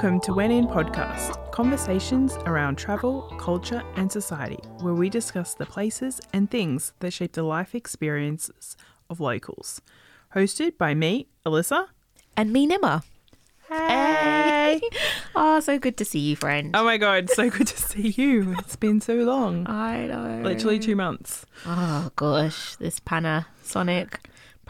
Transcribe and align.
Welcome 0.00 0.20
to 0.20 0.32
When 0.32 0.50
In 0.50 0.66
Podcast, 0.66 1.52
conversations 1.52 2.32
around 2.46 2.76
travel, 2.76 3.20
culture, 3.38 3.82
and 3.96 4.10
society, 4.10 4.58
where 4.78 4.94
we 4.94 5.10
discuss 5.10 5.52
the 5.52 5.66
places 5.66 6.22
and 6.32 6.50
things 6.50 6.94
that 7.00 7.12
shape 7.12 7.32
the 7.32 7.42
life 7.42 7.74
experiences 7.74 8.78
of 9.10 9.20
locals. 9.20 9.82
Hosted 10.34 10.78
by 10.78 10.94
me, 10.94 11.26
Alyssa. 11.44 11.88
And 12.34 12.50
me, 12.50 12.66
Nima. 12.66 13.04
Hey. 13.68 14.80
Oh, 15.36 15.60
so 15.60 15.78
good 15.78 15.98
to 15.98 16.06
see 16.06 16.18
you, 16.20 16.34
friend. 16.36 16.74
Oh 16.74 16.82
my 16.82 16.96
god, 16.96 17.28
so 17.28 17.50
good 17.50 17.66
to 17.66 17.76
see 17.76 18.08
you. 18.08 18.56
It's 18.58 18.76
been 18.76 19.02
so 19.02 19.16
long. 19.16 19.66
I 19.68 20.06
know. 20.06 20.40
Literally 20.42 20.78
two 20.78 20.96
months. 20.96 21.44
Oh 21.66 22.10
gosh, 22.16 22.74
this 22.76 23.00
Panasonic, 23.00 24.14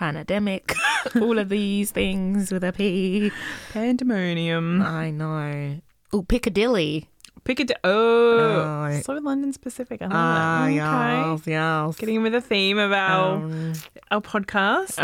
Pandemic, 0.05 0.73
all 1.17 1.39
of 1.39 1.51
these 1.51 1.91
things 1.91 2.51
with 2.51 2.65
a 2.65 2.73
P. 2.73 3.31
Pandemonium. 3.75 4.81
I 4.81 5.11
know. 5.11 5.79
Oh, 6.11 6.23
Piccadilly. 6.23 7.07
Piccadilly. 7.45 7.77
Oh, 7.85 8.87
Oh. 8.89 9.01
so 9.03 9.13
London 9.13 9.53
specific. 9.53 10.01
I 10.01 10.07
love 10.07 10.13
Ah. 10.15 10.65
Okay. 10.65 10.75
yes, 10.77 11.43
yes. 11.47 11.97
Getting 11.99 12.15
in 12.17 12.23
with 12.23 12.33
the 12.33 12.41
theme 12.41 12.79
of 12.79 12.93
our, 12.93 13.35
Um, 13.45 13.75
our 14.11 14.23
podcast. 14.23 14.97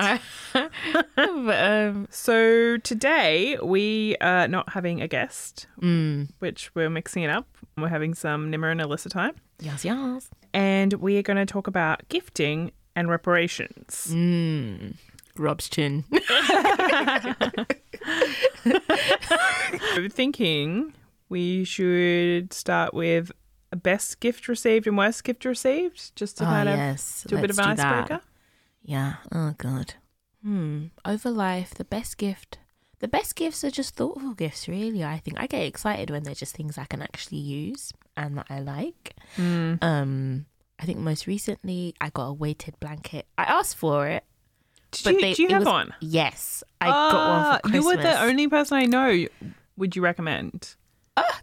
but, 0.54 0.70
um, 1.16 2.08
So 2.10 2.78
today 2.78 3.58
we 3.62 4.16
are 4.22 4.48
not 4.48 4.70
having 4.72 5.02
a 5.02 5.08
guest, 5.08 5.66
mm, 5.78 6.30
which 6.38 6.70
we're 6.74 6.88
mixing 6.88 7.22
it 7.22 7.28
up. 7.28 7.46
We're 7.76 7.88
having 7.88 8.14
some 8.14 8.50
Nima 8.50 8.72
and 8.72 8.80
Alyssa 8.80 9.10
time, 9.10 9.34
yes, 9.60 9.84
yes. 9.84 10.30
and 10.54 10.94
we 10.94 11.18
are 11.18 11.22
going 11.22 11.36
to 11.36 11.44
talk 11.44 11.66
about 11.66 12.08
gifting 12.08 12.72
and 12.96 13.08
reparations. 13.08 14.08
Mm. 14.10 14.96
Rob's 15.36 15.68
chin. 15.68 16.04
I'm 19.92 20.10
thinking 20.10 20.94
we 21.28 21.64
should 21.64 22.52
start 22.52 22.94
with 22.94 23.30
a 23.70 23.76
best 23.76 24.20
gift 24.20 24.48
received 24.48 24.86
and 24.86 24.96
worst 24.96 25.24
gift 25.24 25.44
received, 25.44 26.16
just 26.16 26.38
to 26.38 26.44
oh, 26.44 26.46
kind 26.46 26.68
of 26.68 26.76
yes. 26.76 27.24
do 27.28 27.36
a 27.36 27.40
bit 27.40 27.50
of 27.50 27.58
let's 27.58 27.68
an 27.68 27.76
do 27.76 27.82
that. 27.82 27.94
icebreaker. 27.94 28.22
Yeah. 28.82 29.14
Oh 29.32 29.54
god. 29.58 29.94
Hmm. 30.42 30.86
Over 31.04 31.30
life, 31.30 31.74
the 31.74 31.84
best 31.84 32.16
gift. 32.16 32.58
The 33.00 33.08
best 33.08 33.36
gifts 33.36 33.62
are 33.62 33.70
just 33.70 33.94
thoughtful 33.96 34.32
gifts, 34.32 34.68
really. 34.68 35.04
I 35.04 35.18
think 35.18 35.38
I 35.38 35.46
get 35.46 35.66
excited 35.66 36.08
when 36.08 36.22
they're 36.22 36.34
just 36.34 36.56
things 36.56 36.78
I 36.78 36.86
can 36.86 37.02
actually 37.02 37.38
use 37.38 37.92
and 38.16 38.38
that 38.38 38.46
I 38.48 38.60
like. 38.60 39.14
Mm. 39.36 39.82
Um, 39.82 40.46
I 40.78 40.84
think 40.84 40.98
most 40.98 41.26
recently 41.26 41.94
I 42.00 42.10
got 42.10 42.26
a 42.26 42.32
weighted 42.32 42.78
blanket. 42.80 43.26
I 43.38 43.44
asked 43.44 43.76
for 43.76 44.06
it. 44.08 44.24
Did 44.92 45.04
But 45.04 45.14
you, 45.14 45.20
they- 45.20 45.34
do 45.34 45.42
you 45.42 45.48
have 45.50 45.60
was- 45.62 45.66
one? 45.66 45.94
Yes, 46.00 46.62
I 46.80 46.86
got 46.86 47.12
one 47.12 47.42
for 47.42 47.48
Ah, 47.48 47.58
Christmas. 47.62 47.82
You 47.84 47.88
were 47.96 48.02
the 48.02 48.22
only 48.22 48.48
person 48.48 48.76
I 48.78 48.84
know. 48.84 49.26
Would 49.76 49.96
you 49.96 50.02
recommend? 50.02 50.74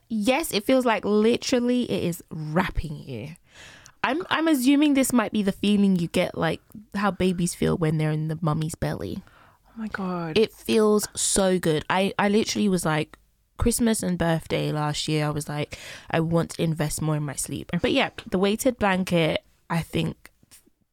Yes, 0.07 0.53
it 0.53 0.63
feels 0.65 0.85
like 0.85 1.03
literally 1.03 1.89
it 1.89 2.03
is 2.03 2.23
wrapping 2.29 2.95
you. 2.95 3.29
I'm 4.03 4.21
I'm 4.29 4.47
assuming 4.47 4.93
this 4.93 5.11
might 5.11 5.31
be 5.31 5.41
the 5.41 5.51
feeling 5.51 5.95
you 5.95 6.07
get 6.09 6.37
like 6.37 6.61
how 6.93 7.09
babies 7.09 7.55
feel 7.55 7.75
when 7.77 7.97
they're 7.97 8.11
in 8.11 8.27
the 8.27 8.37
mummy's 8.41 8.75
belly. 8.75 9.23
Oh 9.67 9.71
my 9.77 9.87
god! 9.87 10.37
It 10.37 10.53
feels 10.53 11.07
so 11.15 11.57
good. 11.57 11.83
I, 11.89 12.13
I 12.19 12.29
literally 12.29 12.69
was 12.69 12.85
like, 12.85 13.17
Christmas 13.57 14.01
and 14.03 14.17
birthday 14.17 14.71
last 14.71 15.07
year, 15.07 15.25
I 15.27 15.29
was 15.29 15.47
like, 15.47 15.77
I 16.11 16.19
want 16.19 16.51
to 16.51 16.63
invest 16.63 17.01
more 17.01 17.15
in 17.15 17.23
my 17.23 17.35
sleep. 17.35 17.71
But 17.81 17.91
yeah, 17.91 18.09
the 18.29 18.37
weighted 18.39 18.77
blanket, 18.79 19.43
I 19.69 19.81
think, 19.81 20.31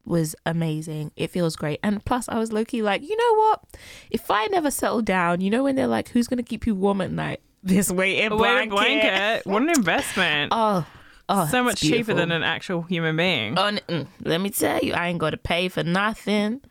was 0.05 0.35
amazing. 0.47 1.13
It 1.17 1.31
feels 1.31 1.57
great. 1.57 1.81
And 1.83 2.05
plus, 2.05 2.29
I 2.29 2.39
was 2.39 2.53
low 2.53 2.65
key 2.65 2.83
like, 2.83 3.03
you 3.03 3.17
know 3.17 3.35
what? 3.41 3.65
If 4.11 4.31
I 4.31 4.47
never 4.47 4.71
settle 4.71 5.03
down, 5.03 5.41
you 5.41 5.51
know, 5.51 5.63
when 5.65 5.77
they're 5.77 5.87
like, 5.87 6.09
who's 6.11 6.27
going 6.27 6.39
to 6.39 6.43
keep 6.43 6.67
you 6.67 6.75
warm 6.75 7.01
at 7.01 7.11
night? 7.11 7.41
This 7.63 7.91
weighted 7.91 8.31
blanket. 8.31 8.75
weighted 8.75 9.01
blanket. 9.03 9.47
What 9.47 9.63
an 9.63 9.69
investment! 9.71 10.53
Oh, 10.57 10.87
oh, 11.29 11.47
so 11.49 11.63
much 11.63 11.81
cheaper 11.81 12.15
than 12.15 12.33
an 12.33 12.43
actual 12.43 12.83
human 12.83 13.17
being. 13.17 13.57
Oh, 13.59 13.67
n- 13.67 13.81
mm, 13.89 14.07
let 14.25 14.41
me 14.41 14.49
tell 14.51 14.81
you, 14.81 14.95
I 14.95 15.09
ain't 15.09 15.19
got 15.19 15.31
to 15.31 15.37
pay 15.37 15.69
for 15.69 15.85
nothing. 15.85 16.63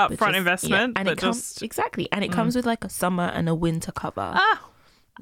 Upfront 0.00 0.18
just- 0.18 0.36
investment, 0.36 0.92
yeah, 0.96 1.00
and 1.00 1.08
it 1.10 1.18
comes 1.18 1.36
just 1.36 1.62
exactly, 1.62 2.08
and 2.10 2.24
it 2.24 2.32
comes 2.32 2.56
with 2.56 2.64
like 2.66 2.84
a 2.84 2.88
summer 2.88 3.30
and 3.34 3.48
a 3.50 3.54
winter 3.54 3.92
cover. 3.92 4.32
ah, 4.34 4.64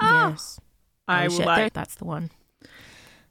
ah. 0.01 0.31
Yes. 0.31 0.61
I 1.09 1.27
Oh, 1.27 1.31
will 1.31 1.45
like 1.47 1.73
that's 1.73 1.97
the 1.97 2.05
one. 2.05 2.31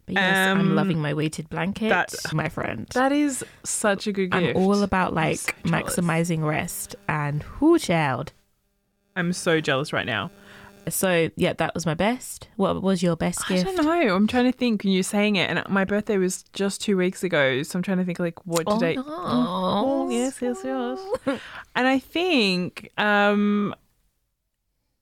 But 0.06 0.16
yes, 0.16 0.48
Um, 0.50 0.60
I'm 0.60 0.76
loving 0.76 1.00
my 1.00 1.14
weighted 1.14 1.50
blanket, 1.50 1.90
that- 1.90 2.34
my 2.34 2.50
friend. 2.50 2.88
that 2.94 3.12
is 3.12 3.44
such 3.64 4.08
a 4.08 4.12
good 4.12 4.32
gift. 4.32 4.58
I'm 4.58 4.64
all 4.64 4.84
about 4.84 5.14
like 5.14 5.38
so 5.40 5.52
maximizing 5.64 6.44
rest 6.46 6.96
and 7.08 7.44
whoo 7.60 7.78
child. 7.80 8.34
I'm 9.16 9.32
so 9.34 9.62
jealous 9.62 9.94
right 9.94 10.06
now. 10.06 10.32
So 10.90 11.30
yeah, 11.36 11.54
that 11.54 11.76
was 11.76 11.86
my 11.86 11.94
best. 11.94 12.48
What 12.56 12.82
was 12.82 13.04
your 13.04 13.16
best 13.16 13.48
gift? 13.48 13.68
I 13.68 13.76
don't 13.76 13.86
know. 13.86 14.16
I'm 14.16 14.26
trying 14.26 14.52
to 14.52 14.58
think. 14.58 14.84
When 14.84 14.92
you're 14.94 15.04
saying 15.04 15.36
it, 15.36 15.48
and 15.50 15.64
my 15.70 15.86
birthday 15.86 16.18
was 16.18 16.44
just 16.54 16.82
two 16.82 16.98
weeks 16.98 17.24
ago, 17.24 17.62
so 17.62 17.78
I'm 17.78 17.84
trying 17.84 18.00
to 18.00 18.04
think 18.04 18.20
like 18.20 18.44
what 18.48 18.64
Oh, 18.66 18.80
did 18.80 18.98
I? 18.98 19.02
no. 19.02 19.04
Oh, 19.08 20.10
yes, 20.10 20.42
yes, 20.42 20.58
yes. 20.66 21.00
And 21.76 21.88
I 21.88 22.00
think, 22.00 22.90
um, 22.98 23.76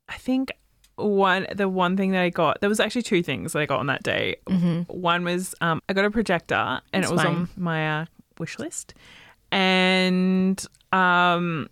I 0.09 0.17
think 0.17 0.51
one 0.99 1.47
the 1.55 1.67
one 1.69 1.95
thing 1.97 2.11
that 2.11 2.21
I 2.21 2.29
got 2.29 2.59
there 2.61 2.69
was 2.69 2.79
actually 2.79 3.01
two 3.03 3.23
things 3.23 3.53
that 3.53 3.59
I 3.59 3.65
got 3.65 3.79
on 3.79 3.87
that 3.87 4.03
day. 4.03 4.35
Mhm. 4.47 4.87
One 4.89 5.23
was 5.23 5.55
um, 5.61 5.81
I 5.89 5.93
got 5.93 6.05
a 6.05 6.11
projector, 6.11 6.55
and 6.93 7.03
That's 7.03 7.11
it 7.11 7.13
was 7.13 7.23
fine. 7.23 7.35
on 7.35 7.49
my 7.57 8.01
uh, 8.01 8.05
wish 8.37 8.59
list, 8.59 8.93
and 9.51 10.63
um, 10.91 11.69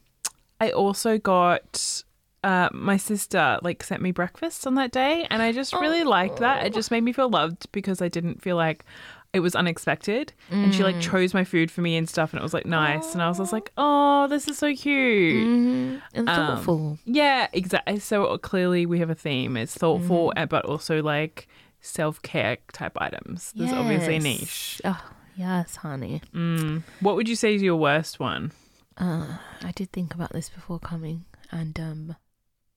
I 0.60 0.72
also 0.72 1.18
got. 1.18 2.04
Uh, 2.44 2.70
my 2.72 2.96
sister 2.96 3.60
like 3.62 3.84
sent 3.84 4.02
me 4.02 4.12
breakfast 4.12 4.66
on 4.68 4.76
that 4.76 4.92
day, 4.92 5.26
and 5.30 5.42
I 5.42 5.52
just 5.52 5.74
really 5.74 6.04
liked 6.06 6.38
that. 6.38 6.66
It 6.66 6.74
just 6.74 6.92
made 6.92 7.02
me 7.04 7.12
feel 7.12 7.30
loved 7.30 7.70
because 7.74 8.02
I 8.02 8.08
didn't 8.08 8.42
feel 8.42 8.56
like 8.56 8.86
it 9.34 9.42
was 9.42 9.56
unexpected, 9.56 10.34
and 10.50 10.74
she 10.74 10.82
Mm. 10.82 10.86
like 10.86 11.00
chose 11.02 11.34
my 11.34 11.44
food 11.44 11.70
for 11.70 11.82
me 11.82 11.96
and 11.98 12.08
stuff, 12.10 12.32
and 12.34 12.40
it 12.40 12.44
was 12.44 12.54
like 12.54 12.66
nice, 12.66 13.14
and 13.14 13.22
I 13.22 13.28
was 13.28 13.38
just 13.38 13.54
like, 13.54 13.72
oh, 13.78 14.28
this 14.28 14.48
is 14.48 14.58
so 14.58 14.74
cute. 14.74 15.46
Mhm. 15.48 16.02
And 16.14 16.30
Um, 16.30 16.36
thoughtful. 16.56 17.00
Yeah, 17.06 17.48
exactly. 17.54 18.00
So 18.00 18.38
clearly 18.40 18.86
we 18.86 19.00
have 19.00 19.10
a 19.10 19.16
theme. 19.16 19.58
It's 19.58 19.76
thoughtful, 19.76 20.34
Mm. 20.36 20.50
but 20.50 20.66
also 20.66 21.02
like 21.04 21.48
self 21.82 22.22
care 22.22 22.58
type 22.74 22.94
items. 23.00 23.54
There's 23.56 23.72
obviously 23.74 24.16
a 24.16 24.20
niche. 24.20 24.82
Oh 24.84 25.02
yes, 25.36 25.78
honey. 25.78 26.22
Mm. 26.34 26.84
What 27.02 27.16
would 27.16 27.30
you 27.30 27.36
say 27.36 27.54
is 27.56 27.62
your 27.62 27.76
worst 27.76 28.20
one? 28.20 28.52
Uh, 28.98 29.38
I 29.64 29.72
did 29.74 29.92
think 29.92 30.16
about 30.16 30.34
this 30.34 30.50
before 30.50 30.80
coming, 30.80 31.26
and 31.52 31.80
um, 31.80 32.16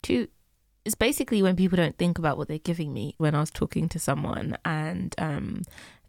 two. 0.02 0.28
It's 0.84 0.94
basically 0.94 1.42
when 1.42 1.56
people 1.56 1.76
don't 1.76 1.96
think 1.98 2.18
about 2.18 2.38
what 2.38 2.48
they're 2.48 2.58
giving 2.58 2.92
me. 2.94 3.14
When 3.18 3.34
I 3.34 3.40
was 3.40 3.50
talking 3.50 3.88
to 3.90 3.98
someone, 3.98 4.56
and 4.64 5.14
um, 5.18 5.62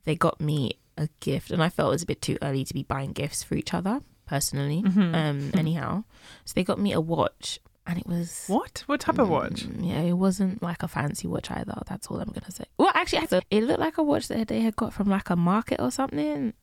they 0.03 0.15
got 0.15 0.39
me 0.41 0.73
a 0.97 1.07
gift, 1.19 1.51
and 1.51 1.63
I 1.63 1.69
felt 1.69 1.89
it 1.89 1.91
was 1.97 2.03
a 2.03 2.07
bit 2.07 2.21
too 2.21 2.37
early 2.41 2.63
to 2.65 2.73
be 2.73 2.83
buying 2.83 3.11
gifts 3.13 3.43
for 3.43 3.55
each 3.55 3.73
other 3.73 4.01
personally. 4.25 4.81
Mhm. 4.83 5.15
Um, 5.15 5.51
anyhow, 5.57 6.03
so 6.45 6.53
they 6.55 6.63
got 6.63 6.79
me 6.79 6.91
a 6.93 7.01
watch, 7.01 7.59
and 7.87 7.97
it 7.99 8.07
was 8.07 8.45
What? 8.47 8.83
What 8.87 8.99
type 9.01 9.19
of 9.19 9.29
watch? 9.29 9.65
Mm, 9.67 9.87
Yeah, 9.87 10.01
it 10.01 10.13
wasn't 10.13 10.61
like 10.61 10.83
a 10.83 10.87
fancy 10.87 11.27
watch 11.27 11.49
either. 11.51 11.81
That's 11.87 12.07
all 12.07 12.19
I'm 12.19 12.29
gonna 12.31 12.51
say. 12.51 12.65
Well, 12.77 12.91
actually, 12.93 13.27
it 13.49 13.63
looked 13.63 13.79
like 13.79 13.97
a 13.97 14.03
watch 14.03 14.27
that 14.27 14.47
they 14.47 14.61
had 14.61 14.75
got 14.75 14.93
from 14.93 15.07
like 15.09 15.29
a 15.29 15.35
market 15.35 15.79
or 15.81 15.91
something, 15.91 16.53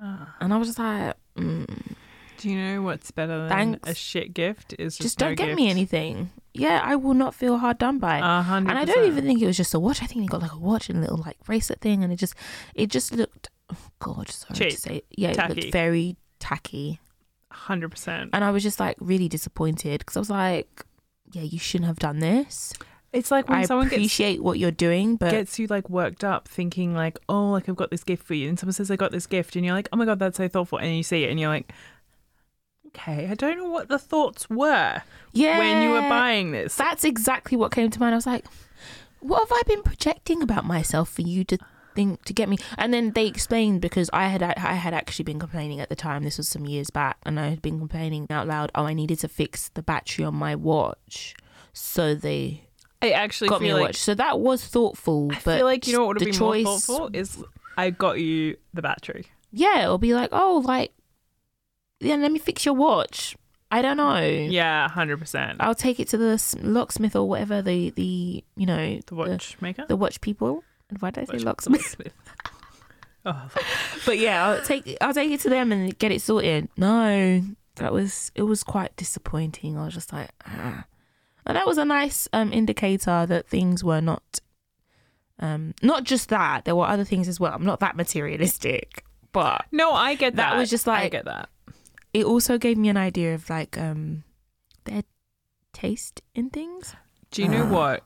Ah. 0.00 0.36
and 0.40 0.52
I 0.54 0.56
was 0.56 0.68
just 0.68 0.78
like, 0.78 1.14
mm, 1.36 1.94
Do 2.38 2.48
you 2.48 2.58
know 2.58 2.82
what's 2.82 3.10
better 3.10 3.38
than 3.40 3.48
Thanks. 3.48 3.90
a 3.90 3.94
shit 3.94 4.32
gift? 4.32 4.74
Is 4.78 4.94
just, 4.96 5.02
just 5.02 5.18
don't 5.18 5.34
get 5.34 5.46
gift. 5.46 5.56
me 5.56 5.68
anything. 5.68 6.30
Yeah, 6.54 6.80
I 6.82 6.96
will 6.96 7.14
not 7.14 7.34
feel 7.34 7.58
hard 7.58 7.78
done 7.78 7.98
by. 7.98 8.18
And 8.18 8.70
I 8.70 8.84
don't 8.84 9.06
even 9.06 9.24
think 9.24 9.40
it 9.42 9.46
was 9.46 9.56
just 9.56 9.74
a 9.74 9.78
watch. 9.80 10.02
I 10.02 10.06
think 10.06 10.22
he 10.22 10.26
got 10.26 10.40
like 10.42 10.52
a 10.52 10.58
watch 10.58 10.88
and 10.88 10.98
a 10.98 11.02
little 11.02 11.18
like 11.18 11.38
bracelet 11.44 11.80
thing, 11.80 12.02
and 12.02 12.12
it 12.12 12.16
just, 12.16 12.34
it 12.74 12.88
just 12.90 13.12
looked, 13.14 13.48
oh 13.70 13.76
God, 13.98 14.28
sorry 14.28 14.54
Cheap. 14.56 14.70
to 14.70 14.76
say, 14.76 15.02
yeah, 15.10 15.30
it 15.30 15.34
Tacky. 15.34 15.54
looked 15.54 15.72
very 15.72 16.16
tacky, 16.38 17.00
Hundred 17.50 17.90
percent. 17.90 18.30
and 18.32 18.44
I 18.44 18.50
was 18.50 18.62
just 18.62 18.78
like 18.80 18.96
really 19.00 19.28
disappointed 19.28 19.98
because 20.00 20.16
I 20.16 20.20
was 20.20 20.30
like, 20.30 20.84
yeah, 21.32 21.42
you 21.42 21.58
shouldn't 21.58 21.88
have 21.88 21.98
done 21.98 22.20
this. 22.20 22.72
It's 23.12 23.30
like 23.30 23.48
when 23.48 23.58
I 23.58 23.64
someone 23.64 23.86
gets 23.86 23.96
appreciate 23.96 24.42
what 24.42 24.58
you're 24.58 24.70
doing, 24.70 25.16
but 25.16 25.30
gets 25.30 25.58
you 25.58 25.66
like 25.66 25.88
worked 25.88 26.22
up 26.24 26.46
thinking 26.46 26.94
like 26.94 27.18
oh 27.28 27.50
like 27.52 27.66
i've 27.68 27.74
got 27.76 27.90
this 27.90 28.04
gift 28.04 28.22
for 28.26 28.34
you 28.34 28.50
and 28.50 28.58
someone 28.58 28.74
says 28.74 28.90
i 28.90 28.96
got 28.96 29.12
this 29.12 29.26
gift 29.26 29.56
and 29.56 29.64
you're 29.64 29.74
like 29.74 29.88
oh 29.94 29.96
my 29.96 30.04
god 30.04 30.18
that's 30.18 30.36
so 30.36 30.46
thoughtful 30.46 30.76
and 30.76 30.94
you 30.94 31.02
see 31.02 31.24
it 31.24 31.30
and 31.30 31.40
you're 31.40 31.48
like 31.48 31.72
okay 32.88 33.28
i 33.30 33.34
don't 33.34 33.56
know 33.56 33.68
what 33.68 33.88
the 33.88 33.98
thoughts 33.98 34.48
were 34.50 35.02
yeah, 35.32 35.58
when 35.58 35.82
you 35.82 35.90
were 35.90 36.00
buying 36.08 36.52
this 36.52 36.74
That's 36.74 37.04
exactly 37.04 37.56
what 37.56 37.72
came 37.72 37.90
to 37.90 38.00
mind. 38.00 38.14
I 38.14 38.16
was 38.16 38.26
like, 38.26 38.44
what 39.20 39.40
have 39.40 39.52
I 39.52 39.62
been 39.66 39.82
projecting 39.82 40.42
about 40.42 40.64
myself 40.64 41.10
for 41.10 41.22
you 41.22 41.44
to 41.44 41.58
think 41.94 42.24
to 42.24 42.32
get 42.32 42.48
me? 42.48 42.58
And 42.76 42.92
then 42.92 43.12
they 43.12 43.26
explained 43.26 43.80
because 43.80 44.08
I 44.12 44.28
had 44.28 44.42
I 44.42 44.72
had 44.74 44.94
actually 44.94 45.24
been 45.24 45.38
complaining 45.38 45.80
at 45.80 45.88
the 45.88 45.96
time. 45.96 46.24
This 46.24 46.38
was 46.38 46.48
some 46.48 46.66
years 46.66 46.90
back, 46.90 47.18
and 47.24 47.38
I 47.38 47.48
had 47.48 47.62
been 47.62 47.78
complaining 47.78 48.26
out 48.30 48.46
loud. 48.46 48.70
Oh, 48.74 48.84
I 48.84 48.94
needed 48.94 49.18
to 49.20 49.28
fix 49.28 49.68
the 49.70 49.82
battery 49.82 50.24
on 50.24 50.34
my 50.34 50.54
watch, 50.54 51.36
so 51.72 52.14
they 52.14 52.64
i 53.00 53.10
actually 53.10 53.48
got 53.48 53.60
me 53.60 53.70
a 53.70 53.74
like 53.74 53.82
watch. 53.88 53.96
So 53.96 54.14
that 54.14 54.40
was 54.40 54.64
thoughtful. 54.64 55.28
i 55.30 55.34
but 55.44 55.58
feel 55.58 55.66
like 55.66 55.86
you 55.86 55.92
know 55.92 56.00
what 56.00 56.08
would 56.08 56.20
have 56.20 56.26
been 56.26 56.34
choice, 56.34 56.64
more 56.64 56.78
thoughtful 56.78 57.10
is 57.12 57.44
i 57.76 57.90
got 57.90 58.18
you 58.18 58.56
the 58.74 58.82
battery 58.82 59.26
Yeah, 59.52 59.84
it'll 59.84 59.98
be 59.98 60.14
like, 60.14 60.30
oh, 60.32 60.62
like, 60.64 60.92
yeah, 62.00 62.16
let 62.16 62.32
me 62.32 62.38
fix 62.38 62.64
your 62.64 62.74
watch. 62.74 63.36
I 63.70 63.82
don't 63.82 63.96
know. 63.98 64.18
Yeah, 64.20 64.88
hundred 64.88 65.18
percent. 65.18 65.58
I'll 65.60 65.74
take 65.74 66.00
it 66.00 66.08
to 66.08 66.16
the 66.16 66.42
locksmith 66.62 67.14
or 67.14 67.28
whatever 67.28 67.60
the 67.60 67.90
the 67.90 68.42
you 68.56 68.66
know 68.66 69.00
The 69.06 69.14
watchmaker. 69.14 69.84
the, 69.88 69.96
watch 69.96 70.20
people. 70.20 70.64
Why 71.00 71.10
did 71.10 71.28
I 71.28 71.36
say? 71.36 71.44
Locksmith. 71.44 71.96
oh, 73.26 73.48
But 74.06 74.18
yeah, 74.18 74.46
I'll 74.46 74.62
take 74.62 74.96
I'll 75.02 75.12
take 75.12 75.30
it 75.30 75.40
to 75.40 75.50
them 75.50 75.70
and 75.70 75.96
get 75.98 76.10
it 76.12 76.22
sorted. 76.22 76.68
No, 76.78 77.42
that 77.76 77.92
was 77.92 78.32
it 78.34 78.42
was 78.44 78.62
quite 78.62 78.96
disappointing. 78.96 79.76
I 79.76 79.84
was 79.84 79.92
just 79.94 80.14
like, 80.14 80.30
ah. 80.46 80.84
and 81.44 81.56
that 81.56 81.66
was 81.66 81.76
a 81.76 81.84
nice 81.84 82.26
um 82.32 82.52
indicator 82.54 83.26
that 83.26 83.46
things 83.48 83.84
were 83.84 84.00
not 84.00 84.40
um 85.40 85.74
not 85.82 86.04
just 86.04 86.30
that 86.30 86.64
there 86.64 86.74
were 86.74 86.86
other 86.86 87.04
things 87.04 87.28
as 87.28 87.38
well. 87.38 87.52
I'm 87.52 87.66
not 87.66 87.80
that 87.80 87.96
materialistic, 87.96 89.04
but 89.32 89.66
no, 89.72 89.92
I 89.92 90.14
get 90.14 90.36
that. 90.36 90.52
That 90.52 90.58
was 90.58 90.70
just 90.70 90.86
like 90.86 91.04
I 91.04 91.08
get 91.10 91.26
that. 91.26 91.50
It 92.12 92.24
also 92.24 92.58
gave 92.58 92.76
me 92.78 92.88
an 92.88 92.96
idea 92.96 93.34
of 93.34 93.48
like 93.50 93.76
um 93.78 94.24
their 94.84 95.02
taste 95.72 96.22
in 96.34 96.50
things. 96.50 96.94
Do 97.30 97.42
you 97.42 97.48
know 97.48 97.64
Ah. 97.64 97.70
what? 97.70 98.04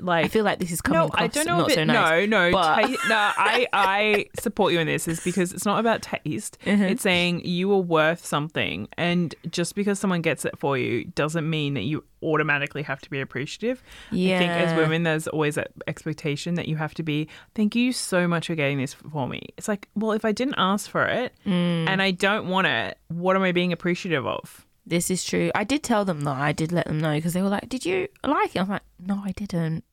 Like 0.00 0.24
I 0.24 0.28
feel 0.28 0.44
like 0.44 0.58
this 0.58 0.70
is 0.72 0.80
coming 0.80 0.98
no, 1.00 1.06
across 1.06 1.22
I 1.22 1.26
don't 1.28 1.46
know 1.46 1.58
not 1.58 1.70
it, 1.70 1.74
so 1.74 1.84
nice. 1.84 2.28
No, 2.28 2.50
no, 2.50 2.52
but- 2.52 2.82
ta- 2.82 2.88
no. 3.08 3.32
I 3.36 3.66
I 3.72 4.26
support 4.40 4.72
you 4.72 4.80
in 4.80 4.86
this 4.86 5.06
is 5.06 5.20
because 5.20 5.52
it's 5.52 5.64
not 5.64 5.78
about 5.80 6.02
taste. 6.02 6.58
Mhm. 6.64 6.90
It's 6.90 7.02
saying 7.02 7.44
you 7.44 7.72
are 7.72 7.78
worth 7.78 8.24
something, 8.24 8.88
and 8.98 9.34
just 9.50 9.74
because 9.74 9.98
someone 9.98 10.20
gets 10.22 10.44
it 10.44 10.58
for 10.58 10.76
you 10.78 11.04
doesn't 11.04 11.48
mean 11.48 11.74
that 11.74 11.82
you 11.84 12.04
automatically 12.22 12.82
have 12.82 13.00
to 13.02 13.10
be 13.10 13.20
appreciative. 13.20 13.82
yeah. 14.10 14.36
I 14.36 14.38
think 14.38 14.50
as 14.52 14.76
women, 14.78 15.02
there's 15.02 15.28
always 15.28 15.56
that 15.56 15.72
expectation 15.86 16.54
that 16.54 16.68
you 16.68 16.76
have 16.76 16.94
to 16.94 17.02
be. 17.02 17.28
Thank 17.54 17.74
you 17.76 17.92
so 17.92 18.26
much 18.26 18.46
for 18.46 18.54
getting 18.54 18.78
this 18.78 18.94
for 18.94 19.28
me. 19.28 19.42
It's 19.58 19.68
like, 19.68 19.88
well, 19.94 20.12
if 20.12 20.24
I 20.24 20.32
didn't 20.32 20.54
ask 20.56 20.88
for 20.90 21.04
it 21.04 21.32
Mm. 21.46 21.86
and 21.88 22.00
I 22.00 22.10
don't 22.12 22.48
want 22.48 22.66
it, 22.66 22.96
what 23.08 23.36
am 23.36 23.42
I 23.42 23.52
being 23.52 23.72
appreciative 23.74 24.26
of? 24.26 24.63
This 24.86 25.10
is 25.10 25.24
true. 25.24 25.50
I 25.54 25.64
did 25.64 25.82
tell 25.82 26.04
them 26.04 26.20
though. 26.22 26.32
I 26.32 26.52
did 26.52 26.72
let 26.72 26.86
them 26.86 26.98
know 27.00 27.14
because 27.14 27.32
they 27.32 27.42
were 27.42 27.48
like, 27.48 27.68
"Did 27.68 27.84
you 27.86 28.08
like 28.24 28.54
it?" 28.54 28.60
I'm 28.60 28.68
like, 28.68 28.82
"No, 28.98 29.22
I 29.24 29.32
didn't." 29.32 29.84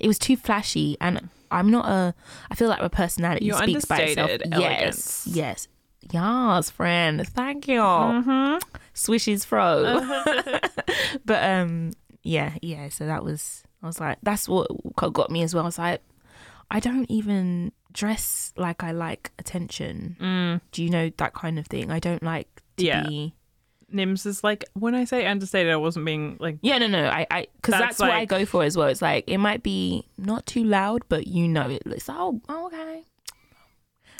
It 0.00 0.08
was 0.08 0.18
too 0.18 0.36
flashy, 0.36 0.96
and 1.00 1.28
I'm 1.50 1.70
not 1.70 1.86
a. 1.86 2.14
I 2.50 2.54
feel 2.54 2.68
like 2.68 2.80
my 2.80 2.88
personality 2.88 3.46
You're 3.46 3.58
speaks 3.58 3.84
by 3.84 3.98
itself. 3.98 4.30
understated 4.30 4.60
Yes, 4.60 5.26
yes, 5.30 5.68
yes, 6.10 6.70
friend. 6.70 7.26
Thank 7.28 7.68
you. 7.68 7.80
Mm-hmm. 7.80 8.58
Swishes 8.94 9.44
fro. 9.44 10.00
but 11.24 11.44
um, 11.44 11.92
yeah, 12.22 12.54
yeah. 12.62 12.88
So 12.88 13.06
that 13.06 13.24
was. 13.24 13.64
I 13.82 13.86
was 13.86 13.98
like, 13.98 14.18
that's 14.22 14.48
what 14.48 14.68
got 14.94 15.30
me 15.30 15.42
as 15.42 15.54
well. 15.54 15.64
I 15.64 15.66
was 15.66 15.78
like, 15.78 16.02
I 16.70 16.78
don't 16.78 17.10
even 17.10 17.72
dress 17.92 18.52
like 18.56 18.82
I 18.82 18.92
like 18.92 19.32
attention. 19.38 20.16
Mm. 20.20 20.60
Do 20.70 20.84
you 20.84 20.90
know 20.90 21.10
that 21.16 21.34
kind 21.34 21.58
of 21.58 21.66
thing? 21.66 21.90
I 21.90 21.98
don't 21.98 22.22
like 22.22 22.62
to 22.76 22.84
Yeah. 22.84 23.02
be. 23.02 23.34
Nims 23.92 24.26
is 24.26 24.42
like 24.42 24.64
when 24.74 24.94
I 24.94 25.04
say 25.04 25.26
understated, 25.26 25.72
I 25.72 25.76
wasn't 25.76 26.06
being 26.06 26.36
like 26.40 26.58
Yeah, 26.62 26.78
no, 26.78 26.86
no, 26.86 27.06
I, 27.08 27.26
I, 27.30 27.46
because 27.56 27.72
That's 27.72 27.82
that's, 27.82 27.98
what 28.00 28.10
I 28.10 28.24
go 28.24 28.44
for 28.44 28.64
as 28.64 28.76
well. 28.76 28.88
It's 28.88 29.02
like 29.02 29.24
it 29.28 29.38
might 29.38 29.62
be 29.62 30.06
not 30.18 30.46
too 30.46 30.64
loud, 30.64 31.02
but 31.08 31.26
you 31.26 31.48
know 31.48 31.68
it. 31.68 31.82
It's 31.86 32.08
oh, 32.08 32.40
oh 32.48 32.66
okay. 32.66 33.04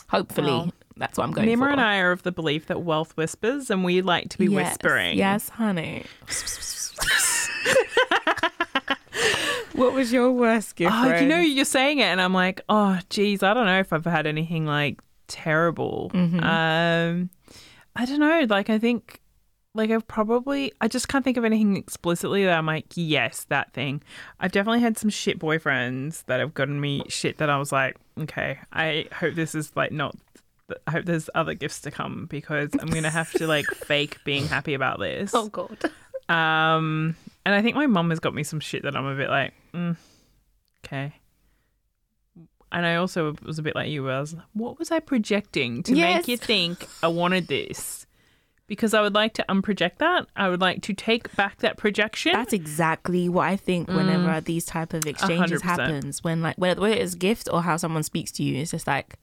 Hopefully, 0.08 0.50
Well, 0.50 0.72
that's 0.96 1.16
what 1.16 1.24
I'm 1.24 1.32
going 1.32 1.48
Nima 1.48 1.58
for. 1.60 1.68
and 1.70 1.80
I 1.80 1.98
are 1.98 2.12
of 2.12 2.22
the 2.22 2.32
belief 2.32 2.66
that 2.66 2.82
wealth 2.82 3.16
whispers, 3.16 3.70
and 3.70 3.82
we 3.82 4.02
like 4.02 4.28
to 4.30 4.38
be 4.38 4.46
Yes, 4.46 4.72
whispering. 4.72 5.16
Yes, 5.16 5.48
honey. 5.48 6.04
what 9.72 9.94
was 9.94 10.12
your 10.12 10.30
worst 10.32 10.76
gift? 10.76 10.92
Oh, 10.94 11.16
you 11.16 11.26
know, 11.26 11.40
you're 11.40 11.64
saying 11.64 11.98
it, 11.98 12.02
and 12.04 12.20
I'm 12.20 12.34
like, 12.34 12.60
oh, 12.68 12.98
geez, 13.08 13.42
I 13.42 13.54
don't 13.54 13.64
know 13.66 13.80
if 13.80 13.92
I've 13.92 14.04
had 14.04 14.26
anything 14.26 14.66
like 14.66 15.00
terrible. 15.28 16.10
Mhm. 16.12 16.42
Um, 16.42 17.30
I 17.96 18.04
don't 18.04 18.20
know. 18.20 18.46
Like, 18.48 18.68
I 18.68 18.78
think, 18.78 19.21
like, 19.74 19.90
I've 19.90 20.06
probably, 20.06 20.72
I 20.80 20.88
just 20.88 21.08
can't 21.08 21.24
think 21.24 21.36
of 21.36 21.44
anything 21.44 21.76
explicitly 21.76 22.44
that 22.44 22.58
I'm 22.58 22.66
like, 22.66 22.86
yes, 22.94 23.44
that 23.48 23.72
thing. 23.72 24.02
I've 24.38 24.52
definitely 24.52 24.80
had 24.80 24.98
some 24.98 25.08
shit 25.10 25.38
boyfriends 25.38 26.24
that 26.26 26.40
have 26.40 26.52
gotten 26.54 26.80
me 26.80 27.02
shit 27.08 27.38
that 27.38 27.48
I 27.48 27.58
was 27.58 27.72
like, 27.72 27.96
okay, 28.20 28.58
I 28.72 29.06
hope 29.14 29.34
this 29.34 29.54
is 29.54 29.72
like 29.74 29.90
not. 29.92 30.14
I 30.86 30.90
hope 30.92 31.04
there's 31.06 31.28
other 31.34 31.54
gifts 31.54 31.80
to 31.82 31.90
come 31.90 32.26
because 32.30 32.70
I'm 32.80 32.88
gonna 32.88 33.10
have 33.10 33.30
to 33.32 33.46
like 33.46 33.66
fake 33.74 34.18
being 34.24 34.46
happy 34.46 34.74
about 34.74 34.98
this. 35.00 35.32
Oh 35.34 35.48
God. 35.48 35.76
Um, 36.28 37.16
and 37.44 37.54
I 37.54 37.60
think 37.62 37.74
my 37.76 37.86
mum 37.86 38.10
has 38.10 38.20
got 38.20 38.34
me 38.34 38.42
some 38.42 38.60
shit 38.60 38.82
that 38.84 38.96
I'm 38.96 39.04
a 39.06 39.14
bit 39.16 39.28
like, 39.28 39.52
mm, 39.74 39.96
okay. 40.84 41.14
And 42.70 42.86
I 42.86 42.94
also 42.96 43.34
was 43.42 43.58
a 43.58 43.62
bit 43.62 43.74
like 43.74 43.90
you, 43.90 44.04
where 44.04 44.14
I 44.16 44.20
was 44.20 44.32
like, 44.34 44.44
what 44.54 44.78
was 44.78 44.90
I 44.90 45.00
projecting 45.00 45.82
to 45.84 45.94
Yes. 45.94 46.18
make 46.18 46.28
you 46.28 46.36
think 46.38 46.86
I 47.02 47.08
wanted 47.08 47.48
this? 47.48 48.01
Because 48.72 48.94
I 48.94 49.02
would 49.02 49.12
like 49.12 49.34
to 49.34 49.44
unproject 49.50 49.98
that. 49.98 50.26
I 50.34 50.48
would 50.48 50.62
like 50.62 50.80
to 50.84 50.94
take 50.94 51.36
back 51.36 51.58
that 51.58 51.76
projection. 51.76 52.32
That's 52.32 52.54
exactly 52.54 53.28
what 53.28 53.46
I 53.46 53.54
think 53.54 53.88
whenever 53.88 54.40
these 54.40 54.64
type 54.64 54.94
of 54.94 55.04
exchanges 55.04 55.60
100%. 55.60 55.64
happens. 55.64 56.24
When 56.24 56.40
like 56.40 56.56
whether, 56.56 56.80
whether 56.80 56.94
it's 56.96 57.14
gift 57.14 57.50
or 57.52 57.60
how 57.60 57.76
someone 57.76 58.02
speaks 58.02 58.32
to 58.32 58.42
you, 58.42 58.62
it's 58.62 58.70
just 58.70 58.86
like, 58.86 59.16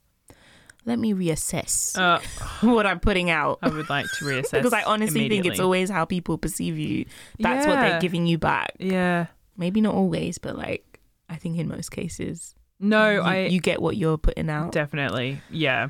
let 0.86 1.00
me 1.00 1.16
reassess 1.16 1.98
uh, 1.98 2.19
what 2.68 2.86
I'm 2.86 3.00
putting 3.00 3.31
out. 3.31 3.57
I 3.63 3.69
would 3.69 3.90
like 3.90 4.06
to 4.19 4.25
reassess. 4.25 4.51
because 4.51 4.72
I 4.72 4.84
honestly 4.84 5.28
think 5.28 5.48
it's 5.48 5.60
always 5.60 5.90
how 5.90 6.06
people 6.06 6.38
perceive 6.38 6.78
you. 6.78 7.06
That's 7.40 7.66
what 7.66 7.78
they're 7.80 8.00
giving 8.00 8.28
you 8.28 8.38
back. 8.38 8.74
Yeah. 8.78 9.25
Maybe 9.57 9.81
not 9.81 9.96
always, 9.96 10.38
but 10.38 10.57
like 10.60 11.00
I 11.28 11.38
think 11.38 11.57
in 11.57 11.68
most 11.68 11.90
cases, 11.90 12.54
No, 12.80 13.10
you, 13.13 13.22
I 13.22 13.38
you 13.48 13.60
get 13.62 13.81
what 13.81 13.98
you're 13.98 14.19
putting 14.19 14.48
out. 14.51 14.74
Definitely. 14.74 15.42
Yeah. 15.50 15.88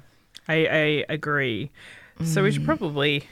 I, 0.48 0.54
I 0.66 1.06
agree. 1.10 1.72
So 2.24 2.40
Mm. 2.40 2.44
we 2.46 2.52
should 2.52 2.66
probably 2.66 3.28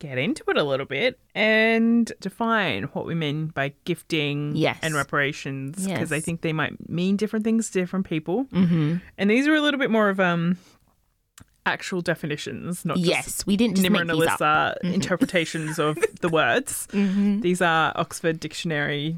get 0.00 0.16
into 0.18 0.44
it 0.48 0.56
a 0.56 0.62
little 0.62 0.86
bit 0.86 1.18
and 1.34 2.12
define 2.20 2.84
what 2.92 3.04
we 3.04 3.14
mean 3.14 3.48
by 3.48 3.72
gifting 3.84 4.54
Yes. 4.54 4.78
and 4.82 4.94
reparations 4.94 5.86
because 5.86 6.12
I 6.12 6.20
think 6.20 6.42
they 6.42 6.52
might 6.52 6.88
mean 6.88 7.16
different 7.16 7.44
things 7.44 7.70
to 7.70 7.80
different 7.80 8.06
people. 8.06 8.44
Mm-hmm. 8.46 8.96
And 9.16 9.30
these 9.30 9.48
are 9.48 9.54
a 9.54 9.60
little 9.60 9.80
bit 9.80 9.90
more 9.90 10.08
of 10.08 10.20
um 10.20 10.56
actual 11.66 12.00
definitions, 12.00 12.84
not 12.84 12.96
just 12.96 13.08
Yes, 13.08 13.46
we 13.46 13.56
didn't 13.56 13.76
just 13.76 13.86
Nima 13.86 13.92
make 13.92 14.00
and. 14.02 14.10
Alyssa 14.10 14.76
interpretations 14.84 15.78
of 15.78 15.98
the 16.20 16.28
words. 16.28 16.86
Mm-hmm. 16.92 17.40
These 17.40 17.60
are 17.60 17.92
Oxford 17.96 18.40
Dictionary 18.40 19.16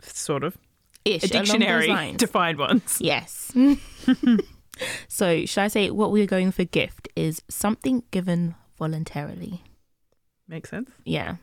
sort 0.00 0.44
of 0.44 0.56
Ish, 1.04 1.24
a 1.24 1.28
dictionary 1.28 2.12
defined 2.16 2.58
ones. 2.58 2.98
Yes. 3.00 3.52
so, 5.08 5.44
should 5.44 5.60
I 5.62 5.68
say 5.68 5.90
what 5.90 6.12
we're 6.12 6.26
going 6.26 6.52
for 6.52 6.64
gift 6.64 7.08
is 7.16 7.42
something 7.48 8.02
given 8.12 8.54
voluntarily? 8.78 9.62
Makes 10.52 10.68
sense. 10.68 10.90
Yeah. 11.06 11.36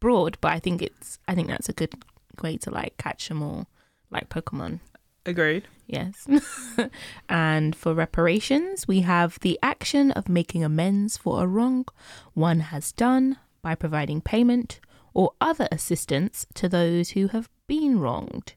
Broad, 0.00 0.38
but 0.40 0.52
I 0.52 0.58
think 0.58 0.82
it's 0.82 1.20
I 1.28 1.36
think 1.36 1.46
that's 1.46 1.68
a 1.68 1.72
good 1.72 1.94
way 2.42 2.56
to 2.58 2.70
like 2.70 2.96
catch 2.98 3.28
them 3.28 3.42
all 3.44 3.68
like 4.10 4.28
Pokemon. 4.28 4.80
Agreed. 5.24 5.68
Yes. 5.86 6.26
and 7.28 7.76
for 7.76 7.94
reparations, 7.94 8.88
we 8.88 9.02
have 9.02 9.38
the 9.40 9.56
action 9.62 10.10
of 10.10 10.28
making 10.28 10.64
amends 10.64 11.16
for 11.16 11.44
a 11.44 11.46
wrong 11.46 11.86
one 12.32 12.58
has 12.58 12.90
done 12.90 13.38
by 13.62 13.76
providing 13.76 14.20
payment 14.20 14.80
or 15.14 15.30
other 15.40 15.68
assistance 15.70 16.44
to 16.54 16.68
those 16.68 17.10
who 17.10 17.28
have 17.28 17.48
been 17.68 18.00
wronged. 18.00 18.54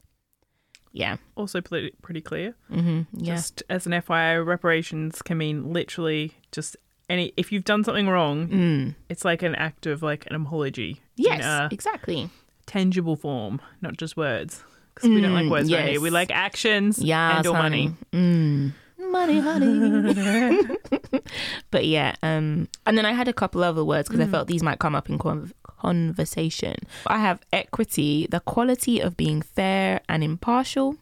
Yeah. 0.91 1.17
Also 1.35 1.61
pretty, 1.61 1.93
pretty 2.01 2.21
clear. 2.21 2.55
hmm 2.67 3.01
Yeah. 3.13 3.35
Just 3.35 3.61
as 3.69 3.85
an 3.85 3.91
FYI, 3.91 4.43
reparations 4.43 5.21
can 5.21 5.37
mean 5.37 5.71
literally 5.71 6.33
just 6.51 6.75
any. 7.09 7.33
If 7.37 7.51
you've 7.51 7.63
done 7.65 7.83
something 7.83 8.07
wrong, 8.07 8.47
Mm. 8.47 8.95
it's 9.09 9.23
like 9.25 9.41
an 9.43 9.55
act 9.55 9.85
of 9.85 10.01
like 10.03 10.25
an 10.29 10.35
apology 10.35 11.01
Yes, 11.15 11.71
exactly. 11.71 12.29
tangible 12.65 13.15
form, 13.15 13.59
not 13.81 13.97
just 13.97 14.17
words. 14.17 14.63
Because 14.93 15.09
we 15.11 15.21
don't 15.21 15.33
like 15.33 15.45
Mm, 15.45 15.51
words 15.51 15.71
right 15.71 15.89
here. 15.89 16.01
We 16.01 16.09
like 16.09 16.31
actions 16.31 16.97
Yeah. 16.99 17.37
and 17.37 17.45
or 17.47 17.53
money. 17.53 17.93
Mm. 18.11 18.73
Money, 19.11 19.39
honey. 19.39 20.67
but 21.71 21.85
yeah, 21.85 22.15
um, 22.23 22.67
and 22.85 22.97
then 22.97 23.05
I 23.05 23.11
had 23.13 23.27
a 23.27 23.33
couple 23.33 23.63
other 23.63 23.85
words 23.85 24.09
because 24.09 24.19
I 24.27 24.29
felt 24.29 24.47
these 24.47 24.63
might 24.63 24.79
come 24.79 24.95
up 24.95 25.07
in 25.07 25.17
con- 25.19 25.51
conversation. 25.63 26.75
I 27.05 27.19
have 27.19 27.39
equity, 27.53 28.27
the 28.29 28.39
quality 28.39 28.99
of 28.99 29.15
being 29.15 29.41
fair 29.43 30.01
and 30.09 30.23
impartial, 30.23 30.95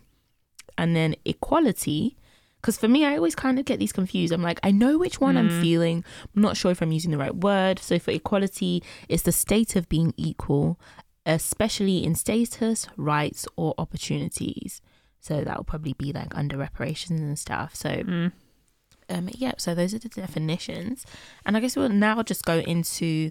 and 0.78 0.94
then 0.96 1.16
equality. 1.24 2.18
Because 2.66 2.78
for 2.80 2.88
me, 2.88 3.06
I 3.06 3.16
always 3.16 3.36
kind 3.36 3.60
of 3.60 3.66
get 3.66 3.78
these 3.78 3.94
confused. 3.94 4.34
I'm 4.34 4.42
like, 4.42 4.60
I 4.64 4.72
know 4.72 4.98
which 4.98 5.22
one 5.22 5.38
I'm 5.38 5.50
feeling. 5.62 6.04
I'm 6.36 6.42
not 6.42 6.58
sure 6.58 6.72
if 6.72 6.82
I'm 6.82 6.92
using 6.92 7.12
the 7.12 7.18
right 7.20 7.36
word. 7.36 7.78
So 7.78 8.00
for 8.00 8.10
equality, 8.10 8.82
it's 9.08 9.22
the 9.22 9.32
state 9.32 9.76
of 9.76 9.88
being 9.88 10.16
equal, 10.18 10.80
especially 11.28 12.04
in 12.04 12.16
status, 12.16 12.88
rights, 12.98 13.48
or 13.56 13.76
opportunities. 13.78 14.82
So 15.20 15.44
that 15.44 15.58
will 15.58 15.64
probably 15.64 15.94
be 15.94 16.12
like 16.12 16.36
under 16.36 16.58
reparations 16.58 17.22
and 17.22 17.38
stuff. 17.38 17.76
So 17.76 17.90
Mm. 17.90 18.32
um, 19.10 19.30
yeah, 19.34 19.52
so 19.60 19.76
those 19.76 19.94
are 19.94 20.00
the 20.00 20.10
definitions, 20.10 21.06
and 21.46 21.56
I 21.56 21.60
guess 21.60 21.76
we'll 21.76 21.90
now 21.90 22.24
just 22.24 22.46
go 22.46 22.58
into 22.62 23.30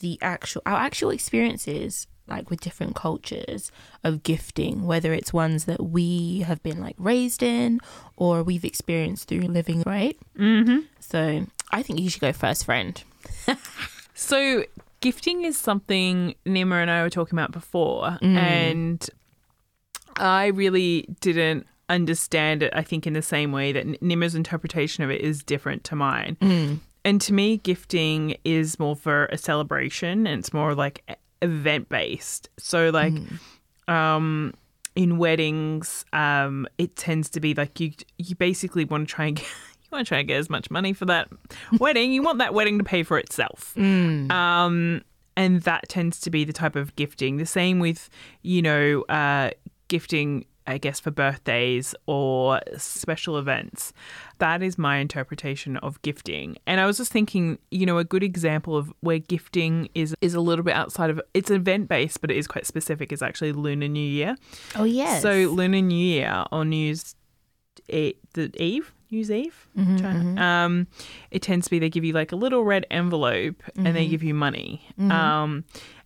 the 0.00 0.18
actual 0.20 0.60
our 0.66 0.76
actual 0.76 1.08
experiences, 1.08 2.06
like 2.26 2.50
with 2.50 2.60
different 2.60 2.94
cultures 2.94 3.70
of 4.02 4.22
gifting, 4.22 4.86
whether 4.86 5.12
it's 5.12 5.32
ones 5.32 5.66
that 5.66 5.82
we 5.82 6.40
have 6.40 6.62
been 6.62 6.80
like 6.80 6.96
raised 6.98 7.42
in 7.42 7.80
or 8.16 8.42
we've 8.42 8.64
experienced 8.64 9.28
through 9.28 9.40
living, 9.40 9.82
right? 9.86 10.16
Mm-hmm. 10.38 10.80
So 11.00 11.46
I 11.70 11.82
think 11.82 12.00
you 12.00 12.10
should 12.10 12.20
go 12.22 12.32
first, 12.32 12.64
friend. 12.64 13.02
So 14.14 14.64
gifting 15.00 15.44
is 15.44 15.58
something 15.58 16.36
Nima 16.46 16.80
and 16.80 16.90
I 16.90 17.02
were 17.02 17.10
talking 17.10 17.36
about 17.38 17.50
before, 17.52 18.16
and 18.22 19.10
I 20.16 20.46
really 20.46 21.06
didn't 21.20 21.66
understand 21.88 22.62
it. 22.62 22.72
I 22.74 22.82
think 22.82 23.06
in 23.06 23.12
the 23.12 23.22
same 23.22 23.50
way 23.52 23.72
that 23.72 23.86
Nima's 24.00 24.34
interpretation 24.36 25.02
of 25.04 25.10
it 25.10 25.20
is 25.20 25.42
different 25.42 25.82
to 25.84 25.96
mine. 25.96 26.36
And 27.04 27.20
to 27.22 27.32
me, 27.34 27.58
gifting 27.58 28.36
is 28.44 28.78
more 28.78 28.96
for 28.96 29.26
a 29.26 29.36
celebration, 29.36 30.26
and 30.26 30.38
it's 30.38 30.54
more 30.54 30.74
like 30.74 31.02
event 31.42 31.88
based. 31.88 32.48
So, 32.58 32.90
like, 32.90 33.14
um, 33.88 34.54
in 34.96 35.18
weddings, 35.18 36.04
um, 36.12 36.66
it 36.78 36.96
tends 36.96 37.28
to 37.30 37.40
be 37.40 37.54
like 37.54 37.80
you 37.80 37.92
you 38.18 38.36
basically 38.36 38.84
want 38.84 39.08
to 39.08 39.14
try 39.14 39.26
and 39.26 39.36
get, 39.36 39.46
you 39.82 39.88
want 39.90 40.06
to 40.06 40.08
try 40.08 40.18
and 40.18 40.28
get 40.28 40.38
as 40.38 40.48
much 40.48 40.70
money 40.70 40.92
for 40.92 41.04
that 41.06 41.28
wedding. 41.78 42.12
You 42.12 42.22
want 42.22 42.38
that 42.38 42.54
wedding 42.54 42.78
to 42.78 42.84
pay 42.84 43.02
for 43.02 43.18
itself. 43.18 43.76
Um, 44.30 45.02
and 45.36 45.62
that 45.62 45.88
tends 45.88 46.20
to 46.20 46.30
be 46.30 46.44
the 46.44 46.52
type 46.52 46.76
of 46.76 46.94
gifting. 46.94 47.38
The 47.38 47.46
same 47.46 47.80
with, 47.80 48.08
you 48.42 48.62
know, 48.62 49.02
uh, 49.08 49.50
gifting, 49.88 50.44
I 50.66 50.78
guess, 50.78 50.98
for 50.98 51.10
birthdays 51.10 51.94
or 52.06 52.60
special 52.78 53.36
events. 53.38 53.92
That 54.38 54.62
is 54.62 54.78
my 54.78 54.96
interpretation 54.96 55.76
of 55.78 56.00
gifting. 56.02 56.56
And 56.66 56.80
I 56.80 56.86
was 56.86 56.96
just 56.96 57.12
thinking, 57.12 57.58
you 57.70 57.84
know, 57.84 57.98
a 57.98 58.04
good 58.04 58.22
example 58.22 58.74
of 58.76 58.92
where 59.00 59.18
gifting 59.18 59.88
is 59.94 60.14
is 60.22 60.32
a 60.34 60.40
little 60.40 60.64
bit 60.64 60.74
outside 60.74 61.10
of 61.10 61.20
it's 61.34 61.50
event 61.50 61.88
based, 61.88 62.20
but 62.22 62.30
it 62.30 62.36
is 62.38 62.46
quite 62.46 62.66
specific. 62.66 63.12
Is 63.12 63.22
actually 63.22 63.52
Lunar 63.52 63.88
New 63.88 64.00
Year. 64.08 64.36
Oh 64.74 64.84
yes. 64.84 65.20
So 65.20 65.32
Lunar 65.52 65.82
New 65.82 65.94
Year 66.02 66.44
or 66.50 66.64
News 66.64 67.14
e- 67.88 68.14
the 68.32 68.50
Eve, 68.62 68.92
New 69.10 69.18
Year's 69.18 69.30
Eve. 69.30 69.68
Mm-hmm, 69.76 69.96
Trying- 69.98 70.38
Um, 70.38 70.86
it 71.30 71.42
tends 71.42 71.66
to 71.66 71.70
be 71.70 71.78
they 71.78 71.90
give 71.90 72.04
you 72.04 72.12
like 72.14 72.32
a 72.32 72.36
little 72.36 72.64
red 72.64 72.86
envelope 72.90 73.62
and 73.76 73.84
Mm-hmm. 73.86 73.94
they 73.94 74.08
give 74.08 74.22
you 74.22 74.32
money. 74.34 74.80
Um, 74.98 75.64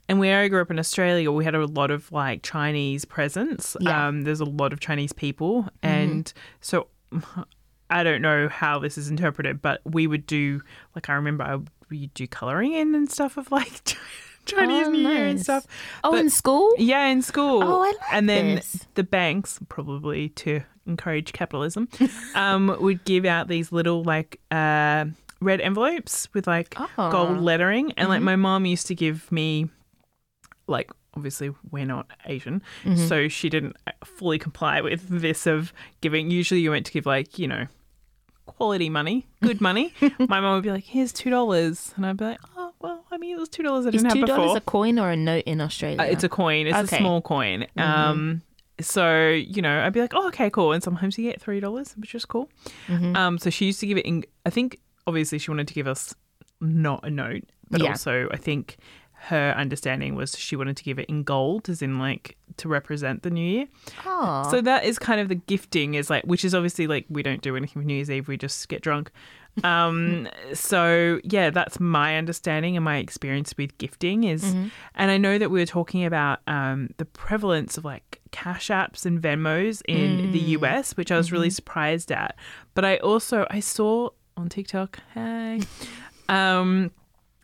and 0.09 0.19
where 0.19 0.41
I 0.41 0.49
grew 0.49 0.61
up 0.63 0.71
in 0.71 0.79
Australia, 0.79 1.31
we 1.31 1.45
had 1.45 1.55
a 1.55 1.67
lot 1.67 1.91
of 1.91 2.11
like 2.13 2.43
Chinese 2.43 3.05
presence. 3.05 3.77
Yeah. 3.81 3.91
Mm-hmm. 3.93 4.01
Um, 4.09 4.23
there's 4.23 4.41
a 4.41 4.45
lot 4.45 4.73
of 4.73 4.81
Chinese 4.81 5.13
people, 5.13 5.69
and 5.83 6.33
so 6.61 6.89
I 7.91 8.03
don't 8.03 8.21
know 8.23 8.49
how 8.49 8.79
this 8.79 8.99
is 8.99 9.09
interpreted, 9.11 9.63
but 9.63 9.81
we 9.85 10.07
would 10.07 10.27
do 10.27 10.61
like 10.95 11.09
I 11.09 11.15
remember 11.15 11.45
I 11.45 11.59
we 11.91 12.09
do 12.09 12.27
coloring 12.27 12.73
in 12.75 12.95
and 12.95 13.11
stuff 13.11 13.37
of 13.39 13.51
like 13.51 13.83
Chinese 14.45 14.87
Oh, 14.87 14.91
New 14.91 15.09
Year 15.09 15.27
and 15.27 15.41
stuff. 15.41 15.67
oh, 16.05 16.13
but- 16.13 16.21
in 16.21 16.31
school. 16.31 16.75
Yeah, 16.79 17.07
in 17.07 17.23
school. 17.23 17.63
Oh, 17.63 17.77
I 17.83 17.87
like 17.89 17.97
And 18.13 18.29
then 18.29 18.57
this. 18.57 18.87
the 18.95 19.05
banks, 19.05 19.59
probably 19.69 20.29
to 20.31 20.61
encourage 20.87 21.33
capitalism, 21.33 21.89
um, 22.35 22.77
would 22.81 23.05
give 23.05 23.25
out 23.27 23.49
these 23.49 23.73
little 23.73 24.05
like 24.05 24.41
uh, 24.51 25.05
red 25.41 25.61
envelopes 25.61 26.29
with 26.35 26.47
like 26.47 26.75
Oh. 26.99 27.11
gold 27.11 27.41
lettering, 27.41 27.93
and 27.93 28.01
Mm-hmm. 28.05 28.09
like 28.11 28.23
my 28.23 28.37
mom 28.37 28.65
used 28.67 28.87
to 28.89 28.95
give 28.95 29.31
me, 29.33 29.69
like 30.69 30.91
obviously 31.17 31.51
we're 31.71 31.87
not 31.87 32.07
Asian, 32.27 32.63
Mm-hmm. 32.85 33.07
so 33.09 33.27
she 33.29 33.49
didn't 33.49 33.77
fully 34.05 34.39
comply 34.39 34.81
with 34.81 35.09
this 35.09 35.47
of 35.47 35.73
giving. 36.01 36.31
Usually, 36.31 36.61
you 36.61 36.71
went 36.71 36.87
to 36.87 36.93
give 36.93 37.07
like 37.07 37.39
you 37.39 37.49
know 37.49 37.67
quality 38.47 38.89
money, 38.89 39.27
good 39.43 39.61
money. 39.61 39.93
my 40.19 40.41
mom 40.41 40.55
would 40.55 40.63
be 40.63 40.71
like, 40.71 40.85
"Here's 40.85 41.13
two 41.13 41.31
dollars," 41.31 41.93
and 41.97 42.07
I'd 42.07 42.17
be 42.17 42.25
like, 42.25 42.41
"Oh 42.57 42.73
well, 42.81 43.05
I 43.11 43.19
mean 43.19 43.37
it 43.37 43.41
was 43.41 43.49
two 43.49 43.63
dollars 43.63 43.87
I 43.87 43.91
didn't 43.91 44.11
two 44.11 44.19
have 44.21 44.27
before." 44.27 44.37
dollars 44.47 44.57
a 44.57 44.61
coin 44.61 44.99
or 44.99 45.11
a 45.11 45.17
note 45.17 45.45
in 45.47 45.61
Australia? 45.61 46.01
Uh, 46.01 46.05
it's 46.05 46.25
a 46.25 46.29
coin. 46.29 46.67
It's 46.67 46.77
Okay. 46.77 46.97
a 46.97 47.01
small 47.01 47.21
coin. 47.23 47.67
Um, 47.77 48.43
so 48.81 49.29
you 49.31 49.61
know, 49.63 49.81
I'd 49.85 49.93
be 49.93 50.01
like, 50.01 50.15
oh, 50.15 50.29
okay, 50.29 50.51
cool. 50.51 50.73
And 50.73 50.83
sometimes 50.83 51.19
you 51.19 51.25
get 51.31 51.41
three 51.41 51.61
dollars, 51.61 51.95
which 51.97 52.15
is 52.15 52.25
cool. 52.25 52.49
Um, 52.89 53.39
so 53.39 53.51
she 53.51 53.67
used 53.67 53.81
to 53.81 53.87
give 53.87 53.99
it 53.99 54.07
in. 54.07 54.25
I 54.47 54.51
think 54.51 54.79
obviously 55.07 55.39
she 55.39 55.51
wanted 55.51 55.69
to 55.69 55.75
give 55.75 55.87
us 55.89 56.15
not 56.61 57.05
a 57.07 57.11
note, 57.11 57.45
but 57.71 57.81
Yeah. 57.83 57.91
also 57.91 58.29
I 58.31 58.37
think 58.37 58.77
her 59.21 59.53
understanding 59.57 60.15
was 60.15 60.39
she 60.39 60.57
wanted 60.57 60.77
to 60.77 60.85
give 60.85 60.99
it 60.99 61.07
in 61.09 61.23
gold, 61.23 61.69
as 61.69 61.83
in 61.83 61.99
like 61.99 62.37
to 62.57 62.69
represent 62.69 63.23
the 63.23 63.31
new 63.31 63.45
year. 63.45 63.67
oh. 64.07 64.49
So 64.51 64.61
that 64.61 64.85
is 64.85 64.99
kind 64.99 65.21
of 65.21 65.29
the 65.29 65.35
gifting 65.35 65.95
is 65.95 66.09
like, 66.09 66.25
which 66.25 66.45
is 66.45 66.55
obviously 66.55 66.87
like 66.87 67.05
we 67.09 67.23
don't 67.23 67.43
do 67.43 67.57
anything 67.57 67.83
for 67.83 67.87
New 67.87 67.95
Year's 67.95 68.11
Eve. 68.11 68.29
We 68.29 68.37
just 68.37 68.69
get 68.69 68.83
drunk. 68.83 69.11
Um, 69.65 70.29
so 70.55 71.19
yeah, 71.25 71.51
that's 71.51 71.81
my 71.81 72.17
understanding 72.17 72.77
and 72.77 72.85
my 72.85 72.99
experience 72.99 73.55
with 73.59 73.77
gifting 73.79 74.23
is, 74.23 74.45
and 74.95 75.11
I 75.11 75.19
know 75.19 75.37
that 75.37 75.51
we 75.51 75.59
were 75.59 75.67
talking 75.67 76.05
about 76.05 76.39
um, 76.47 76.91
the 76.99 77.05
prevalence 77.05 77.77
of 77.77 77.85
like 77.85 78.21
cash 78.31 78.69
apps 78.69 79.05
and 79.05 79.21
Venmos 79.21 79.83
in 79.89 80.31
the 80.31 80.39
US, 80.59 80.97
which 80.97 81.11
I 81.11 81.17
was 81.17 81.33
really 81.33 81.51
surprised 81.51 82.13
at. 82.13 82.37
But 82.75 82.85
I 82.85 82.99
also 82.99 83.49
I 83.51 83.59
saw 83.59 84.11
on 84.37 84.49
TikTok, 84.49 85.01
hey, 85.15 85.63
um, 86.29 86.93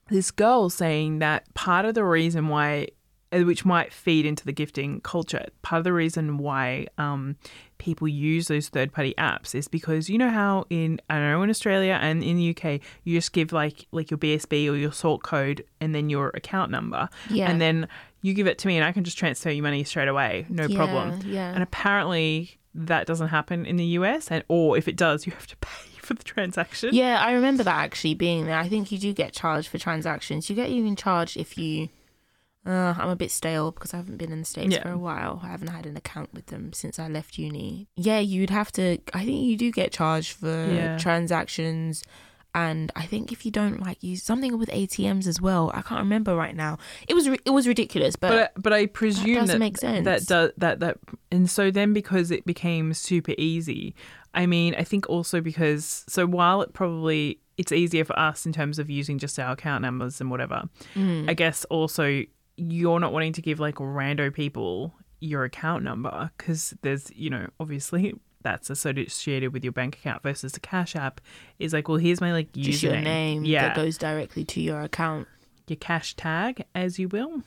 this 0.08 0.30
girl 0.30 0.68
saying 0.70 1.18
that 1.20 1.52
part 1.54 1.84
of 1.84 1.94
the 1.94 2.04
reason 2.04 2.48
why 2.48 2.88
uh, 3.32 3.40
which 3.40 3.64
might 3.64 3.92
feed 3.92 4.26
into 4.26 4.44
the 4.44 4.52
gifting 4.52 5.00
culture 5.00 5.44
part 5.62 5.78
of 5.78 5.84
the 5.84 5.92
reason 5.92 6.38
why 6.38 6.86
um, 6.98 7.36
people 7.78 8.06
use 8.06 8.46
those 8.48 8.68
third 8.68 8.92
party 8.92 9.12
apps 9.18 9.54
is 9.54 9.66
because 9.66 10.08
you 10.08 10.16
know 10.18 10.30
how 10.30 10.64
in 10.70 11.00
I 11.10 11.18
know 11.18 11.42
in 11.42 11.50
Australia 11.50 11.98
and 12.00 12.22
in 12.22 12.36
the 12.36 12.50
UK 12.56 12.80
you 13.02 13.16
just 13.16 13.32
give 13.32 13.50
like 13.52 13.86
like 13.92 14.10
your 14.10 14.18
BSB 14.18 14.70
or 14.70 14.76
your 14.76 14.92
sort 14.92 15.22
code 15.24 15.64
and 15.80 15.94
then 15.94 16.10
your 16.10 16.30
account 16.34 16.70
number 16.70 17.08
Yeah. 17.30 17.50
and 17.50 17.60
then 17.60 17.88
you 18.22 18.34
give 18.34 18.46
it 18.46 18.58
to 18.58 18.68
me 18.68 18.76
and 18.76 18.84
I 18.84 18.92
can 18.92 19.04
just 19.04 19.18
transfer 19.18 19.50
you 19.50 19.62
money 19.62 19.82
straight 19.84 20.08
away 20.08 20.46
no 20.48 20.66
Yeah, 20.66 20.76
problem 20.76 21.20
yeah. 21.24 21.52
and 21.52 21.62
apparently 21.62 22.58
that 22.76 23.06
doesn't 23.06 23.28
happen 23.28 23.66
in 23.66 23.76
the 23.76 23.84
US 23.98 24.30
and 24.30 24.44
or 24.48 24.76
if 24.76 24.86
it 24.86 24.96
does 24.96 25.26
you 25.26 25.32
have 25.32 25.46
to 25.48 25.56
pay 25.60 25.90
for 26.08 26.14
the 26.14 26.22
transaction 26.24 26.90
Yeah, 26.92 27.20
I 27.22 27.32
remember 27.32 27.62
that 27.64 27.76
actually 27.76 28.14
being 28.14 28.46
there. 28.46 28.58
I 28.58 28.68
think 28.68 28.92
you 28.92 28.98
do 28.98 29.12
get 29.12 29.32
charged 29.32 29.68
for 29.68 29.78
transactions. 29.78 30.48
You 30.50 30.56
get 30.56 30.68
even 30.70 30.96
charged 30.96 31.36
if 31.36 31.56
you. 31.58 31.88
Uh, 32.66 32.94
I'm 32.96 33.10
a 33.10 33.16
bit 33.16 33.30
stale 33.30 33.72
because 33.72 33.92
I 33.92 33.98
haven't 33.98 34.16
been 34.16 34.32
in 34.32 34.38
the 34.38 34.44
States 34.46 34.72
Yeah. 34.72 34.82
for 34.82 34.90
a 34.90 34.96
while. 34.98 35.40
I 35.42 35.48
haven't 35.48 35.68
had 35.68 35.84
an 35.84 35.98
account 35.98 36.32
with 36.32 36.46
them 36.46 36.72
since 36.72 36.98
I 36.98 37.08
left 37.08 37.36
uni. 37.36 37.88
Yeah, 37.94 38.20
you'd 38.20 38.48
have 38.48 38.72
to. 38.72 38.98
I 39.12 39.24
think 39.26 39.42
you 39.44 39.56
do 39.58 39.70
get 39.70 39.92
charged 39.92 40.32
for 40.32 40.48
Yeah. 40.72 40.96
transactions. 40.96 42.02
And 42.56 42.92
I 42.94 43.04
think 43.04 43.32
if 43.32 43.44
you 43.44 43.50
don't 43.50 43.80
like 43.80 44.02
use 44.02 44.22
something 44.22 44.56
with 44.58 44.70
ATMs 44.70 45.26
as 45.26 45.40
well, 45.40 45.72
I 45.74 45.82
can't 45.82 45.98
remember 46.00 46.36
right 46.36 46.54
now. 46.54 46.78
It 47.08 47.14
was 47.14 47.26
it 47.26 47.50
was 47.50 47.66
ridiculous, 47.66 48.14
but, 48.14 48.52
but 48.54 48.62
but 48.62 48.72
I 48.72 48.86
presume 48.86 49.34
does 49.34 49.48
that 49.48 49.58
make 49.58 49.76
sense. 49.76 50.04
that 50.04 50.24
does 50.26 50.52
that 50.58 50.78
that 50.80 50.98
and 51.32 51.50
so 51.50 51.70
then 51.72 51.92
because 51.92 52.30
it 52.30 52.46
became 52.46 52.94
super 52.94 53.34
easy. 53.36 53.94
I 54.34 54.46
mean, 54.46 54.74
I 54.74 54.84
think 54.84 55.08
also 55.08 55.40
because 55.40 56.04
so 56.08 56.26
while 56.26 56.62
it 56.62 56.72
probably 56.72 57.40
it's 57.56 57.72
easier 57.72 58.04
for 58.04 58.18
us 58.18 58.46
in 58.46 58.52
terms 58.52 58.78
of 58.78 58.90
using 58.90 59.18
just 59.18 59.38
our 59.38 59.52
account 59.52 59.82
numbers 59.82 60.20
and 60.20 60.30
whatever. 60.30 60.64
Mm. 60.94 61.30
I 61.30 61.34
guess 61.34 61.64
also 61.66 62.22
you're 62.56 63.00
not 63.00 63.12
wanting 63.12 63.32
to 63.34 63.42
give 63.42 63.60
like 63.60 63.76
rando 63.76 64.32
people 64.32 64.94
your 65.20 65.44
account 65.44 65.82
number 65.82 66.30
because 66.36 66.74
there's 66.82 67.10
you 67.14 67.30
know 67.30 67.48
obviously 67.58 68.14
that's 68.42 68.68
associated 68.68 69.54
with 69.54 69.64
your 69.64 69.72
bank 69.72 69.96
account 69.96 70.22
versus 70.22 70.52
the 70.52 70.60
cash 70.60 70.94
app 70.94 71.18
is 71.58 71.72
like 71.72 71.88
well 71.88 71.96
here's 71.96 72.20
my 72.20 72.30
like 72.30 72.52
username 72.52 72.62
just 72.62 72.82
your 72.82 73.00
name 73.00 73.44
yeah 73.44 73.68
that 73.68 73.76
goes 73.76 73.96
directly 73.96 74.44
to 74.44 74.60
your 74.60 74.82
account. 74.82 75.26
your 75.66 75.78
cash 75.78 76.14
tag 76.14 76.64
as 76.74 76.98
you 76.98 77.08
will 77.08 77.42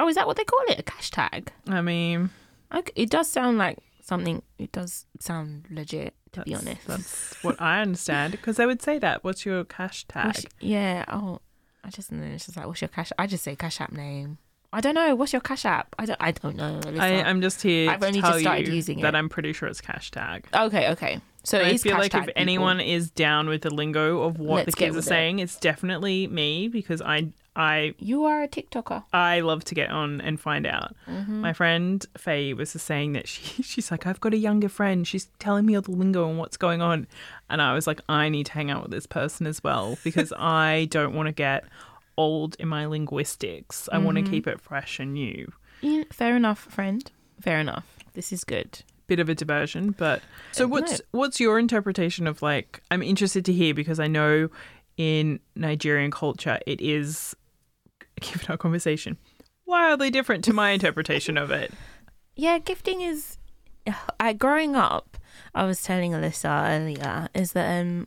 Oh, 0.00 0.06
is 0.08 0.14
that 0.14 0.28
what 0.28 0.36
they 0.36 0.44
call 0.44 0.60
it? 0.68 0.78
A 0.78 0.82
cash 0.84 1.10
tag? 1.10 1.52
I 1.68 1.82
mean 1.82 2.30
Okay, 2.72 2.92
it 2.94 3.10
does 3.10 3.28
sound 3.28 3.58
like 3.58 3.78
something. 4.02 4.42
It 4.58 4.72
does 4.72 5.06
sound 5.20 5.66
legit, 5.70 6.14
to 6.32 6.42
be 6.42 6.54
honest. 6.54 6.86
That's 6.86 7.42
what 7.44 7.60
I 7.60 7.80
understand 7.80 8.32
because 8.32 8.56
they 8.56 8.66
would 8.66 8.82
say 8.82 8.98
that. 8.98 9.24
What's 9.24 9.44
your 9.46 9.64
cash 9.64 10.04
tag? 10.08 10.26
What's- 10.26 10.46
yeah. 10.60 11.04
Oh, 11.08 11.40
I 11.84 11.90
just 11.90 12.10
know. 12.12 12.22
It's 12.24 12.46
just 12.46 12.56
like, 12.56 12.66
what's 12.66 12.80
your 12.80 12.88
cash? 12.88 13.10
I 13.18 13.26
just 13.26 13.44
say 13.44 13.56
cash 13.56 13.80
app 13.80 13.92
name. 13.92 14.38
I 14.70 14.82
don't 14.82 14.94
know. 14.94 15.14
What's 15.14 15.32
your 15.32 15.40
cash 15.40 15.64
app? 15.64 15.94
I 15.98 16.04
don't. 16.04 16.20
I 16.20 16.30
don't 16.32 16.56
know. 16.56 16.80
I, 16.98 17.22
I'm 17.22 17.40
just 17.40 17.62
here 17.62 17.90
I've 17.90 18.02
only 18.02 18.20
just 18.20 18.40
started 18.40 18.68
using 18.68 19.00
that 19.00 19.14
it. 19.14 19.16
I'm 19.18 19.30
pretty 19.30 19.54
sure 19.54 19.66
it's 19.68 19.80
cash 19.80 20.10
tag. 20.10 20.46
okay. 20.54 20.90
Okay. 20.90 21.20
So 21.44 21.58
I 21.60 21.78
feel 21.78 21.96
like 21.96 22.12
if 22.14 22.20
people. 22.20 22.32
anyone 22.36 22.78
is 22.78 23.10
down 23.10 23.48
with 23.48 23.62
the 23.62 23.70
lingo 23.72 24.20
of 24.22 24.38
what 24.38 24.66
Let's 24.66 24.74
the 24.74 24.78
kids 24.84 24.96
are 24.96 24.98
it. 24.98 25.04
saying, 25.04 25.38
it's 25.38 25.56
definitely 25.56 26.26
me 26.26 26.68
because 26.68 27.00
I 27.00 27.28
I 27.58 27.94
you 27.98 28.24
are 28.24 28.42
a 28.42 28.48
TikToker. 28.48 29.02
I 29.12 29.40
love 29.40 29.64
to 29.64 29.74
get 29.74 29.90
on 29.90 30.20
and 30.20 30.38
find 30.40 30.64
out. 30.66 30.94
Mm-hmm. 31.08 31.40
My 31.40 31.52
friend 31.52 32.06
Faye 32.16 32.54
was 32.54 32.70
saying 32.70 33.14
that 33.14 33.26
she 33.26 33.62
she's 33.70 33.90
like 33.90 34.06
I've 34.06 34.20
got 34.20 34.32
a 34.32 34.36
younger 34.38 34.68
friend. 34.68 35.06
She's 35.06 35.26
telling 35.40 35.66
me 35.66 35.74
all 35.74 35.82
the 35.82 35.90
lingo 35.90 36.28
and 36.28 36.38
what's 36.38 36.56
going 36.56 36.80
on, 36.80 37.06
and 37.50 37.60
I 37.60 37.74
was 37.74 37.86
like 37.86 38.00
I 38.08 38.28
need 38.28 38.46
to 38.46 38.52
hang 38.52 38.70
out 38.70 38.82
with 38.82 38.92
this 38.92 39.06
person 39.06 39.46
as 39.46 39.62
well 39.64 39.98
because 40.04 40.32
I 40.38 40.86
don't 40.90 41.14
want 41.14 41.26
to 41.26 41.32
get 41.32 41.64
old 42.16 42.54
in 42.60 42.68
my 42.68 42.86
linguistics. 42.86 43.88
I 43.92 43.98
want 43.98 44.16
Mm-hmm. 44.18 44.24
to 44.26 44.30
keep 44.30 44.46
it 44.46 44.60
fresh 44.60 45.00
and 45.00 45.12
new. 45.14 45.52
Yeah, 45.80 46.04
fair 46.12 46.36
enough, 46.36 46.58
friend. 46.60 47.10
Fair 47.40 47.58
enough. 47.60 47.86
This 48.14 48.32
is 48.32 48.44
good. 48.44 48.82
bit 49.08 49.20
of 49.20 49.28
a 49.28 49.34
diversion, 49.34 49.94
but 49.98 50.22
so 50.52 50.66
what's 50.68 51.00
what's 51.12 51.40
your 51.40 51.58
interpretation 51.58 52.26
of 52.28 52.40
like 52.42 52.82
I'm 52.90 53.02
interested 53.02 53.44
to 53.46 53.52
hear 53.52 53.74
because 53.74 53.98
I 54.00 54.06
know 54.06 54.48
in 54.96 55.40
Nigerian 55.56 56.10
culture 56.10 56.58
it 56.66 56.80
is 56.80 57.34
given 58.32 58.46
our 58.48 58.56
conversation 58.56 59.16
wildly 59.68 60.10
different 60.10 60.42
to 60.44 60.52
my 60.52 60.70
interpretation 60.70 61.38
of 61.38 61.50
it. 61.50 61.72
Yeah, 62.40 62.58
gifting 62.58 63.00
is. 63.00 63.36
I 64.20 64.32
growing 64.32 64.76
up, 64.76 65.18
I 65.56 65.64
was 65.64 65.82
telling 65.82 66.12
Alyssa 66.12 66.68
earlier 66.70 67.28
is 67.34 67.50
that 67.54 67.80
um, 67.80 68.06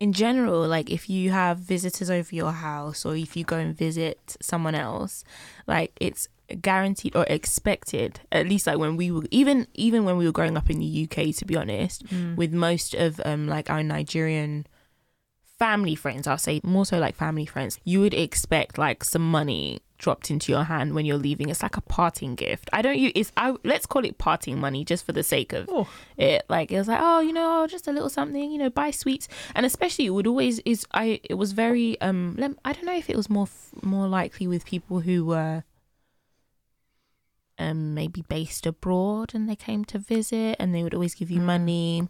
in 0.00 0.12
general, 0.12 0.66
like 0.66 0.90
if 0.90 1.08
you 1.08 1.30
have 1.30 1.58
visitors 1.58 2.10
over 2.10 2.34
your 2.34 2.50
house 2.50 3.04
or 3.06 3.14
if 3.14 3.36
you 3.36 3.44
go 3.44 3.56
and 3.56 3.72
visit 3.72 4.36
someone 4.42 4.74
else, 4.74 5.22
like 5.68 5.92
it's 6.00 6.26
guaranteed 6.60 7.14
or 7.14 7.24
expected 7.28 8.18
at 8.32 8.48
least 8.48 8.66
like 8.66 8.78
when 8.78 8.96
we 8.96 9.12
were 9.12 9.22
even 9.30 9.68
even 9.74 10.04
when 10.04 10.16
we 10.16 10.26
were 10.26 10.32
growing 10.32 10.56
up 10.56 10.68
in 10.68 10.80
the 10.80 11.08
UK 11.08 11.32
to 11.32 11.44
be 11.44 11.54
honest 11.54 12.02
with 12.34 12.52
most 12.52 12.92
of 12.94 13.20
um 13.24 13.46
like 13.46 13.70
our 13.70 13.84
Nigerian 13.84 14.66
family 15.60 15.94
friends 15.94 16.26
I'll 16.26 16.38
say 16.48 16.60
more 16.64 16.86
so 16.86 16.98
like 16.98 17.14
family 17.14 17.44
friends 17.54 17.78
you 17.84 18.00
would 18.00 18.14
expect 18.14 18.78
like 18.78 19.04
some 19.04 19.26
money 19.30 19.80
dropped 19.98 20.30
into 20.30 20.50
your 20.50 20.64
hand 20.64 20.94
when 20.94 21.04
you're 21.04 21.18
leaving. 21.18 21.50
It's 21.50 21.62
like 21.62 21.76
a 21.76 21.82
parting 21.82 22.34
gift. 22.34 22.70
I 22.72 22.80
don't 22.80 22.98
you 22.98 23.12
it's 23.14 23.30
I 23.36 23.54
let's 23.64 23.84
call 23.84 24.02
it 24.06 24.16
parting 24.16 24.58
money 24.58 24.82
just 24.92 25.04
for 25.04 25.12
the 25.12 25.22
sake 25.22 25.52
of 25.52 25.68
Oh. 25.70 25.86
it. 26.16 26.42
Like 26.48 26.72
it 26.72 26.78
was 26.78 26.88
like 26.88 27.00
oh 27.02 27.20
you 27.20 27.34
know 27.34 27.66
just 27.66 27.86
a 27.86 27.92
little 27.92 28.08
something 28.08 28.50
you 28.50 28.58
know 28.58 28.70
buy 28.70 28.90
sweets. 28.92 29.28
And 29.54 29.66
especially 29.66 30.06
it 30.06 30.14
would 30.16 30.26
always 30.26 30.58
is 30.60 30.86
I 30.94 31.20
it 31.24 31.34
was 31.34 31.52
very 31.52 32.00
um 32.00 32.36
I 32.64 32.72
don't 32.72 32.86
know 32.86 32.96
if 32.96 33.10
it 33.10 33.16
was 33.16 33.28
more 33.28 33.48
f- 33.54 33.70
more 33.82 34.08
likely 34.08 34.46
with 34.46 34.64
people 34.64 35.00
who 35.00 35.26
were 35.26 35.64
um 37.58 37.92
maybe 37.94 38.22
based 38.36 38.64
abroad 38.66 39.34
and 39.34 39.46
they 39.50 39.56
came 39.56 39.84
to 39.84 39.98
visit 39.98 40.56
and 40.58 40.74
they 40.74 40.82
would 40.82 40.94
always 40.94 41.14
give 41.14 41.30
you 41.30 41.40
money. 41.42 42.08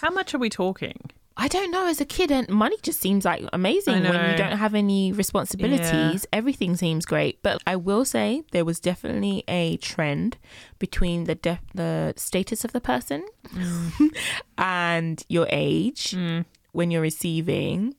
How 0.00 0.10
much 0.10 0.32
are 0.34 0.38
we 0.38 0.48
talking? 0.48 1.10
I 1.36 1.48
don't 1.48 1.70
know 1.70 1.86
as 1.86 2.00
a 2.00 2.04
kid 2.04 2.30
and 2.30 2.48
money 2.48 2.76
just 2.82 3.00
seems 3.00 3.24
like 3.24 3.44
amazing 3.52 4.02
when 4.04 4.30
you 4.30 4.36
don't 4.36 4.56
have 4.56 4.74
any 4.74 5.12
responsibilities. 5.12 6.26
Everything 6.32 6.76
seems 6.76 7.04
great. 7.04 7.42
But 7.42 7.60
I 7.66 7.76
will 7.76 8.04
say 8.04 8.44
there 8.52 8.64
was 8.64 8.78
definitely 8.78 9.42
a 9.48 9.76
trend 9.78 10.38
between 10.78 11.24
the 11.24 11.34
def- 11.34 11.72
the 11.74 12.14
status 12.16 12.64
of 12.64 12.72
the 12.72 12.80
person 12.80 13.26
mm. 13.48 14.16
and 14.58 15.24
your 15.28 15.48
age 15.50 16.12
mm. 16.12 16.44
when 16.72 16.92
you're 16.92 17.02
receiving 17.02 17.96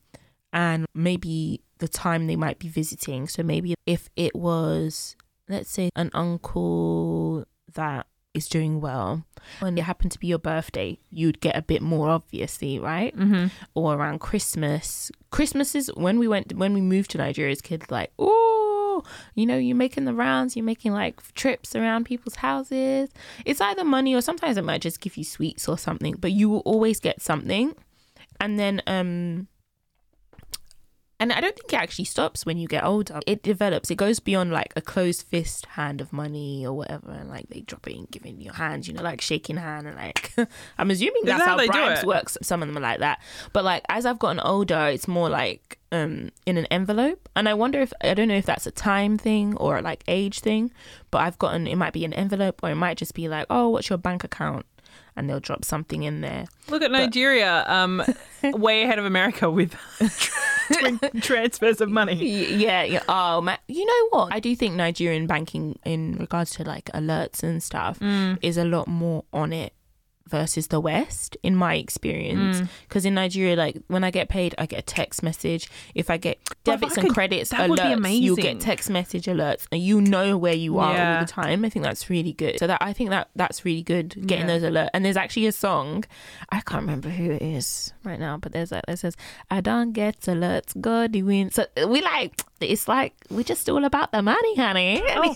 and 0.54 0.86
maybe 0.94 1.62
the 1.80 1.90
time 1.90 2.28
they 2.28 2.38
might 2.38 2.58
be 2.58 2.70
visiting. 2.70 3.28
So 3.28 3.44
maybe 3.44 3.76
if 3.86 4.10
it 4.16 4.34
was 4.34 5.18
let's 5.50 5.70
say 5.70 5.90
an 5.96 6.10
uncle 6.14 7.46
that 7.74 8.08
is 8.36 8.48
doing 8.48 8.82
well 8.82 9.24
when 9.60 9.78
it 9.78 9.84
happened 9.84 10.12
to 10.12 10.20
be 10.20 10.28
your 10.28 10.40
birthday 10.40 10.98
you'd 11.12 11.40
get 11.40 11.56
a 11.56 11.62
bit 11.62 11.82
more 11.82 12.10
obviously 12.10 12.80
right? 12.80 13.16
Mm-hmm. 13.16 13.48
or 13.74 13.96
around 13.96 14.20
christmas. 14.20 15.12
Christmas 15.32 15.76
is 15.76 15.92
when 15.96 16.20
we 16.20 16.28
went 16.28 16.54
when 16.54 16.74
we 16.74 16.82
moved 16.82 17.12
to 17.12 17.18
nigeria 17.18 17.52
as 17.52 17.62
kids 17.62 17.90
like 17.92 18.12
oh 18.20 19.04
you 19.34 19.46
know 19.46 19.58
you're 19.58 19.76
making 19.76 20.06
the 20.06 20.14
rounds 20.14 20.56
you're 20.56 20.66
making 20.66 20.94
like 20.94 21.22
trips 21.34 21.76
around 21.76 22.06
people's 22.06 22.36
houses. 22.36 23.10
It's 23.46 23.62
either 23.62 23.84
money 23.84 24.16
or 24.16 24.22
sometimes 24.22 24.58
it 24.58 24.64
might 24.64 24.82
just 24.82 25.02
give 25.02 25.18
you 25.18 25.24
sweets 25.24 25.68
or 25.68 25.78
something 25.78 26.16
but 26.18 26.32
you 26.32 26.50
will 26.50 26.60
always 26.66 27.00
get 27.00 27.22
something. 27.22 27.76
And 28.40 28.60
then 28.60 28.82
um 28.88 29.48
and 31.20 31.32
I 31.32 31.40
don't 31.40 31.56
think 31.56 31.72
it 31.72 31.78
actually 31.78 32.06
stops 32.06 32.46
when 32.46 32.58
you 32.58 32.68
get 32.68 32.84
older. 32.84 33.20
It 33.26 33.42
develops. 33.42 33.90
It 33.90 33.96
goes 33.96 34.20
beyond 34.20 34.52
like 34.52 34.74
a 34.76 34.82
closed 34.82 35.24
fist 35.24 35.66
hand 35.68 36.02
of 36.02 36.12
money 36.12 36.66
or 36.66 36.74
whatever, 36.74 37.12
and 37.12 37.30
like 37.30 37.48
they 37.50 37.62
drop 37.62 37.88
it 37.88 37.96
and 37.96 38.10
give 38.12 38.26
it 38.26 38.30
in 38.30 38.42
your 38.42 38.54
hand. 38.54 38.88
You 38.88 38.94
know, 38.94 39.02
like 39.04 39.22
shaking 39.22 39.58
hand 39.58 39.88
and 39.88 39.96
like. 39.96 40.34
I'm 40.78 40.92
assuming 40.92 41.24
that's 41.24 41.40
that 41.40 41.46
how 41.48 41.52
how 41.52 41.58
they 41.58 41.68
do 41.68 41.72
bribes 41.72 42.02
it? 42.04 42.08
works. 42.08 42.38
Some 42.42 42.62
of 42.62 42.68
them 42.68 42.78
are 42.78 42.82
like 42.82 43.00
that, 43.00 43.22
but 43.54 43.64
like 43.64 43.84
as 43.90 44.06
I've 44.06 44.20
gotten 44.20 44.40
older, 44.42 44.88
it's 44.88 45.08
more 45.08 45.30
like 45.30 45.80
um 45.92 46.32
in 46.46 46.58
an 46.58 46.66
envelope, 46.68 47.30
and 47.36 47.48
I 47.48 47.54
wonder 47.54 47.80
if 47.80 47.94
I 48.02 48.14
don't 48.14 48.28
know 48.28 48.36
if 48.36 48.46
that's 48.46 48.68
a 48.68 48.72
time 48.72 49.18
thing 49.18 49.56
or 49.58 49.82
like 49.82 50.04
age 50.08 50.40
thing, 50.42 50.72
but 51.12 51.20
I've 51.20 51.40
gotten 51.40 51.66
it 51.68 51.76
might 51.78 51.94
be 51.94 52.04
an 52.04 52.14
envelope 52.14 52.60
or 52.62 52.72
it 52.72 52.76
might 52.76 52.98
just 52.98 53.14
be 53.14 53.28
like, 53.30 53.46
oh, 53.50 53.70
what's 53.70 53.90
your 53.90 53.98
bank 53.98 54.24
account, 54.26 54.66
and 55.16 55.30
they'll 55.30 55.40
drop 55.40 55.64
something 55.64 56.04
in 56.04 56.22
there. 56.22 56.46
Look 56.70 56.82
at 56.82 56.92
Nigeria, 56.92 57.64
um, 57.68 58.04
way 58.44 58.84
ahead 58.84 59.00
of 59.00 59.06
America 59.06 59.50
with 59.50 59.76
transfers 61.22 61.82
of 61.82 61.90
money. 61.90 62.16
Yeah, 62.16 62.84
yeah. 62.84 63.04
Oh, 63.08 63.42
man. 63.42 63.58
You 63.68 63.86
know 63.86 64.10
what? 64.10 64.34
I 64.34 64.40
do 64.40 64.56
think 64.56 64.76
Nigerian 64.76 65.28
banking, 65.28 65.80
in 65.86 66.18
regards 66.18 66.52
to 66.56 66.64
like 66.64 66.86
alerts 66.94 67.44
and 67.44 67.62
stuff, 67.62 68.00
is 68.42 68.58
a 68.58 68.66
lot 68.66 68.88
more 68.88 69.24
on 69.32 69.54
it 69.54 69.74
versus 70.28 70.68
the 70.68 70.80
West, 70.80 71.38
in 71.44 71.56
my 71.56 71.76
experience. 71.76 72.62
Mm. 72.62 72.70
Because 72.88 73.06
in 73.06 73.14
Nigeria, 73.14 73.56
like 73.56 73.78
when 73.88 74.04
I 74.04 74.10
get 74.12 74.28
paid, 74.28 74.56
I 74.58 74.66
get 74.66 74.80
a 74.80 74.82
text 74.82 75.22
message. 75.22 75.70
If 75.94 76.10
I 76.10 76.18
get 76.18 76.40
debits 76.64 76.98
I 76.98 77.02
and 77.02 77.10
could- 77.10 77.14
credits 77.14 77.52
that 77.52 77.70
would 77.70 77.78
be 77.78 77.84
alerts, 77.84 78.20
you'll 78.22 78.36
get 78.36 78.60
text 78.60 78.90
message 78.90 79.26
alerts, 79.26 79.68
and 79.72 79.82
you 79.82 80.02
know 80.02 80.36
where 80.38 80.56
you 80.56 80.80
are 80.80 80.94
Yeah. 80.94 81.14
all 81.20 81.26
the 81.26 81.32
time. 81.32 81.64
I 81.64 81.70
think 81.70 81.86
that's 81.86 82.10
really 82.10 82.34
good. 82.34 82.58
So 82.60 82.66
that 82.68 82.82
I 82.82 82.92
think 82.92 83.12
that 83.12 83.30
that's 83.36 83.64
really 83.66 83.84
good 83.84 84.10
getting 84.28 84.48
Yeah. 84.50 84.58
those 84.58 84.64
alerts. 84.64 84.90
And 84.94 85.06
there's 85.06 85.18
actually 85.18 85.46
a 85.46 85.52
song, 85.52 86.06
I 86.50 86.62
can't 86.62 86.82
remember 86.82 87.10
who 87.10 87.32
it 87.32 87.42
is 87.44 87.94
right 88.04 88.20
now, 88.20 88.38
but 88.38 88.52
there's 88.52 88.72
like 88.72 88.84
that 88.88 88.98
says, 89.00 89.16
"I 89.52 89.62
don't 89.62 89.92
get 89.94 90.22
alerts, 90.22 90.80
God 90.82 91.16
you 91.16 91.26
win." 91.26 91.52
So 91.52 91.66
we 91.88 92.02
like 92.02 92.42
it's 92.70 92.88
like 92.88 93.14
we're 93.30 93.44
just 93.44 93.70
all 93.70 93.84
about 93.86 94.12
the 94.12 94.22
money, 94.22 94.56
honey. 94.56 95.02
Oh. 95.18 95.36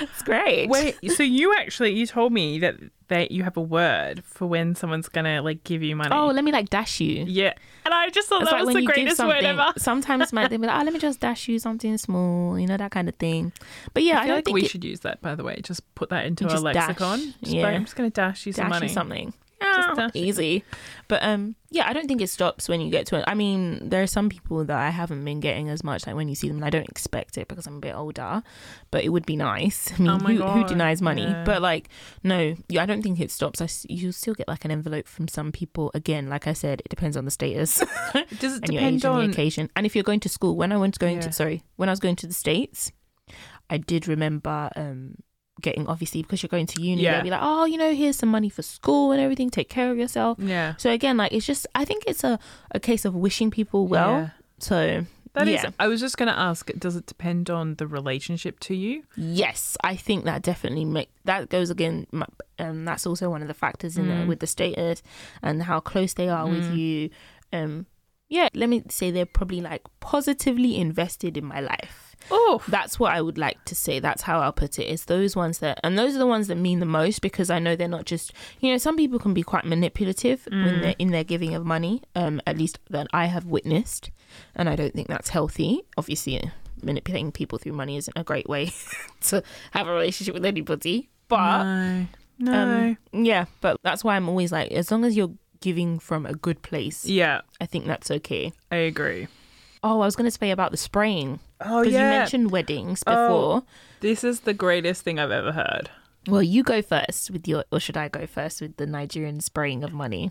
it's 0.00 0.22
great. 0.22 0.68
Wait, 0.68 0.96
so 1.16 1.22
you 1.22 1.54
actually 1.56 1.92
you 1.92 2.06
told 2.06 2.32
me 2.32 2.58
that 2.60 2.76
that 3.08 3.30
you 3.30 3.42
have 3.42 3.56
a 3.58 3.60
word 3.60 4.24
for 4.24 4.46
when 4.46 4.74
someone's 4.74 5.08
gonna 5.08 5.42
like 5.42 5.64
give 5.64 5.82
you 5.82 5.94
money. 5.96 6.10
Oh, 6.12 6.28
let 6.28 6.44
me 6.44 6.52
like 6.52 6.70
dash 6.70 7.00
you. 7.00 7.24
yeah, 7.28 7.52
and 7.84 7.92
I 7.92 8.08
just 8.08 8.28
thought 8.28 8.42
It's 8.42 8.50
that 8.50 8.64
like 8.64 8.66
was 8.66 8.74
the 8.76 8.86
greatest 8.86 9.20
word 9.20 9.44
ever. 9.44 9.72
Sometimes 9.76 10.32
might 10.32 10.48
they 10.50 10.56
be 10.56 10.66
like, 10.66 10.76
"Oh, 10.80 10.84
let 10.84 10.92
me 10.92 10.98
just 10.98 11.20
dash 11.20 11.48
you 11.48 11.58
something 11.58 11.98
small," 11.98 12.58
you 12.58 12.66
know 12.66 12.76
that 12.76 12.90
kind 12.90 13.08
of 13.08 13.14
thing. 13.16 13.52
But 13.92 14.02
yeah, 14.04 14.18
I, 14.18 14.22
I 14.22 14.22
feel 14.22 14.28
don't 14.28 14.36
like 14.36 14.44
think 14.46 14.54
we 14.54 14.62
it- 14.62 14.70
should 14.70 14.84
use 14.84 15.00
that, 15.00 15.20
by 15.20 15.34
the 15.34 15.44
way. 15.44 15.60
Just 15.62 15.82
put 15.94 16.08
that 16.10 16.24
into 16.26 16.44
our 16.44 16.50
dash, 16.72 16.88
lexicon. 16.88 17.34
Just 17.42 17.52
yeah. 17.54 17.62
like, 17.64 17.74
I'm 17.74 17.84
just 17.84 17.96
gonna 17.96 18.10
dash 18.10 18.46
you 18.46 18.52
some 18.52 18.64
dash 18.64 18.70
money. 18.70 18.86
you 18.86 18.92
something. 18.92 19.34
Just 19.76 19.88
Ah, 19.98 20.10
easy. 20.14 20.64
But 21.08 21.22
um, 21.22 21.56
yeah, 21.70 21.88
I 21.88 21.92
don't 21.92 22.06
think 22.08 22.20
it 22.20 22.28
stops 22.30 22.68
when 22.68 22.80
you 22.80 22.90
get 22.90 23.06
to 23.06 23.16
it. 23.16 23.24
I 23.26 23.34
mean, 23.34 23.88
there 23.88 24.02
are 24.02 24.06
some 24.06 24.28
people 24.28 24.64
that 24.64 24.76
I 24.78 24.90
haven't 24.90 25.24
been 25.24 25.40
getting 25.40 25.68
as 25.68 25.82
much. 25.84 26.06
Like 26.06 26.16
when 26.16 26.28
you 26.28 26.34
see 26.34 26.48
them, 26.48 26.56
and 26.58 26.64
I 26.64 26.70
don't 26.70 26.88
expect 26.88 27.38
it 27.38 27.48
because 27.48 27.66
I'm 27.66 27.76
a 27.76 27.80
bit 27.80 27.94
older. 27.94 28.42
But 28.90 29.04
it 29.04 29.10
would 29.10 29.26
be 29.26 29.36
nice. 29.36 29.92
I 29.92 29.98
mean, 30.02 30.10
Oh 30.10 30.18
my 30.18 30.34
who, 30.34 30.42
who 30.42 30.64
denies 30.64 31.00
money? 31.02 31.26
yeah. 31.26 31.44
But 31.44 31.62
like, 31.62 31.88
no, 32.22 32.54
yeah, 32.68 32.82
I 32.82 32.86
don't 32.86 33.02
think 33.02 33.20
it 33.20 33.30
stops. 33.30 33.60
I 33.60 33.68
you 33.88 34.12
still 34.12 34.34
get 34.34 34.48
like 34.48 34.64
an 34.64 34.70
envelope 34.70 35.06
from 35.08 35.28
some 35.28 35.52
people. 35.52 35.90
Again, 35.94 36.28
like 36.28 36.46
I 36.46 36.52
said, 36.52 36.80
it 36.84 36.88
depends 36.88 37.16
on 37.16 37.24
the 37.24 37.30
status 37.30 37.78
Does 38.38 38.56
it 38.56 38.62
and 38.64 38.72
your 38.72 38.82
age 38.82 39.02
depend 39.02 39.04
and 39.04 39.14
on? 39.14 39.26
the 39.26 39.32
occasion. 39.32 39.70
And 39.76 39.86
if 39.86 39.94
you're 39.94 40.04
going 40.04 40.20
to 40.20 40.28
school, 40.28 40.56
when 40.56 40.72
I 40.72 40.76
went 40.76 40.98
going 40.98 41.16
Yeah. 41.16 41.22
to 41.28 41.32
sorry, 41.32 41.62
when 41.76 41.88
I 41.88 41.92
was 41.92 42.00
going 42.00 42.16
to 42.16 42.26
the 42.26 42.34
states, 42.34 42.92
I 43.70 43.76
did 43.78 44.08
remember 44.08 44.70
um 44.76 45.16
getting 45.60 45.86
obviously 45.86 46.22
because 46.22 46.42
you're 46.42 46.48
going 46.48 46.66
to 46.66 46.80
uni. 46.80 47.02
Yeah. 47.02 47.12
They'll 47.16 47.24
be 47.24 47.30
like, 47.30 47.40
oh, 47.42 47.64
you 47.66 47.76
know, 47.76 47.94
here's 47.94 48.16
some 48.16 48.30
money 48.30 48.48
for 48.48 48.62
school 48.62 49.12
and 49.12 49.20
everything. 49.20 49.50
Take 49.50 49.68
care 49.68 49.90
of 49.90 49.98
yourself. 49.98 50.38
Yeah, 50.40 50.74
So 50.78 50.90
again, 50.90 51.16
like 51.16 51.32
it's 51.32 51.46
just 51.46 51.66
I 51.74 51.84
think 51.84 52.04
it's 52.06 52.24
a, 52.24 52.38
a 52.72 52.80
case 52.80 53.04
of 53.04 53.14
wishing 53.14 53.50
people 53.50 53.86
well. 53.86 54.10
Yeah. 54.12 54.28
So 54.58 55.04
That 55.34 55.48
is. 55.48 55.62
yeah. 55.62 55.70
I 55.78 55.88
was 55.88 56.00
just 56.00 56.16
gonna 56.16 56.32
ask. 56.32 56.70
Does 56.78 56.96
it 56.96 57.06
depend 57.06 57.50
on 57.50 57.74
the 57.76 57.86
relationship 57.86 58.60
to 58.60 58.74
you? 58.74 59.02
yes, 59.16 59.76
I 59.84 59.94
think 59.96 60.24
that 60.24 60.42
definitely 60.42 60.84
make 60.84 61.10
that 61.24 61.48
goes 61.48 61.70
again. 61.70 62.06
Um, 62.58 62.84
that's 62.84 63.06
also 63.06 63.28
one 63.30 63.42
of 63.42 63.48
the 63.48 63.54
factors 63.54 63.96
in 63.98 64.08
there 64.08 64.24
Mm. 64.24 64.28
with 64.28 64.40
the 64.40 64.46
status 64.46 65.02
and 65.42 65.62
how 65.64 65.80
close 65.80 66.14
they 66.14 66.28
are 66.28 66.46
with 66.48 66.72
you. 66.74 67.10
Um, 67.52 67.86
yeah, 68.28 68.48
let 68.54 68.68
me 68.70 68.82
say 68.88 69.10
they're 69.10 69.26
probably 69.26 69.60
like 69.60 69.82
positively 70.00 70.76
invested 70.78 71.36
in 71.36 71.44
my 71.44 71.60
life. 71.60 72.01
Oh, 72.30 72.62
That's 72.68 72.98
what 72.98 73.12
I 73.12 73.20
would 73.20 73.38
like 73.38 73.64
to 73.66 73.74
say. 73.74 73.98
That's 73.98 74.22
how 74.22 74.40
I'll 74.40 74.52
put 74.52 74.78
it. 74.78 74.84
It's 74.84 75.04
those 75.04 75.34
ones 75.36 75.58
that, 75.58 75.80
and 75.82 75.98
those 75.98 76.14
are 76.14 76.18
the 76.18 76.26
ones 76.26 76.48
that 76.48 76.56
mean 76.56 76.78
the 76.78 76.86
most 76.86 77.20
because 77.20 77.50
I 77.50 77.58
know 77.58 77.76
they're 77.76 77.88
not 77.88 78.04
just, 78.04 78.32
you 78.60 78.70
know, 78.70 78.78
some 78.78 78.96
people 78.96 79.18
can 79.18 79.34
be 79.34 79.42
quite 79.42 79.64
manipulative 79.64 80.46
when 80.50 80.80
they're 80.80 80.94
in 80.98 81.10
their 81.10 81.24
giving 81.24 81.54
of 81.54 81.64
money. 81.64 82.02
Um, 82.14 82.40
at 82.46 82.58
least 82.58 82.78
that 82.90 83.06
I 83.12 83.26
have 83.26 83.46
witnessed, 83.46 84.10
and 84.54 84.68
I 84.68 84.76
don't 84.76 84.94
think 84.94 85.08
that's 85.08 85.30
healthy. 85.30 85.82
Obviously, 85.96 86.50
manipulating 86.82 87.32
people 87.32 87.58
through 87.58 87.72
money 87.72 87.96
isn't 87.96 88.16
a 88.16 88.24
great 88.24 88.48
way 88.48 88.72
to 89.22 89.42
have 89.72 89.86
a 89.88 89.92
relationship 89.92 90.34
with 90.34 90.44
anybody. 90.44 91.08
But 91.28 91.64
no, 91.64 92.06
no. 92.38 92.96
um, 93.12 93.24
yeah, 93.24 93.46
but 93.60 93.78
that's 93.82 94.04
why 94.04 94.16
I'm 94.16 94.28
always 94.28 94.52
like, 94.52 94.72
as 94.72 94.90
long 94.90 95.04
as 95.04 95.16
you're 95.16 95.32
giving 95.60 95.98
from 95.98 96.26
a 96.26 96.34
good 96.34 96.60
place, 96.62 97.04
yeah, 97.06 97.42
I 97.60 97.66
think 97.66 97.86
that's 97.86 98.10
okay. 98.10 98.52
I 98.70 98.76
agree. 98.76 99.28
Oh, 99.84 100.00
I 100.00 100.04
was 100.04 100.14
going 100.14 100.30
to 100.30 100.36
say 100.36 100.50
about 100.50 100.70
the 100.70 100.76
spraying 100.76 101.40
Oh 101.64 101.80
because 101.80 101.92
yeah. 101.94 102.12
you 102.12 102.18
mentioned 102.20 102.50
weddings 102.50 103.02
Oh. 103.06 103.12
before. 103.26 103.62
this 104.00 104.24
is 104.24 104.40
the 104.40 104.54
greatest 104.54 105.02
thing 105.02 105.18
I've 105.18 105.30
ever 105.30 105.52
heard. 105.52 105.90
Well, 106.28 106.42
you 106.42 106.62
go 106.62 106.82
first 106.82 107.30
with 107.32 107.48
your, 107.48 107.64
or 107.72 107.80
should 107.80 107.96
I 107.96 108.08
go 108.08 108.26
first 108.26 108.60
with 108.60 108.76
the 108.76 108.86
Nigerian 108.86 109.40
spraying 109.40 109.82
of 109.82 109.92
money 109.92 110.30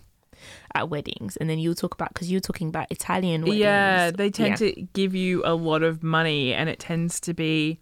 at 0.74 0.90
weddings, 0.90 1.36
and 1.38 1.50
then 1.50 1.60
you'll 1.60 1.76
talk 1.76 1.94
about 1.94 2.14
because 2.14 2.32
you're 2.32 2.40
talking 2.42 2.70
about 2.70 2.90
Italian 2.92 3.42
weddings. 3.42 3.60
Yeah, 3.60 4.12
they 4.12 4.30
tend 4.30 4.52
Yeah. 4.62 4.72
to 4.72 4.82
give 4.94 5.14
you 5.14 5.42
a 5.46 5.54
lot 5.54 5.84
of 5.84 6.02
money, 6.02 6.54
and 6.54 6.70
it 6.70 6.80
tends 6.80 7.20
to 7.22 7.34
be 7.34 7.80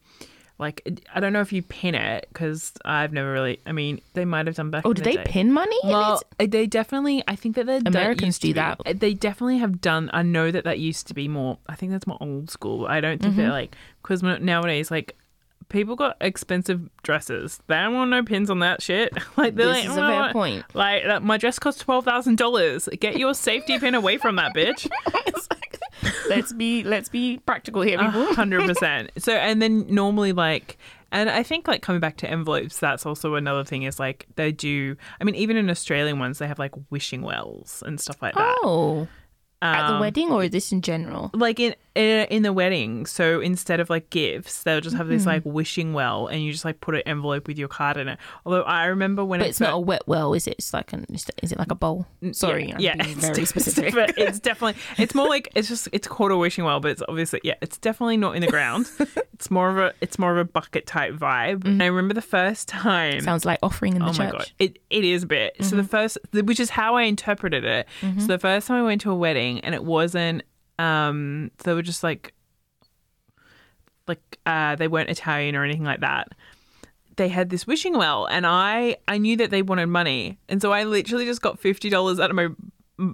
like 0.60 1.02
I 1.15 1.19
don't 1.19 1.34
know 1.34 1.41
if 1.41 1.52
you 1.54 1.62
pin 1.63 1.95
it 1.95 2.28
because 2.32 2.74
I've 2.86 3.13
never 3.13 3.32
really. 3.32 3.60
I 3.65 3.72
mean, 3.72 4.02
they 4.13 4.26
might 4.26 4.45
have 4.48 4.56
done 4.56 4.69
back. 4.72 4.86
Oh, 4.86 4.93
did 4.93 5.06
the 5.06 5.10
they 5.12 5.15
day. 5.17 5.24
pin 5.26 5.52
money? 5.54 5.78
Well, 5.84 6.22
it? 6.38 6.52
they 6.52 6.67
definitely. 6.67 7.24
I 7.28 7.36
think 7.36 7.56
that 7.56 7.65
they 7.65 7.78
Americans 7.78 8.38
do 8.39 8.54
that. 8.54 8.80
They 8.95 9.13
definitely 9.13 9.58
have 9.60 9.80
done. 9.82 10.10
I 10.13 10.22
know 10.22 10.52
that 10.52 10.65
that 10.65 10.78
used 10.80 11.08
to 11.08 11.13
be 11.13 11.28
more. 11.28 11.58
I 11.67 11.76
think 11.76 11.91
that's 11.93 12.06
more 12.06 12.17
old 12.22 12.50
school. 12.52 12.86
I 12.88 13.00
don't 13.02 13.22
think 13.22 13.34
Mm-hmm. 13.34 13.41
they're 13.41 13.52
like 13.52 13.76
because 14.04 14.22
nowadays 14.22 14.91
like 14.91 15.15
people 15.69 15.95
got 15.95 16.17
expensive 16.19 16.89
dresses. 17.04 17.60
They 17.67 17.76
don't 17.76 17.93
want 17.93 18.10
no 18.10 18.24
pins 18.24 18.50
on 18.50 18.60
that 18.60 18.82
shit. 18.82 19.13
Like 19.38 19.56
they're 19.56 19.67
This 19.67 19.86
like, 19.86 19.89
is 19.91 19.98
a 19.98 20.04
"Oh, 20.04 20.08
fair 20.24 20.34
point. 20.34 20.65
Like 20.74 21.22
my 21.24 21.38
dress 21.38 21.58
cost 21.60 21.80
twelve 21.82 22.04
thousand 22.06 22.38
dollars. 22.38 22.89
Get 23.00 23.17
your 23.17 23.34
safety 23.34 23.80
pin 23.80 23.95
away 23.95 24.17
from 24.17 24.36
that 24.38 24.54
bitch. 24.54 24.89
let's 26.30 26.54
be 26.54 26.84
let's 26.84 27.10
be 27.10 27.40
practical 27.46 27.82
here, 27.82 27.98
people. 27.98 28.34
Hundred 28.34 28.66
percent. 28.66 29.12
So 29.18 29.34
and 29.34 29.62
then 29.62 29.86
normally 29.88 30.32
like 30.32 30.78
and 31.12 31.30
I 31.30 31.44
think 31.44 31.68
like 31.68 31.82
coming 31.82 32.00
back 32.00 32.18
to 32.18 32.30
envelopes, 32.30 32.80
that's 32.80 33.06
also 33.06 33.36
another 33.36 33.64
thing 33.64 33.84
is 33.84 34.00
like 34.00 34.28
they 34.36 34.52
do 34.52 34.96
I 35.20 35.24
mean, 35.24 35.36
even 35.36 35.58
in 35.58 35.70
Australian 35.70 36.20
ones 36.20 36.40
they 36.40 36.48
have 36.48 36.60
like 36.60 36.74
wishing 36.90 37.22
wells 37.22 37.84
and 37.86 38.00
stuff 38.00 38.22
like 38.22 38.36
that. 38.36 38.58
Oh, 38.64 39.08
at 39.62 39.88
the 39.88 39.93
Um, 39.95 40.00
wedding 40.00 40.32
or 40.32 40.43
is 40.45 40.52
this 40.52 40.72
in 40.72 40.82
general? 40.82 41.30
like 41.34 41.60
in 41.60 41.76
in 41.95 42.26
in 42.28 42.43
the 42.43 42.54
wedding 42.54 43.06
so 43.06 43.41
instead 43.41 43.80
of 43.82 43.89
like 43.89 44.10
gifts 44.10 44.63
they'll 44.63 44.80
just 44.80 44.95
have 44.95 45.08
this 45.08 45.24
Mm-hmm. 45.24 45.30
like 45.30 45.41
wishing 45.43 45.91
well 45.93 46.28
and 46.28 46.41
you 46.41 46.52
just 46.52 46.63
like 46.63 46.80
put 46.80 46.95
an 46.95 47.02
envelope 47.06 47.45
with 47.48 47.58
your 47.58 47.67
card 47.67 47.98
in 47.98 48.08
it 48.08 48.17
although 48.45 48.62
i 48.62 48.86
remember 48.86 49.26
when 49.26 49.39
But 49.41 49.48
it 49.48 49.50
it's 49.50 49.60
not 49.60 49.74
a 49.74 49.80
wet 49.80 50.04
well, 50.06 50.34
is 50.34 50.48
it? 50.48 50.56
It's 50.60 50.74
like 50.74 50.93
an 50.93 51.06
is 51.10 51.52
it 51.52 51.58
like 51.60 51.72
a 51.72 51.76
bowl? 51.76 52.06
Sorry, 52.32 52.72
I'm 52.74 52.80
yeah, 52.80 52.95
being 52.95 53.10
it's 53.17 53.22
very 53.26 53.34
de- 53.34 53.45
specific. 53.45 53.93
but 53.93 54.13
it's 54.17 54.39
definitely 54.39 54.82
it's 54.98 55.13
more 55.13 55.28
like 55.28 55.50
it's 55.56 55.67
just 55.67 55.89
it's 55.91 56.08
called 56.08 56.32
a 56.32 56.38
wishing 56.38 56.63
well 56.63 56.80
but 56.80 56.91
it's 56.91 57.04
obviously 57.10 57.41
yeah 57.43 57.56
it's 57.62 57.78
definitely 57.78 58.17
not 58.17 58.36
in 58.36 58.41
the 58.41 58.48
ground 58.48 58.89
it's 59.34 59.52
more 59.52 59.69
of 59.69 59.78
a 59.78 59.93
it's 60.00 60.17
more 60.17 60.32
of 60.32 60.38
a 60.38 60.45
bucket 60.45 60.86
type 60.88 61.13
vibe 61.15 61.65
and 61.65 61.84
i 61.84 61.88
remember 61.88 62.13
the 62.13 62.22
first 62.22 62.67
time 62.69 63.19
Sounds 63.22 63.43
like 63.45 63.60
offering 63.62 63.93
in 63.95 64.00
the 64.04 64.06
Oh 64.10 64.13
church. 64.13 64.19
my 64.19 64.32
god, 64.32 64.52
it 64.60 64.80
it 64.89 65.04
is 65.04 65.24
a 65.24 65.28
bit. 65.28 65.56
So 65.65 65.76
the 65.76 65.84
first, 65.84 66.17
which 66.34 66.60
is 66.60 66.69
how 66.69 66.95
I 66.95 67.04
interpreted 67.04 67.63
it. 67.65 67.88
So 68.19 68.28
the 68.28 68.38
first 68.39 68.67
time 68.67 68.78
I 68.78 68.84
went 68.84 69.02
to 69.02 69.12
a 69.12 69.15
wedding, 69.15 69.49
and 69.58 69.74
it 69.74 69.84
wasn't. 69.84 70.44
Um, 70.78 71.52
they 71.64 71.74
were 71.74 71.82
just 71.82 72.04
like, 72.04 72.34
like 74.08 74.22
uh, 74.46 74.76
they 74.76 74.88
weren't 74.88 75.10
Italian 75.10 75.56
or 75.56 75.64
anything 75.64 75.84
like 75.84 76.02
that. 76.02 76.30
They 77.18 77.28
had 77.28 77.50
this 77.50 77.68
wishing 77.68 77.98
well, 77.98 78.26
and 78.28 78.46
I 78.48 78.98
I 79.08 79.18
knew 79.18 79.36
that 79.38 79.50
they 79.52 79.62
wanted 79.62 79.88
money, 79.88 80.38
and 80.48 80.62
so 80.62 80.72
I 80.72 80.84
literally 80.84 81.26
just 81.26 81.42
got 81.42 81.60
fifty 81.60 81.90
dollars 81.90 82.20
out 82.20 82.30
of 82.30 82.36
my 82.36 82.50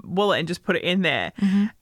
wallet 0.03 0.39
and 0.39 0.47
just 0.47 0.63
put 0.63 0.75
it 0.75 0.83
in 0.83 1.01
there. 1.01 1.31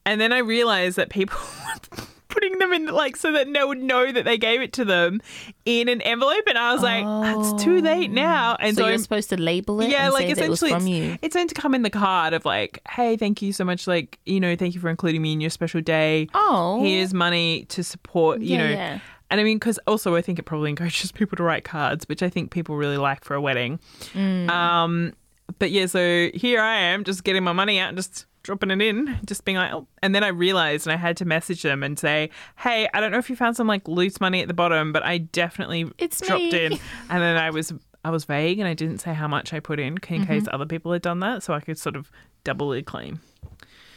And 0.06 0.22
then 0.22 0.32
I 0.32 0.38
realized 0.40 0.98
that 0.98 1.10
people. 1.10 1.40
Putting 2.34 2.58
them 2.58 2.74
in 2.74 2.86
like 2.88 3.16
so 3.16 3.32
that 3.34 3.48
no 3.48 3.68
one 3.68 3.78
would 3.80 3.88
know 3.88 4.12
that 4.12 4.26
they 4.26 4.38
gave 4.38 4.62
it 4.62 4.74
to 4.74 4.86
them 4.86 5.22
in 5.66 5.88
an 5.88 6.02
envelope, 6.02 6.44
and 6.48 6.58
I 6.58 6.74
was 6.74 6.82
like, 6.82 7.04
"It's 7.38 7.64
too 7.64 7.80
late 7.82 8.12
now." 8.12 8.56
And 8.60 8.76
so, 8.76 8.82
so, 8.82 8.88
you're 8.88 8.96
I'm 8.96 9.00
supposed 9.02 9.30
to 9.30 9.38
label 9.40 9.82
it 9.82 9.90
yeah, 9.90 10.06
and 10.06 10.14
like 10.14 10.28
say 10.28 10.34
that 10.34 10.46
it 10.46 10.50
was 10.50 10.64
essentially, 10.64 10.72
from 10.72 10.88
it's, 10.88 11.12
you. 11.12 11.18
it's 11.22 11.36
meant 11.36 11.50
to 11.50 11.56
come 11.56 11.74
in 11.76 11.82
the 11.84 11.90
card 11.90 12.34
of 12.34 12.46
like, 12.46 12.80
hey, 12.90 13.18
thank 13.18 13.42
you 13.42 13.54
so 13.54 13.64
much. 13.64 13.88
Like, 13.88 14.20
you 14.26 14.40
know, 14.40 14.56
thank 14.56 14.74
you 14.76 14.82
for 14.82 14.90
including 14.90 15.22
me 15.22 15.34
in 15.34 15.42
your 15.42 15.50
special 15.50 15.82
day. 15.82 16.28
Oh, 16.34 16.82
Here's 16.84 17.14
money 17.14 17.66
to 17.70 17.84
support, 17.84 18.42
you 18.42 18.58
Yeah, 18.58 18.66
know. 18.68 18.72
yeah. 18.72 19.00
And 19.30 19.40
I 19.40 19.44
mean, 19.44 19.58
because 19.58 19.80
also 19.88 20.16
I 20.16 20.22
think 20.22 20.40
it 20.40 20.44
probably 20.44 20.70
encourages 20.72 21.12
people 21.12 21.36
to 21.38 21.44
write 21.44 21.64
cards, 21.64 22.08
which 22.10 22.22
I 22.24 22.30
think 22.30 22.52
people 22.52 22.76
really 22.76 22.98
like 22.98 23.24
for 23.24 23.36
a 23.36 23.42
wedding. 23.42 23.80
Mm. 24.14 24.50
Um, 24.50 25.14
but 25.60 25.72
yeah, 25.72 25.86
so 25.88 26.30
here 26.34 26.62
I 26.62 26.76
am, 26.76 27.04
just 27.04 27.24
getting 27.24 27.44
my 27.44 27.54
money 27.54 27.80
out 27.80 27.90
and 27.90 27.98
just 27.98 28.26
dropping 28.44 28.72
it 28.72 28.82
in, 28.82 29.18
just 29.26 29.46
being 29.46 29.58
like, 29.58 29.74
oh. 29.74 29.88
And 30.02 30.14
then 30.14 30.24
I 30.24 30.28
realized, 30.28 30.86
and 30.86 30.94
I 30.94 30.98
had 30.98 31.18
to 31.18 31.26
message 31.26 31.62
them 31.64 31.82
and 31.84 31.98
say, 31.98 32.30
hey, 32.58 32.88
I 32.94 33.00
don't 33.02 33.12
know 33.12 33.18
if 33.18 33.30
you 33.30 33.36
found 33.36 33.56
some 33.56 33.68
like 33.68 33.88
loose 33.88 34.20
money 34.22 34.42
at 34.42 34.48
the 34.48 34.54
bottom, 34.54 34.92
but 34.94 35.04
I 35.04 35.18
definitely 35.20 35.90
It's 35.98 36.20
dropped 36.22 36.42
me. 36.44 36.66
in. 36.66 36.74
And 37.10 37.22
then 37.22 37.38
I 37.38 37.50
was 37.50 37.74
I 38.06 38.10
was 38.10 38.26
vague 38.26 38.60
and 38.60 38.68
I 38.68 38.74
didn't 38.74 38.98
say 39.00 39.14
how 39.14 39.28
much 39.30 39.54
I 39.54 39.60
put 39.62 39.80
in 39.80 39.88
in 39.94 39.96
Mm-hmm. 39.96 40.24
case 40.26 40.44
other 40.52 40.66
people 40.66 40.92
had 40.92 41.02
done 41.02 41.20
that, 41.22 41.42
so 41.44 41.54
I 41.54 41.62
could 41.62 41.78
sort 41.80 41.96
of 41.96 42.12
doubly 42.44 42.84
claim. 42.84 43.22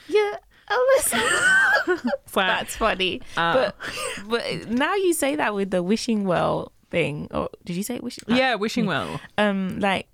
yeah. 0.09 0.37
Alyssa. 0.69 2.01
That's 2.35 2.77
funny. 2.77 3.23
Uh, 3.37 3.55
but 3.55 3.77
but 4.29 4.69
now 4.69 4.95
you 4.95 5.13
say 5.15 5.37
that 5.37 5.55
with 5.55 5.71
the 5.71 5.83
wishing 5.83 6.25
well 6.25 6.73
thing. 6.91 7.29
Or 7.31 7.51
did 7.65 7.77
you 7.77 7.83
say 7.85 7.99
wishing? 8.01 8.25
yeah, 8.29 8.57
wishing 8.57 8.87
well. 8.87 9.21
Um, 9.39 9.79
like 9.81 10.09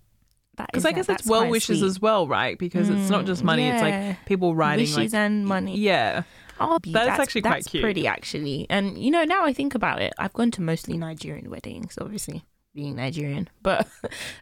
Because 0.56 0.84
I 0.84 0.92
guess 0.92 1.06
that's 1.06 1.22
it's 1.22 1.30
well 1.30 1.40
quite 1.40 1.50
wishes 1.50 1.78
sweet. 1.80 1.86
as 1.88 2.00
well, 2.00 2.28
right? 2.28 2.58
Because 2.58 2.88
it's 2.90 3.08
not 3.10 3.24
just 3.24 3.42
money; 3.42 3.68
it's 3.68 3.80
like 3.82 4.24
people 4.26 4.54
writing 4.54 4.82
wishes 4.84 4.96
like 4.96 5.14
and 5.14 5.46
money. 5.46 5.78
yeah. 5.78 6.22
Oh, 6.60 6.78
That's 6.86 7.18
actually 7.18 7.42
quite 7.42 7.54
that's 7.54 7.68
cute. 7.68 7.82
pretty 7.82 8.06
actually. 8.06 8.66
And 8.70 8.96
you 9.02 9.10
know, 9.10 9.24
now 9.24 9.44
I 9.44 9.52
think 9.52 9.74
about 9.74 10.00
it, 10.02 10.12
I've 10.18 10.34
gone 10.34 10.50
to 10.52 10.62
mostly 10.62 10.96
Nigerian 10.96 11.50
weddings, 11.50 11.98
obviously 12.00 12.44
being 12.74 12.96
Nigerian. 12.96 13.48
But 13.62 13.88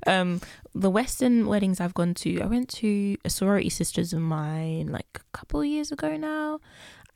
um 0.07 0.40
the 0.75 0.90
Western 0.90 1.46
weddings 1.46 1.81
I've 1.81 1.94
gone 1.94 2.14
to, 2.14 2.40
I 2.42 2.46
went 2.46 2.68
to 2.81 3.16
a 3.25 3.31
sorority 3.31 3.70
sisters 3.70 4.12
of 4.12 4.20
mine 4.20 4.88
like 4.88 5.07
a 5.14 5.20
couple 5.37 5.61
of 5.61 5.66
years 5.66 5.92
ago 5.92 6.16
now. 6.16 6.61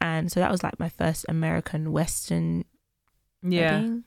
And 0.00 0.30
so 0.32 0.40
that 0.40 0.50
was 0.50 0.62
like 0.62 0.78
my 0.80 0.88
first 0.88 1.26
American 1.28 1.92
Western 1.92 2.64
Yeah. 3.42 3.74
wedding. 3.74 4.04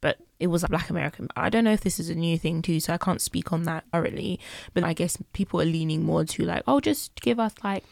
But 0.00 0.18
it 0.38 0.46
was 0.46 0.64
a 0.64 0.68
black 0.68 0.88
American. 0.88 1.28
I 1.36 1.50
don't 1.50 1.64
know 1.64 1.72
if 1.72 1.82
this 1.82 2.00
is 2.00 2.08
a 2.08 2.14
new 2.14 2.38
thing 2.38 2.62
too, 2.62 2.80
so 2.80 2.94
I 2.94 2.98
can't 2.98 3.20
speak 3.20 3.52
on 3.52 3.64
that 3.64 3.84
currently. 3.92 4.40
But 4.72 4.84
I 4.84 4.94
guess 4.94 5.18
people 5.32 5.60
are 5.60 5.66
leaning 5.66 6.04
more 6.04 6.24
to 6.24 6.44
like, 6.44 6.62
oh, 6.66 6.80
just 6.80 7.14
give 7.20 7.38
us 7.38 7.52
like 7.62 7.84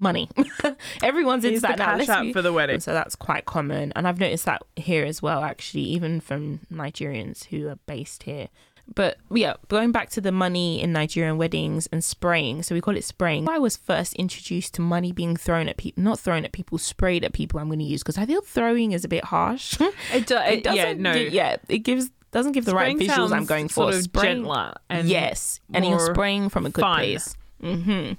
money. 0.00 0.28
Everyone's 1.02 1.44
into 1.44 1.60
that 1.60 1.78
now. 1.78 1.96
cash 1.96 2.08
app 2.08 2.32
for 2.32 2.42
the 2.42 2.52
wedding. 2.52 2.80
so 2.80 2.92
that's 2.92 3.14
quite 3.14 3.44
common. 3.44 3.92
And 3.94 4.06
I've 4.06 4.18
noticed 4.18 4.44
that 4.46 4.62
here 4.76 5.04
as 5.04 5.22
well, 5.22 5.44
actually, 5.44 5.84
even 5.84 6.20
from 6.20 6.60
Nigerians 6.70 7.46
who 7.46 7.68
are 7.68 7.78
based 7.86 8.24
here. 8.24 8.48
But 8.94 9.18
yeah, 9.30 9.54
going 9.68 9.92
back 9.92 10.10
to 10.10 10.20
the 10.20 10.32
money 10.32 10.82
in 10.82 10.92
Nigerian 10.92 11.38
weddings 11.38 11.86
and 11.92 12.02
spraying. 12.04 12.62
So 12.62 12.74
we 12.74 12.80
call 12.80 12.96
it 12.96 13.04
spraying. 13.04 13.48
I 13.48 13.58
was 13.58 13.76
first 13.76 14.14
introduced 14.14 14.74
to 14.74 14.82
money 14.82 15.12
being 15.12 15.36
thrown 15.36 15.68
at 15.68 15.76
people, 15.76 16.02
not 16.02 16.20
thrown 16.20 16.44
at 16.44 16.52
people, 16.52 16.78
sprayed 16.78 17.24
at 17.24 17.32
people. 17.32 17.58
I'm 17.60 17.68
going 17.68 17.78
to 17.78 17.84
use 17.84 18.02
because 18.02 18.18
I 18.18 18.26
feel 18.26 18.42
throwing 18.42 18.92
is 18.92 19.04
a 19.04 19.08
bit 19.08 19.24
harsh. 19.24 19.78
It, 20.12 20.26
do, 20.26 20.36
it, 20.36 20.64
yeah, 20.66 20.84
doesn't 20.84 21.00
no. 21.02 21.12
do- 21.14 21.28
yeah, 21.30 21.56
it 21.68 21.78
gives 21.78 22.10
doesn't 22.32 22.52
give 22.52 22.64
the 22.64 22.74
right 22.74 22.96
visuals 22.96 23.32
I'm 23.32 23.44
going 23.46 23.68
for. 23.68 23.84
Sort 23.84 23.94
of 23.94 24.02
Spraying- 24.02 24.36
gentler 24.38 24.74
and 24.90 25.08
yes, 25.08 25.60
and 25.72 25.84
you're 25.86 26.00
spraying 26.00 26.48
from 26.48 26.66
a 26.66 26.70
good 26.70 26.82
place. 26.84 27.34
hmm 27.60 28.12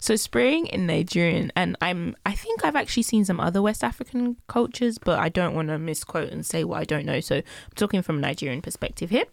So 0.00 0.16
spraying 0.16 0.66
in 0.66 0.86
Nigerian, 0.86 1.50
and 1.56 1.76
I'm 1.80 2.14
I 2.26 2.32
think 2.32 2.64
I've 2.64 2.76
actually 2.76 3.04
seen 3.04 3.24
some 3.24 3.40
other 3.40 3.62
West 3.62 3.82
African 3.84 4.36
cultures, 4.48 4.98
but 4.98 5.18
I 5.18 5.28
don't 5.30 5.54
want 5.54 5.68
to 5.68 5.78
misquote 5.78 6.30
and 6.30 6.44
say 6.44 6.64
what 6.64 6.78
I 6.80 6.84
don't 6.84 7.06
know. 7.06 7.20
So 7.20 7.36
I'm 7.36 7.42
talking 7.74 8.02
from 8.02 8.18
a 8.18 8.20
Nigerian 8.20 8.60
perspective 8.62 9.10
here. 9.10 9.24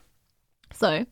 So, 0.74 1.06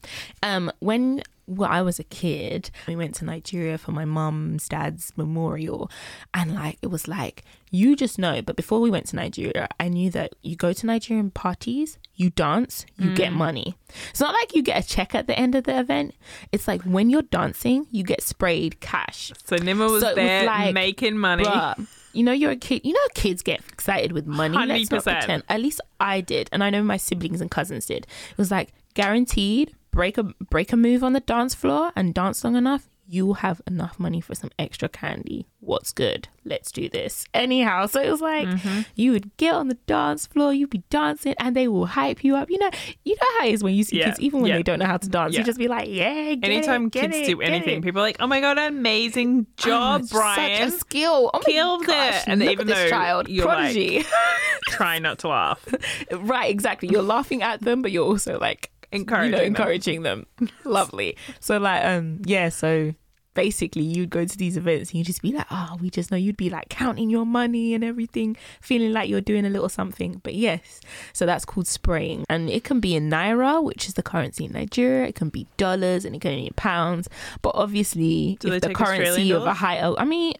um, 0.44 0.72
when 0.80 1.22
well, 1.48 1.70
I 1.70 1.82
was 1.84 2.00
a 2.00 2.04
kid, 2.04 2.72
we 2.88 2.96
went 2.96 3.14
to 3.16 3.26
Nigeria 3.26 3.78
for 3.78 3.92
my 3.92 4.06
mum's 4.06 4.68
dad's 4.68 5.12
memorial, 5.16 5.92
and 6.34 6.56
like 6.56 6.78
it 6.82 6.88
was 6.88 7.08
like 7.08 7.44
you 7.70 7.96
just 7.96 8.18
know. 8.18 8.42
But 8.42 8.56
before 8.56 8.80
we 8.80 8.90
went 8.90 9.06
to 9.08 9.16
Nigeria, 9.16 9.68
I 9.80 9.90
knew 9.90 10.10
that 10.12 10.34
you 10.42 10.56
go 10.56 10.74
to 10.74 10.86
Nigerian 10.86 11.30
parties, 11.30 12.00
you 12.16 12.30
dance, 12.30 12.86
you 12.98 13.14
get 13.14 13.34
money. 13.34 13.78
It's 14.10 14.20
not 14.20 14.34
like 14.34 14.56
you 14.56 14.64
get 14.64 14.84
a 14.84 14.88
check 14.88 15.14
at 15.14 15.28
the 15.28 15.38
end 15.38 15.54
of 15.56 15.66
the 15.66 15.78
event. 15.80 16.16
It's 16.52 16.68
like 16.68 16.82
when 16.84 17.10
you're 17.10 17.22
dancing, 17.22 17.88
you 17.92 18.04
get 18.04 18.22
sprayed 18.24 18.80
cash. 18.80 19.32
So 19.44 19.58
Nima 19.58 19.90
was 19.90 20.02
So 20.02 20.10
it 20.10 20.12
was 20.12 20.16
there 20.16 20.46
like, 20.46 20.74
making 20.74 21.18
money. 21.18 21.44
Bruh, 21.44 21.86
you 22.14 22.24
know 22.24 22.32
you're 22.32 22.52
a 22.52 22.56
kid. 22.56 22.82
You 22.84 22.94
know 22.94 23.00
kids 23.14 23.44
get 23.44 23.60
excited 23.72 24.14
with 24.14 24.26
money. 24.26 24.58
Let's 24.58 24.90
not 24.90 25.04
100%. 25.04 25.20
pretend. 25.20 25.44
At 25.50 25.62
least 25.62 25.82
I 26.00 26.22
did, 26.22 26.50
and 26.52 26.64
I 26.64 26.70
know 26.70 26.82
my 26.82 26.98
siblings 26.98 27.42
and 27.42 27.52
cousins 27.52 27.86
did. 27.86 28.08
It 28.32 28.38
was 28.38 28.50
like 28.50 28.74
guaranteed. 28.96 29.76
Break 29.92 30.18
a 30.18 30.24
break 30.24 30.74
a 30.74 30.78
move 30.78 31.04
on 31.04 31.14
the 31.14 31.22
dance 31.22 31.54
floor 31.56 31.92
and 31.96 32.14
dance 32.14 32.44
long 32.44 32.56
enough. 32.56 32.90
You 33.08 33.28
will 33.28 33.36
have 33.36 33.62
enough 33.68 34.00
money 34.00 34.20
for 34.20 34.34
some 34.34 34.50
extra 34.58 34.90
candy. 34.90 35.46
What's 35.60 35.94
good? 35.94 36.28
Let's 36.44 36.72
do 36.72 36.90
this. 36.90 37.24
Anyhow, 37.36 37.86
so 37.86 38.02
it 38.02 38.10
was 38.10 38.20
like 38.20 38.48
Mm-hmm. 38.48 38.82
you 38.96 39.12
would 39.12 39.38
get 39.38 39.54
on 39.54 39.68
the 39.68 39.76
dance 39.86 40.26
floor, 40.26 40.52
you'd 40.54 40.72
be 40.72 40.82
dancing, 40.90 41.36
and 41.40 41.56
they 41.56 41.68
will 41.68 41.86
hype 41.86 42.24
you 42.24 42.36
up. 42.36 42.50
You 42.50 42.58
know, 42.58 42.72
you 43.04 43.14
know 43.14 43.28
how 43.40 43.46
it 43.46 43.54
is 43.54 43.64
when 43.64 43.76
you 43.76 43.84
see 43.84 44.00
Yeah, 44.00 44.06
kids, 44.08 44.20
even 44.22 44.42
when 44.42 44.50
yeah. 44.50 44.58
they 44.58 44.64
don't 44.64 44.80
know 44.80 44.86
how 44.88 44.98
to 44.98 45.08
dance, 45.08 45.34
Yeah. 45.34 45.40
you 45.42 45.46
just 45.46 45.60
be 45.60 45.68
like, 45.68 45.88
yeah. 45.88 46.34
Anytime 46.42 46.88
it, 46.88 46.94
kids 46.94 47.16
it, 47.16 47.26
do 47.28 47.42
anything, 47.42 47.78
it. 47.78 47.84
people 47.84 48.02
are 48.02 48.04
like, 48.06 48.18
"Oh 48.20 48.28
my 48.28 48.42
god, 48.42 48.58
amazing 48.58 49.46
job, 49.58 50.02
Oh, 50.04 50.08
Brian!" 50.12 50.72
Such 50.72 50.76
a 50.76 50.80
skill. 50.80 51.30
Oh 51.34 51.40
Killed 51.46 51.86
gosh, 51.86 52.24
it. 52.24 52.28
And 52.28 52.42
even 52.42 52.66
this 52.66 52.76
though 52.76 52.90
child, 52.90 53.30
you're 53.30 53.46
like- 53.46 53.56
prodigy. 53.58 54.04
Try 54.70 54.98
not 54.98 55.20
to 55.20 55.28
laugh. 55.28 55.64
right, 56.12 56.50
exactly. 56.50 56.90
You're 56.90 57.04
laughing 57.04 57.44
at 57.44 57.62
them, 57.62 57.84
but 57.84 57.92
you're 57.92 58.06
also 58.06 58.40
like 58.40 58.72
Encouraging 58.92 59.26
you 59.26 59.32
know, 59.32 59.38
them. 59.38 59.48
encouraging 59.48 60.02
them. 60.04 60.26
Lovely. 60.64 61.18
So 61.40 61.58
like, 61.58 61.84
um, 61.86 62.22
yeah. 62.26 62.50
So 62.50 62.94
basically, 63.36 63.84
you'd 63.84 64.10
go 64.10 64.26
to 64.26 64.38
these 64.38 64.58
events 64.58 64.90
and 64.90 64.98
you'd 64.98 65.06
just 65.06 65.22
be 65.22 65.32
like, 65.32 65.46
oh, 65.52 65.78
we 65.80 65.90
just 65.92 66.10
know 66.10 66.18
you'd 66.18 66.38
be 66.38 66.50
like 66.50 66.70
counting 66.70 67.10
your 67.10 67.26
money 67.26 67.76
and 67.76 67.84
everything, 67.84 68.36
feeling 68.62 68.94
like 68.94 69.10
you're 69.10 69.22
doing 69.22 69.46
a 69.46 69.50
little 69.50 69.70
something. 69.70 70.20
But 70.24 70.34
yes, 70.34 70.80
so 71.14 71.26
that's 71.28 71.46
called 71.46 71.68
spraying, 71.68 72.26
and 72.30 72.50
it 72.50 72.64
can 72.64 72.80
be 72.80 72.96
in 72.96 73.10
naira, 73.10 73.62
which 73.64 73.88
is 73.88 73.94
the 73.94 74.04
currency 74.04 74.46
in 74.46 74.54
Nigeria. 74.54 75.08
It 75.08 75.16
can 75.16 75.30
be 75.30 75.46
dollars, 75.58 76.06
and 76.06 76.16
it 76.16 76.22
can 76.22 76.36
be 76.36 76.50
pounds. 76.56 77.08
But 77.44 77.52
obviously, 77.54 78.38
Do 78.40 78.54
if 78.54 78.62
the 78.62 78.74
currency 78.74 79.32
of 79.32 79.44
a 79.44 79.46
dollars? 79.46 79.58
high, 79.58 79.82
oh, 79.82 79.96
I 80.00 80.06
mean. 80.06 80.34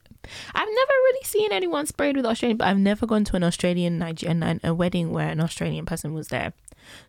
I've 0.56 0.68
never 0.68 0.92
really 0.92 1.24
seen 1.24 1.52
anyone 1.52 1.86
sprayed 1.86 2.16
with 2.18 2.26
Australian, 2.26 2.58
but 2.58 2.68
I've 2.68 2.80
never 2.80 3.06
gone 3.06 3.26
to 3.26 3.36
an 3.36 3.44
Australian 3.44 4.00
Nigerian 4.00 4.60
a 4.64 4.74
wedding 4.74 5.12
where 5.12 5.30
an 5.30 5.40
Australian 5.40 5.86
person 5.86 6.16
was 6.16 6.30
there. 6.30 6.54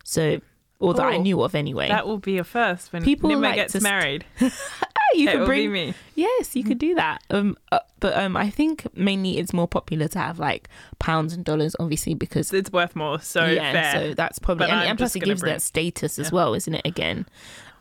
So 0.03 0.39
or 0.79 0.93
that 0.93 1.05
I 1.05 1.15
Oh, 1.15 1.21
knew 1.21 1.41
of 1.41 1.55
anyway. 1.55 1.87
That 1.89 2.05
will 2.07 2.19
be 2.19 2.37
a 2.37 2.43
first 2.43 2.93
when 2.93 3.03
People 3.03 3.29
Nima 3.29 3.41
like 3.41 3.55
gets 3.55 3.73
st- 3.73 3.83
married. 3.83 4.25
you 5.13 5.27
it 5.29 5.31
could 5.37 5.45
bring 5.45 5.71
me. 5.71 5.93
Yes, 6.15 6.55
you 6.55 6.63
could 6.63 6.77
do 6.77 6.95
that. 6.95 7.23
Um, 7.29 7.57
uh, 7.71 7.79
but 7.99 8.15
um, 8.17 8.37
I 8.37 8.49
think 8.49 8.85
mainly 8.95 9.37
it's 9.39 9.53
more 9.53 9.67
popular 9.67 10.07
to 10.09 10.19
have 10.19 10.37
like 10.39 10.69
pounds 10.99 11.33
and 11.33 11.43
dollars, 11.43 11.75
obviously, 11.79 12.13
because 12.13 12.53
It's 12.53 12.71
worth 12.71 12.95
more. 12.95 13.19
So 13.19 13.45
yeah, 13.45 13.71
fair. 13.71 13.93
so 13.93 14.13
that's 14.13 14.37
probably 14.39 14.67
But 14.67 14.73
and, 14.73 14.89
and 14.89 14.97
plus 14.97 15.15
it 15.15 15.21
gives 15.21 15.41
bring- 15.41 15.53
that 15.53 15.61
status 15.61 16.19
as 16.19 16.27
Yeah. 16.27 16.35
well, 16.35 16.53
isn't 16.53 16.73
it? 16.73 16.81
Again, 16.85 17.25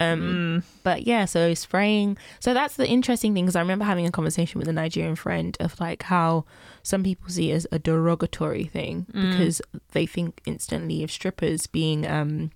um, 0.00 0.62
Mm, 0.62 0.62
but 0.82 1.06
yeah, 1.06 1.24
so 1.26 1.52
spraying. 1.54 2.16
So 2.40 2.54
that's 2.54 2.76
the 2.76 2.86
interesting 2.88 3.34
thing 3.34 3.44
because 3.44 3.56
I 3.56 3.60
remember 3.60 3.84
having 3.84 4.06
a 4.06 4.10
conversation 4.10 4.58
with 4.58 4.68
a 4.68 4.72
Nigerian 4.72 5.16
friend 5.16 5.56
of 5.60 5.78
like 5.80 6.04
how 6.04 6.44
some 6.82 7.02
people 7.02 7.28
see 7.28 7.50
it 7.50 7.54
as 7.56 7.66
a 7.72 7.78
derogatory 7.78 8.64
thing 8.64 9.06
Mm. 9.12 9.30
because 9.30 9.60
they 9.92 10.06
think 10.06 10.40
instantly 10.46 11.02
of 11.02 11.10
strippers 11.10 11.66
being 11.66 12.06
um 12.06 12.50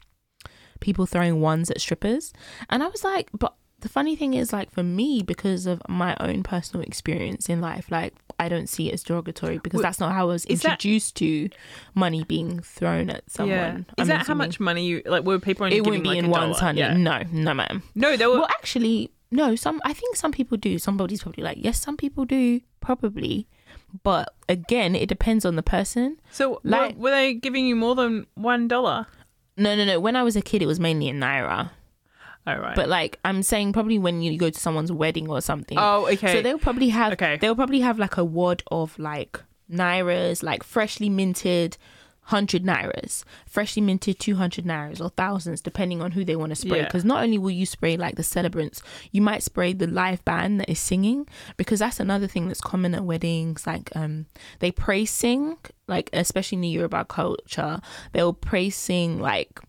people 0.81 1.07
throwing 1.07 1.41
ones 1.41 1.71
at 1.71 1.81
strippers, 1.81 2.33
and 2.69 2.83
I 2.83 2.89
was 2.89 3.05
like, 3.05 3.29
but 3.39 3.55
the 3.81 3.89
funny 3.89 4.15
thing 4.15 4.35
is 4.35 4.53
like 4.53 4.71
for 4.71 4.83
me 4.83 5.23
because 5.23 5.65
of 5.65 5.81
my 5.89 6.15
own 6.21 6.43
personal 6.43 6.85
experience 6.85 7.49
in 7.49 7.61
life, 7.63 7.91
like 7.91 8.13
I 8.39 8.49
don't 8.51 8.69
see 8.69 8.91
it 8.91 8.95
as 8.95 9.03
derogatory 9.03 9.59
because 9.59 9.79
Well, 9.79 9.83
that's 9.85 10.01
not 10.01 10.13
how 10.13 10.25
I 10.25 10.33
was 10.33 10.45
is 10.47 10.61
that- 10.63 10.73
introduced 10.73 11.17
to 11.17 11.49
money 11.95 12.23
being 12.25 12.61
thrown 12.61 13.09
at 13.11 13.31
someone. 13.31 13.57
yeah. 13.57 13.77
Is 14.03 14.09
I'm 14.11 14.19
that 14.19 14.27
how 14.27 14.35
much 14.35 14.61
money 14.61 14.85
you 14.87 15.03
like? 15.07 15.25
Were 15.25 15.39
people 15.39 15.65
only 15.65 15.79
It 15.79 15.85
wouldn't 15.85 16.03
be 16.03 16.11
like 16.11 16.19
in 16.19 16.29
ones, 16.31 16.57
dollar? 16.57 16.61
honey. 16.61 16.81
Yeah. 16.81 16.95
No, 16.97 17.23
no, 17.33 17.55
ma'am. 17.55 17.83
No, 17.95 18.17
they 18.19 18.27
were. 18.27 18.35
Well, 18.41 18.49
actually, 18.51 19.13
no. 19.31 19.55
Some 19.57 19.81
I 19.85 19.95
think 19.95 20.15
some 20.17 20.33
people 20.33 20.59
do. 20.59 20.79
Somebody's 20.79 21.23
probably 21.23 21.43
like, 21.45 21.57
yes, 21.61 21.81
some 21.81 21.97
people 21.97 22.27
do, 22.27 22.61
probably. 22.81 23.47
But 24.03 24.35
again, 24.49 24.95
it 24.95 25.09
depends 25.09 25.45
on 25.45 25.57
the 25.57 25.63
person. 25.63 26.19
so 26.31 26.61
like- 26.65 26.97
were, 26.97 27.05
were 27.05 27.11
they 27.11 27.33
giving 27.35 27.67
you 27.67 27.77
more 27.77 27.95
than 27.95 28.27
one 28.35 28.69
dollar? 28.69 29.07
No, 29.61 29.77
no, 29.77 29.85
no. 29.85 30.01
When 30.01 30.17
I 30.17 30.23
was 30.23 30.37
a 30.37 30.43
kid, 30.43 30.63
it 30.63 30.67
was 30.67 30.81
mainly 30.81 31.09
in 31.09 31.21
naira. 31.21 31.71
All 32.47 32.59
right. 32.59 32.75
But 32.75 32.89
like, 32.89 33.19
I'm 33.25 33.43
saying 33.43 33.75
probably 33.75 33.99
when 33.99 34.23
you 34.23 34.37
go 34.39 34.49
to 34.49 34.59
someone's 34.59 34.91
wedding 34.91 35.29
or 35.29 35.41
something. 35.41 35.77
oh 35.79 36.07
okay. 36.11 36.33
So 36.33 36.43
they'll 36.43 36.59
probably 36.59 36.89
have. 36.89 37.13
Okay. 37.13 37.37
They'll 37.37 37.55
probably 37.55 37.81
have 37.81 37.99
like 37.99 38.17
a 38.17 38.25
wad 38.25 38.63
of 38.71 38.99
like 38.99 39.41
nairas, 39.71 40.43
like 40.43 40.63
freshly 40.63 41.11
minted. 41.11 41.77
100 42.31 42.65
nairas, 42.65 43.25
freshly 43.47 43.83
minted 43.83 44.19
200 44.19 44.65
nairas 44.65 45.01
or 45.01 45.11
thousands, 45.11 45.61
depending 45.61 46.01
on 46.01 46.13
who 46.13 46.25
they 46.25 46.37
want 46.37 46.51
to 46.51 46.57
spray. 46.57 46.79
Yeah. 46.79 46.85
Because 46.85 47.05
not 47.05 47.23
only 47.23 47.39
will 47.39 47.51
you 47.51 47.67
spray 47.67 47.97
like 47.97 48.15
the 48.15 48.23
celebrants, 48.23 48.83
you 49.11 49.21
might 49.21 49.43
spray 49.43 49.73
the 49.73 49.87
live 49.87 50.25
band 50.25 50.61
that 50.61 50.71
is 50.71 50.79
singing. 50.79 51.27
Because 51.57 51.81
that's 51.81 52.01
another 52.01 52.27
thing 52.27 52.47
that's 52.47 52.61
common 52.61 52.95
at 52.95 53.05
weddings. 53.05 53.67
Like, 53.67 53.91
um, 53.97 54.27
they 54.61 54.71
praise 54.71 55.11
sing, 55.11 55.59
like, 55.89 56.09
especially 56.13 56.57
in 56.57 56.63
the 56.63 56.69
Yoruba 56.69 57.05
culture, 57.07 57.81
they'll 58.13 58.33
praise 58.33 58.77
sing 58.77 59.19
like 59.19 59.61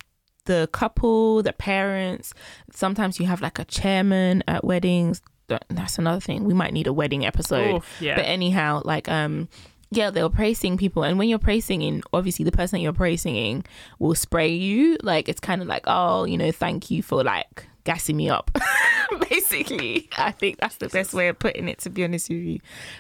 the 0.46 0.70
couple, 0.72 1.42
the 1.44 1.54
parents. 1.54 2.34
Sometimes 2.72 3.20
you 3.20 3.26
have 3.26 3.42
like 3.42 3.60
a 3.60 3.66
chairman 3.66 4.44
at 4.48 4.64
weddings. 4.64 5.22
That's 5.70 5.98
another 5.98 6.22
thing. 6.22 6.46
We 6.46 6.54
might 6.54 6.74
need 6.74 6.88
a 6.88 6.94
wedding 6.94 7.26
episode. 7.26 7.78
Oof, 7.78 8.02
yeah. 8.02 8.16
But 8.16 8.26
anyhow, 8.26 8.82
like 8.86 9.10
um 9.10 9.50
yeah, 9.92 10.10
they'll 10.10 10.30
praise 10.30 10.60
sing 10.60 10.78
people 10.78 11.04
and 11.04 11.20
when 11.20 11.28
you're 11.28 11.38
praise 11.38 11.66
singing, 11.66 12.02
obviously 12.14 12.46
the 12.46 12.52
person 12.52 12.78
that 12.78 12.84
you're 12.84 12.94
praise 12.94 13.24
singing 13.24 13.66
will 14.00 14.16
spray 14.16 14.48
you. 14.48 14.98
Like 15.04 15.28
it's 15.28 15.42
kind 15.42 15.62
of 15.62 15.68
like, 15.68 15.84
oh, 15.86 16.24
you 16.24 16.38
know, 16.38 16.52
thank 16.52 16.90
you 16.90 17.04
for 17.04 17.24
like 17.24 17.68
gassing 17.84 18.16
me 18.16 18.30
up. 18.30 18.52
Basically. 19.30 20.08
I 20.18 20.32
think 20.32 20.60
that's 20.60 20.78
the 20.78 20.88
best 20.88 21.14
way 21.14 21.28
of 21.28 21.40
putting 21.40 21.68
it 21.68 21.80
to 21.80 21.90
be 21.90 22.06
honest 22.06 22.30
with 22.30 22.40
you. 22.40 22.60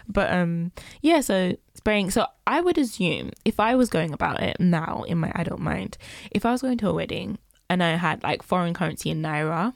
But 0.09 0.33
um 0.33 0.73
yeah, 1.01 1.21
so 1.21 1.55
spraying 1.75 2.11
so 2.11 2.27
I 2.45 2.59
would 2.59 2.77
assume 2.77 3.31
if 3.45 3.61
I 3.61 3.75
was 3.75 3.89
going 3.89 4.11
about 4.11 4.41
it 4.41 4.59
now 4.59 5.03
in 5.07 5.17
my 5.17 5.31
adult 5.33 5.61
mind, 5.61 5.97
if 6.31 6.45
I 6.45 6.51
was 6.51 6.61
going 6.61 6.77
to 6.79 6.89
a 6.89 6.93
wedding 6.93 7.37
and 7.69 7.81
I 7.81 7.91
had 7.91 8.21
like 8.21 8.43
foreign 8.43 8.73
currency 8.73 9.09
in 9.09 9.21
Naira, 9.21 9.73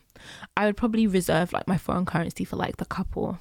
I 0.58 0.65
would 0.65 0.75
probably 0.75 1.08
reserve 1.08 1.54
like 1.54 1.65
my 1.65 1.78
foreign 1.78 2.06
currency 2.06 2.43
for 2.43 2.58
like 2.58 2.75
the 2.75 2.86
couple 2.86 3.39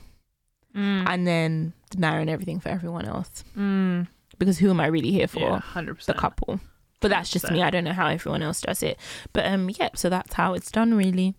Mm, 0.74 1.08
and 1.08 1.26
then 1.26 1.72
denying 1.90 2.28
everything 2.28 2.58
for 2.60 2.68
everyone 2.68 3.04
else. 3.06 3.44
mm, 3.56 4.08
Because 4.38 4.58
who 4.58 4.70
am 4.70 4.80
I 4.80 4.86
really 4.86 5.12
here 5.12 5.28
for? 5.28 5.40
yeah, 5.40 5.58
hundred 5.60 6.00
the 6.00 6.14
couple. 6.14 6.60
But 7.00 7.08
that's 7.10 7.30
just 7.30 7.50
me. 7.50 7.62
I 7.62 7.70
don't 7.70 7.84
know 7.84 7.92
how 7.92 8.06
everyone 8.08 8.42
else 8.42 8.60
does 8.62 8.82
it. 8.82 8.98
But 9.32 9.44
um 9.46 9.70
yeah, 9.70 9.90
so 9.94 10.08
that's 10.08 10.34
how 10.34 10.54
it's 10.54 10.70
done 10.70 10.94
really. 10.94 11.34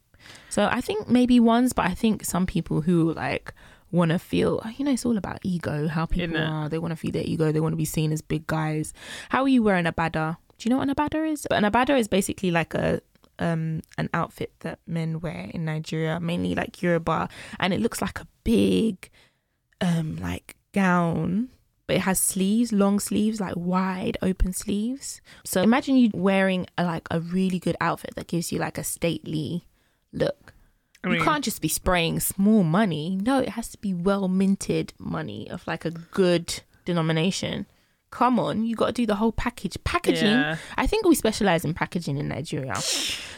So 0.49 0.69
I 0.71 0.79
think 0.81 1.09
maybe 1.09 1.39
ones, 1.39 1.73
but 1.73 1.85
I 1.85 1.93
think 1.93 2.23
some 2.23 2.45
people 2.45 2.81
who 2.81 3.13
like 3.13 3.53
want 3.91 4.11
to 4.11 4.19
feel 4.19 4.61
you 4.77 4.83
know 4.85 4.91
it's 4.91 5.05
all 5.05 5.17
about 5.17 5.39
ego 5.43 5.87
how 5.87 6.05
people 6.05 6.35
are 6.37 6.67
they 6.69 6.77
want 6.79 6.91
to 6.91 6.95
feed 6.97 7.13
their 7.13 7.23
ego 7.25 7.51
they 7.51 7.59
want 7.61 7.71
to 7.71 7.77
be 7.77 7.85
seen 7.85 8.11
as 8.11 8.21
big 8.21 8.45
guys 8.47 8.91
how 9.29 9.43
are 9.43 9.47
you 9.47 9.63
wearing 9.63 9.85
a 9.85 9.93
agbada 9.93 10.35
do 10.57 10.67
you 10.67 10.69
know 10.69 10.77
what 10.79 10.89
an 10.89 10.93
agbada 10.95 11.31
is 11.31 11.45
an 11.51 11.63
agbada 11.63 11.97
is 11.97 12.07
basically 12.09 12.51
like 12.51 12.73
a 12.73 12.99
um 13.39 13.81
an 13.97 14.09
outfit 14.13 14.51
that 14.61 14.79
men 14.87 15.19
wear 15.21 15.49
in 15.53 15.63
nigeria 15.63 16.19
mainly 16.19 16.55
like 16.55 16.81
yoruba 16.81 17.29
and 17.59 17.73
it 17.73 17.79
looks 17.79 18.01
like 18.01 18.19
a 18.19 18.27
big 18.43 19.09
um 19.81 20.17
like 20.17 20.55
gown 20.73 21.49
but 21.87 21.97
it 21.97 22.01
has 22.01 22.19
sleeves 22.19 22.71
long 22.71 22.99
sleeves 22.99 23.39
like 23.39 23.55
wide 23.55 24.17
open 24.21 24.53
sleeves 24.53 25.21
so 25.43 25.61
imagine 25.61 25.95
you 25.95 26.09
wearing 26.13 26.65
a, 26.77 26.83
like 26.83 27.07
a 27.11 27.19
really 27.19 27.59
good 27.59 27.75
outfit 27.79 28.15
that 28.15 28.27
gives 28.27 28.51
you 28.51 28.59
like 28.59 28.77
a 28.77 28.83
stately 28.83 29.65
look 30.11 30.53
I 31.05 31.13
you 31.15 31.21
can't 31.21 31.43
just 31.43 31.61
be 31.61 31.67
spraying 31.67 32.19
small 32.19 32.63
money. 32.63 33.17
No, 33.21 33.39
it 33.39 33.49
has 33.49 33.69
to 33.69 33.77
be 33.77 33.93
well 33.93 34.27
minted 34.27 34.93
money 34.97 35.49
of 35.49 35.65
like 35.67 35.85
a 35.85 35.91
good 35.91 36.61
denomination. 36.83 37.67
Come 38.09 38.39
on, 38.39 38.65
you 38.65 38.75
got 38.75 38.87
to 38.87 38.91
do 38.93 39.05
the 39.05 39.15
whole 39.15 39.31
package. 39.31 39.77
Packaging. 39.83 40.27
Yeah. 40.27 40.57
I 40.77 40.87
think 40.87 41.05
we 41.05 41.15
specialize 41.15 41.65
in 41.65 41.73
packaging 41.73 42.17
in 42.17 42.27
Nigeria. 42.27 42.75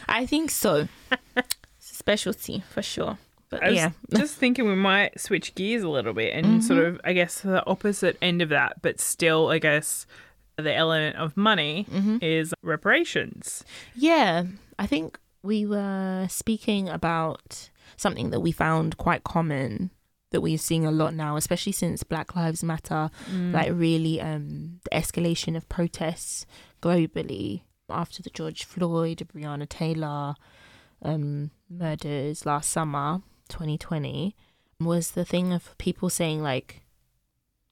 I 0.08 0.26
think 0.26 0.50
so. 0.50 0.88
It's 1.80 1.92
a 1.92 1.94
specialty 1.94 2.64
for 2.68 2.82
sure. 2.82 3.18
But 3.50 3.62
I 3.62 3.68
was 3.68 3.76
yeah, 3.76 3.90
just 4.16 4.36
thinking 4.36 4.66
we 4.68 4.74
might 4.74 5.18
switch 5.20 5.54
gears 5.54 5.82
a 5.82 5.88
little 5.88 6.12
bit 6.12 6.34
and 6.34 6.44
Mm-hmm. 6.46 6.60
sort 6.60 6.84
of, 6.84 7.00
I 7.04 7.12
guess, 7.14 7.40
the 7.40 7.64
opposite 7.66 8.18
end 8.20 8.42
of 8.42 8.50
that, 8.50 8.82
but 8.82 9.00
still, 9.00 9.48
I 9.48 9.58
guess, 9.58 10.06
the 10.56 10.74
element 10.74 11.16
of 11.16 11.36
money 11.36 11.86
Mm-hmm. 11.90 12.18
is 12.22 12.52
reparations. 12.62 13.64
yeah. 13.94 14.44
I 14.78 14.86
think 14.86 15.18
we 15.42 15.66
were 15.66 16.26
speaking 16.30 16.88
about 16.88 17.70
something 17.96 18.30
that 18.30 18.40
we 18.40 18.52
found 18.52 18.96
quite 18.96 19.24
common 19.24 19.90
that 20.30 20.40
we're 20.42 20.58
seeing 20.58 20.84
a 20.84 20.90
lot 20.90 21.14
now, 21.14 21.36
especially 21.36 21.72
since 21.72 22.02
Black 22.04 22.36
Lives 22.36 22.62
Matter 22.62 23.10
like 23.32 23.70
really 23.72 24.20
um 24.20 24.78
the 24.84 24.90
escalation 24.90 25.56
of 25.56 25.68
protests 25.70 26.44
globally 26.82 27.62
after 27.88 28.22
the 28.22 28.30
George 28.30 28.64
Floyd, 28.64 29.26
Breonna 29.34 29.66
Taylor 29.68 30.34
um 31.02 31.50
murders 31.70 32.44
last 32.46 32.70
summer, 32.70 33.22
2020, 33.48 34.34
was 34.80 35.12
the 35.12 35.24
thing 35.24 35.52
of 35.52 35.76
people 35.78 36.08
saying 36.10 36.42
like 36.42 36.82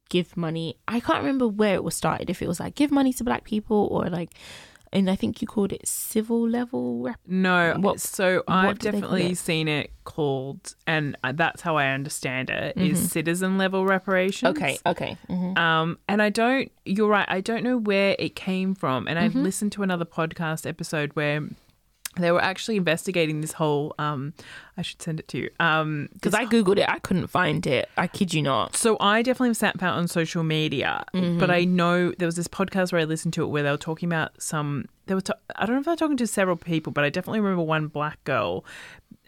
give 0.08 0.36
money. 0.36 0.76
I 0.86 1.00
can't 1.00 1.18
remember 1.18 1.48
where 1.48 1.74
it 1.74 1.84
was 1.84 1.94
started 1.94 2.30
if 2.30 2.40
it 2.42 2.48
was 2.48 2.60
like 2.60 2.74
give 2.74 2.90
money 2.90 3.12
to 3.14 3.24
black 3.24 3.44
people 3.44 3.88
or 3.90 4.06
like 4.08 4.30
and 4.92 5.10
I 5.10 5.16
think 5.16 5.42
you 5.42 5.48
called 5.48 5.72
it 5.72 5.86
civil 5.86 6.48
level 6.48 7.02
rep- 7.02 7.18
No, 7.26 7.74
What- 7.78 8.00
so 8.00 8.44
I've 8.46 8.78
do 8.78 8.92
they 8.92 9.00
call 9.00 9.10
definitely 9.10 9.32
it? 9.32 9.38
seen 9.38 9.66
it 9.66 9.90
called, 10.04 10.74
and 10.86 11.16
that's 11.34 11.60
how 11.60 11.76
I 11.76 11.88
understand 11.88 12.50
it, 12.50 12.76
is 12.78 13.10
citizen 13.10 13.58
level 13.58 13.84
reparations. 13.84 14.56
Mm-hmm. 14.56 14.88
okay. 14.88 15.16
hmm 15.26 15.58
Um, 15.58 15.98
and 16.08 16.22
I 16.22 16.30
don't, 16.30 16.70
you're 16.84 17.08
right, 17.08 17.26
I 17.28 17.40
don't 17.40 17.64
know 17.64 17.76
where 17.76 18.14
it 18.18 18.36
came 18.36 18.74
from. 18.76 19.08
And 19.08 19.18
I've 19.18 19.32
Mm-hmm. 19.32 19.42
listened 19.42 19.72
to 19.72 19.82
another 19.82 20.04
podcast 20.04 20.66
episode 20.66 21.10
where 21.14 21.42
they 22.16 22.32
were 22.32 22.42
actually 22.42 22.76
investigating 22.76 23.40
this 23.40 23.52
whole, 23.52 23.94
um, 23.98 24.32
I 24.76 24.82
should 24.82 25.00
send 25.00 25.20
it 25.20 25.28
to 25.28 25.38
you. 25.38 25.50
Um, 25.60 26.08
Because 26.12 26.34
I 26.34 26.44
googled 26.46 26.78
it, 26.78 26.88
I 26.88 26.98
couldn't 26.98 27.28
find 27.28 27.66
it. 27.66 27.88
I 27.96 28.06
kid 28.06 28.34
you 28.34 28.42
not. 28.42 28.76
so 28.76 28.96
I 29.00 29.22
definitely 29.22 29.54
sat 29.54 29.82
out 29.82 29.96
on 29.96 30.08
social 30.08 30.42
media, 30.42 31.04
Mm-hmm. 31.14 31.38
but 31.38 31.50
I 31.50 31.64
know 31.64 32.12
there 32.18 32.26
was 32.26 32.36
this 32.36 32.48
podcast 32.48 32.92
where 32.92 33.00
I 33.00 33.04
listened 33.04 33.34
to 33.34 33.42
it 33.42 33.46
where 33.46 33.62
they 33.62 33.70
were 33.70 33.76
talking 33.76 34.08
about 34.08 34.40
some. 34.42 34.86
They 35.06 35.14
were. 35.14 35.20
ta- 35.20 35.34
I 35.54 35.66
don't 35.66 35.76
know 35.76 35.80
if 35.80 35.84
they 35.86 35.92
were 35.92 35.96
talking 35.96 36.16
to 36.16 36.26
several 36.26 36.56
people, 36.56 36.92
but 36.92 37.04
I 37.04 37.10
definitely 37.10 37.40
remember 37.40 37.62
one 37.62 37.86
black 37.86 38.22
girl. 38.24 38.64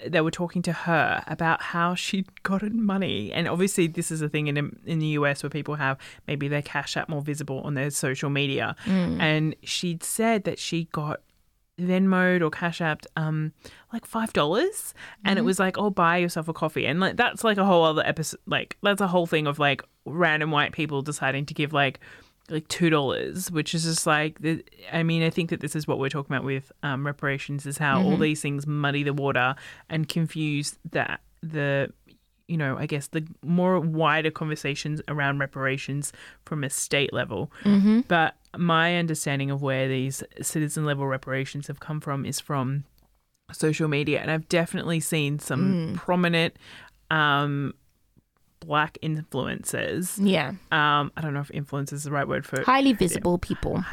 They 0.06 0.20
were 0.20 0.30
talking 0.30 0.62
to 0.62 0.72
her 0.72 1.24
about 1.26 1.60
how 1.60 1.94
she'd 1.96 2.42
gotten 2.44 2.82
money, 2.84 3.32
and 3.32 3.48
obviously 3.48 3.86
this 3.88 4.10
is 4.10 4.20
a 4.22 4.28
thing 4.28 4.46
in 4.48 4.56
in 4.86 4.98
the 4.98 5.06
US 5.18 5.42
where 5.42 5.50
people 5.50 5.74
have 5.76 5.98
maybe 6.26 6.46
their 6.48 6.62
cash 6.62 6.96
app 6.96 7.08
more 7.08 7.22
visible 7.22 7.60
on 7.62 7.74
their 7.74 7.90
social 7.90 8.30
media, 8.30 8.74
Mm. 8.86 9.20
and 9.20 9.56
she'd 9.62 10.02
said 10.04 10.44
that 10.44 10.58
she 10.58 10.84
got 10.92 11.20
Venmoed 11.78 12.42
or 12.42 12.50
Cash 12.50 12.80
Apped 12.80 13.06
um 13.16 13.52
like 13.92 14.04
five 14.04 14.32
dollars. 14.32 14.94
And 15.24 15.38
it 15.38 15.42
was 15.42 15.58
like 15.58 15.78
oh 15.78 15.90
buy 15.90 16.18
yourself 16.18 16.48
a 16.48 16.52
coffee. 16.52 16.86
And 16.86 17.00
like 17.00 17.16
that's 17.16 17.44
like 17.44 17.58
a 17.58 17.64
whole 17.64 17.84
other 17.84 18.02
episode 18.04 18.40
like 18.46 18.76
that's 18.82 19.00
a 19.00 19.08
whole 19.08 19.26
thing 19.26 19.46
of 19.46 19.58
like 19.58 19.82
random 20.04 20.50
white 20.50 20.72
people 20.72 21.02
deciding 21.02 21.46
to 21.46 21.54
give 21.54 21.72
like 21.72 22.00
like 22.50 22.66
two 22.68 22.88
dollars 22.88 23.50
which 23.50 23.74
is 23.74 23.84
just 23.84 24.06
like 24.06 24.40
the, 24.40 24.64
I 24.90 25.02
mean 25.02 25.22
I 25.22 25.28
think 25.30 25.50
that 25.50 25.60
this 25.60 25.76
is 25.76 25.86
what 25.86 25.98
we're 25.98 26.08
talking 26.08 26.34
about 26.34 26.44
with 26.44 26.72
um 26.82 27.04
reparations 27.06 27.66
is 27.66 27.78
how 27.78 28.02
all 28.02 28.16
these 28.16 28.40
things 28.40 28.66
muddy 28.66 29.02
the 29.02 29.12
water 29.12 29.54
and 29.90 30.08
confuse 30.08 30.78
that 30.92 31.20
the 31.42 31.92
you 32.48 32.56
know, 32.56 32.76
I 32.78 32.86
guess 32.86 33.08
the 33.08 33.24
more 33.44 33.78
wider 33.78 34.30
conversations 34.30 35.00
around 35.06 35.38
reparations 35.38 36.12
from 36.46 36.64
a 36.64 36.70
state 36.70 37.12
level. 37.12 37.52
Mm-hmm. 37.64 38.00
But 38.08 38.36
my 38.56 38.96
understanding 38.96 39.50
of 39.50 39.60
where 39.62 39.86
these 39.86 40.22
citizen 40.40 40.84
level 40.86 41.06
reparations 41.06 41.66
have 41.66 41.78
come 41.78 42.00
from 42.00 42.24
is 42.24 42.40
from 42.40 42.84
social 43.52 43.86
media, 43.88 44.20
and 44.20 44.30
I've 44.30 44.48
definitely 44.48 45.00
seen 45.00 45.38
some 45.38 45.72
Mm. 45.92 45.96
prominent 45.96 46.56
um, 47.10 47.74
black 48.60 48.98
influencers. 49.02 50.18
Yeah. 50.20 50.48
Um, 50.72 51.12
I 51.16 51.20
don't 51.20 51.32
know 51.34 51.40
if 51.40 51.48
influencer 51.48 51.92
is 51.94 52.04
the 52.04 52.10
right 52.10 52.26
word 52.28 52.44
for. 52.46 52.62
Highly 52.62 52.92
visible 52.92 53.38
people. 53.38 53.84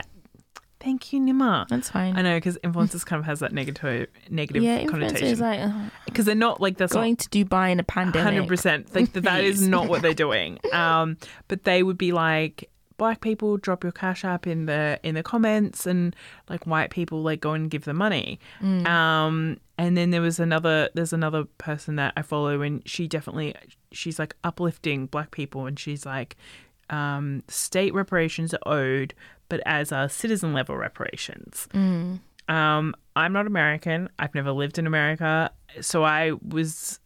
Thank 0.86 1.12
you, 1.12 1.19
Nima. 1.19 1.67
That's 1.67 1.89
fine. 1.89 2.15
I 2.15 2.21
know 2.21 2.38
because 2.38 2.60
influencers 2.60 3.04
kind 3.04 3.19
of 3.19 3.26
has 3.26 3.39
that 3.39 3.52
negative 3.52 4.08
negative 4.30 4.62
yeah, 4.62 4.86
connotation 4.86 5.39
like 5.39 5.60
uh, 5.60 5.71
because 6.06 6.26
they're 6.26 6.36
not 6.36 6.62
like 6.62 6.78
that's 6.78 6.93
not 6.93 7.00
going 7.00 7.15
to 7.15 7.30
Dubai 7.30 7.71
in 7.71 7.80
a 7.80 7.84
pandemic. 7.84 8.24
hundred 8.24 8.48
percent. 8.48 8.93
Like 8.93 9.12
that, 9.13 9.24
that 9.24 9.43
is 9.43 9.67
not 9.67 9.88
what 9.88 10.04
they're 10.04 10.13
doing. 10.13 10.60
Um, 10.76 11.17
but 11.48 11.63
they 11.63 11.84
would 11.84 11.98
be 11.98 12.12
like 12.12 12.69
black 12.98 13.21
people 13.21 13.56
drop 13.58 13.82
your 13.84 13.93
cash 13.93 14.26
app 14.26 14.45
in 14.45 14.65
the 14.65 15.00
in 15.04 15.15
the 15.15 15.24
comments, 15.24 15.88
and 15.88 16.15
like 16.50 16.67
white 16.67 16.91
people 16.91 17.24
like 17.24 17.39
go 17.39 17.54
and 17.54 17.71
give 17.71 17.86
them 17.86 17.98
money. 17.98 18.39
Mm. 18.62 18.86
Um, 18.86 19.58
and 19.78 19.98
then 19.98 20.12
there 20.12 20.21
was 20.21 20.39
another. 20.39 20.89
There's 20.93 21.13
another 21.13 21.45
person 21.58 21.95
that 21.95 22.13
I 22.17 22.21
follow, 22.21 22.62
and 22.62 22.88
she 22.88 23.08
definitely 23.08 23.56
she's 23.91 24.19
like 24.19 24.36
uplifting 24.43 25.08
black 25.08 25.32
people, 25.32 25.65
and 25.65 25.80
she's 25.80 26.06
like, 26.06 26.36
um, 26.89 27.43
state 27.48 27.93
reparations 27.93 28.54
are 28.54 28.60
owed, 28.65 29.13
but 29.50 29.62
as 29.66 29.92
are 29.92 30.10
citizen 30.10 30.54
level 30.54 30.76
reparations. 30.78 31.68
Mm. 31.74 32.20
Um, 32.48 32.96
I'm 33.16 33.34
not 33.34 33.48
American. 33.48 34.10
I've 34.20 34.36
never 34.36 34.52
lived 34.52 34.78
in 34.78 34.86
America, 34.88 35.52
so 35.82 36.04
I 36.04 36.34
was 36.48 37.00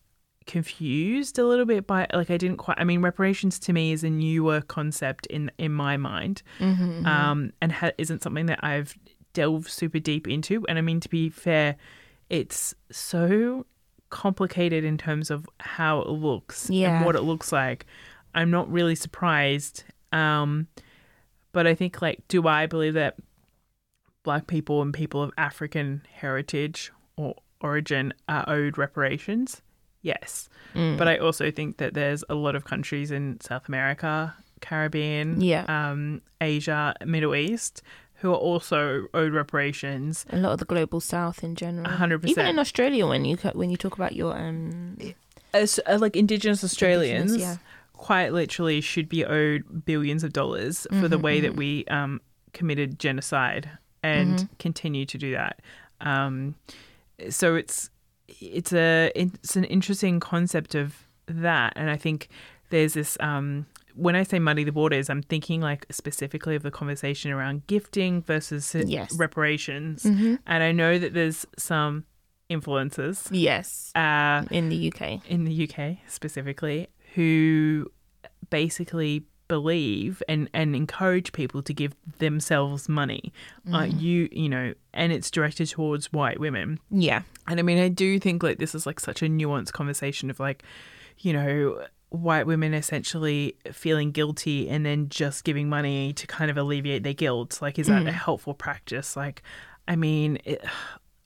confused 0.48 1.38
a 1.38 1.46
little 1.46 1.66
bit 1.66 1.86
by 1.86 2.08
like 2.14 2.30
I 2.32 2.38
didn't 2.38 2.58
quite. 2.58 2.78
I 2.80 2.84
mean, 2.84 3.02
reparations 3.02 3.60
to 3.60 3.74
me 3.74 3.92
is 3.92 4.04
a 4.04 4.10
newer 4.10 4.62
concept 4.62 5.26
in 5.28 5.52
in 5.58 5.72
my 5.72 5.96
mind, 5.98 6.42
Mm-hmm, 6.60 7.06
um, 7.06 7.52
and 7.62 7.72
ha- 7.72 7.92
isn't 7.98 8.24
something 8.24 8.48
that 8.48 8.60
I've 8.64 8.96
delved 9.34 9.70
super 9.70 10.00
deep 10.00 10.28
into. 10.28 10.66
And 10.68 10.78
I 10.78 10.82
mean, 10.82 11.00
to 11.02 11.10
be 11.10 11.30
fair, 11.30 11.76
it's 12.30 12.74
so 12.92 13.66
complicated 14.10 14.84
in 14.84 14.98
terms 14.98 15.30
of 15.30 15.48
how 15.60 16.02
it 16.02 16.10
looks 16.10 16.70
Yeah. 16.70 16.98
and 16.98 17.06
what 17.06 17.16
it 17.16 17.22
looks 17.22 17.52
like. 17.52 17.86
I'm 18.34 18.50
not 18.50 18.70
really 18.72 18.96
surprised. 18.96 19.84
Um, 20.12 20.68
but 21.52 21.68
I 21.68 21.76
think 21.76 22.02
like, 22.02 22.28
do 22.28 22.48
I 22.48 22.66
believe 22.66 22.94
that 22.96 23.16
black 24.24 24.48
people 24.48 24.82
and 24.82 24.94
people 24.94 25.24
of 25.24 25.32
African 25.38 26.02
heritage 26.12 26.92
or 27.16 27.36
origin 27.62 28.14
are 28.28 28.44
owed 28.48 28.78
reparations? 28.78 29.62
Yes. 30.02 30.50
Mm. 30.76 30.98
But 30.98 31.08
I 31.08 31.18
also 31.18 31.52
think 31.52 31.78
that 31.78 31.94
there's 31.94 32.24
a 32.30 32.36
lot 32.36 32.56
of 32.56 32.64
countries 32.66 33.12
in 33.12 33.40
South 33.42 33.68
America, 33.68 34.34
Caribbean, 34.62 35.42
Yeah. 35.42 35.66
um, 35.68 36.22
Asia, 36.40 36.96
Middle 37.06 37.36
East 37.36 37.82
who 38.22 38.32
are 38.32 38.36
also 38.36 39.08
owed 39.14 39.32
reparations. 39.34 40.26
a 40.30 40.36
lot 40.38 40.52
of 40.52 40.60
the 40.60 40.66
global 40.66 41.00
south 41.00 41.42
in 41.42 41.56
general. 41.56 41.86
A 41.88 41.92
hundred 41.96 42.26
Even 42.26 42.46
in 42.48 42.60
Australia, 42.60 43.08
when 43.08 43.24
you 43.24 43.38
when 43.54 43.70
you 43.70 43.78
talk 43.78 43.94
about 43.94 44.14
your 44.14 44.38
um, 44.38 44.98
As 45.54 45.80
uh, 45.88 45.98
like 46.00 46.18
Indigenous 46.18 46.62
Australians, 46.62 47.32
Indigenous, 47.32 47.60
quite 48.00 48.32
literally 48.32 48.80
should 48.82 49.10
be 49.10 49.26
owed 49.26 49.84
billions 49.86 50.24
of 50.24 50.32
dollars 50.32 50.88
for 51.02 51.08
the 51.10 51.18
way 51.20 51.42
that 51.42 51.52
mhm. 51.54 51.58
we 51.58 51.86
um, 51.88 52.22
committed 52.54 52.98
genocide 52.98 53.70
and 54.02 54.40
Mhm. 54.40 54.50
continue 54.58 55.06
to 55.06 55.18
do 55.18 55.32
that. 55.34 55.60
Um, 56.02 56.56
so 57.30 57.56
it's 57.56 57.90
it's 58.40 58.72
a 58.74 59.12
it's 59.16 59.56
an 59.58 59.66
interesting 59.66 60.20
concept 60.22 60.76
of 60.76 60.96
that, 61.28 61.74
and 61.76 61.90
I 61.90 61.98
think 61.98 62.30
there's 62.70 62.94
this. 62.94 63.18
Um, 63.20 63.66
when 63.96 64.16
I 64.16 64.24
say 64.24 64.40
muddy 64.40 64.64
the 64.64 64.72
waters, 64.72 65.10
I'm 65.10 65.22
thinking 65.24 65.60
like 65.60 65.86
specifically 65.92 66.56
of 66.56 66.64
the 66.64 66.72
conversation 66.72 67.32
around 67.32 67.68
gifting 67.68 68.22
versus 68.22 68.74
Yes. 68.88 69.14
reparations, 69.20 70.04
Mhm. 70.04 70.40
and 70.48 70.64
I 70.64 70.72
know 70.72 70.98
that 71.00 71.14
there's 71.14 71.46
some 71.58 72.06
influences. 72.48 73.28
yes, 73.32 73.92
uh, 73.96 74.44
in 74.52 74.70
the 74.70 74.78
UK. 74.90 75.22
in 75.28 75.44
the 75.44 75.54
UK 75.68 76.00
specifically 76.08 76.88
who 77.16 77.90
basically 78.50 79.24
believe 79.48 80.22
and, 80.30 80.48
and 80.54 80.76
encourage 80.76 81.32
people 81.32 81.64
to 81.64 81.74
give 81.74 81.96
themselves 82.20 82.88
money. 82.88 83.34
Uh, 83.68 83.80
Mm. 83.82 84.00
you 84.02 84.30
you 84.32 84.48
know, 84.50 84.74
and 84.94 85.12
it's 85.12 85.32
directed 85.32 85.68
towards 85.70 86.14
white 86.14 86.40
women. 86.40 86.80
Yeah, 86.92 87.24
And 87.48 87.60
I 87.60 87.64
mean, 87.64 87.80
I 87.80 87.90
do 87.90 88.20
think 88.20 88.44
like 88.44 88.60
this 88.60 88.76
is 88.76 88.86
like 88.86 89.00
such 89.00 89.22
a 89.24 89.26
nuanced 89.26 89.72
conversation 89.74 90.30
of 90.30 90.40
like, 90.40 90.64
you 91.18 91.34
know, 91.34 91.84
white 92.10 92.46
women 92.48 92.74
essentially 92.76 93.56
feeling 93.72 94.12
guilty 94.12 94.70
and 94.70 94.86
then 94.86 95.10
just 95.10 95.44
giving 95.44 95.68
money 95.70 96.14
to 96.14 96.28
kind 96.28 96.50
of 96.52 96.58
alleviate 96.58 97.02
their 97.04 97.14
guilt. 97.14 97.60
Like, 97.62 97.80
is 97.80 97.88
that 97.88 98.04
a 98.04 98.06
Mm. 98.06 98.14
helpful 98.14 98.54
practice? 98.54 99.16
Like, 99.16 99.42
I 99.88 99.96
mean, 99.96 100.38
it, 100.46 100.64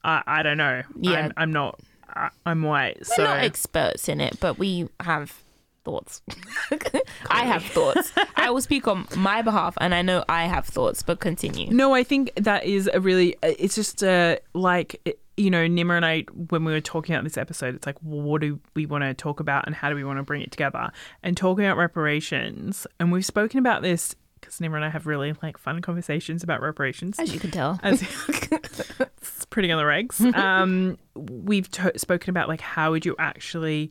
I 0.02 0.22
I 0.26 0.42
don't 0.42 0.56
know. 0.58 0.82
Yeah. 0.98 1.12
I'm, 1.26 1.32
I'm 1.36 1.52
not. 1.52 1.78
I, 2.08 2.30
I'm 2.46 2.62
white, 2.62 2.98
we're 3.00 3.16
so 3.16 3.24
not 3.24 3.38
experts 3.40 4.08
in 4.08 4.20
it, 4.20 4.38
but 4.40 4.56
we 4.58 4.88
have 5.00 5.42
thoughts. 5.84 6.22
I 7.30 7.44
have 7.44 7.62
thoughts. 7.64 8.12
I 8.36 8.50
will 8.50 8.60
speak 8.60 8.88
on 8.88 9.06
my 9.16 9.42
behalf, 9.42 9.74
and 9.80 9.94
I 9.94 10.02
know 10.02 10.24
I 10.28 10.44
have 10.44 10.66
thoughts. 10.66 11.02
But 11.02 11.20
continue. 11.20 11.70
No, 11.70 11.94
I 11.94 12.02
think 12.02 12.32
that 12.36 12.64
is 12.64 12.90
a 12.92 13.00
really. 13.00 13.36
It's 13.42 13.74
just 13.74 14.02
uh, 14.02 14.36
like 14.54 15.18
you 15.36 15.50
know, 15.50 15.66
Nima 15.66 15.96
and 15.96 16.06
I 16.06 16.22
when 16.48 16.64
we 16.64 16.72
were 16.72 16.80
talking 16.80 17.14
about 17.14 17.24
this 17.24 17.36
episode, 17.36 17.74
it's 17.74 17.86
like, 17.86 17.96
well, 18.02 18.22
what 18.22 18.40
do 18.40 18.60
we 18.74 18.86
want 18.86 19.02
to 19.02 19.14
talk 19.14 19.40
about, 19.40 19.66
and 19.66 19.74
how 19.74 19.88
do 19.88 19.94
we 19.94 20.04
want 20.04 20.18
to 20.18 20.22
bring 20.22 20.42
it 20.42 20.50
together? 20.50 20.90
And 21.22 21.36
talking 21.36 21.64
about 21.64 21.76
reparations, 21.76 22.86
and 22.98 23.12
we've 23.12 23.26
spoken 23.26 23.58
about 23.58 23.82
this 23.82 24.14
because 24.40 24.58
Nima 24.58 24.76
and 24.76 24.84
I 24.84 24.90
have 24.90 25.06
really 25.06 25.34
like 25.42 25.58
fun 25.58 25.80
conversations 25.80 26.42
about 26.42 26.60
reparations. 26.60 27.18
As 27.18 27.32
you 27.32 27.40
can 27.40 27.50
tell. 27.50 27.80
As 27.82 28.02
it's 28.28 29.44
pretty 29.46 29.72
on 29.72 29.78
the 29.78 29.84
regs. 29.84 30.20
Um, 30.36 30.98
we've 31.14 31.70
to- 31.72 31.98
spoken 31.98 32.30
about 32.30 32.48
like 32.48 32.60
how 32.60 32.90
would 32.90 33.06
you 33.06 33.16
actually 33.18 33.90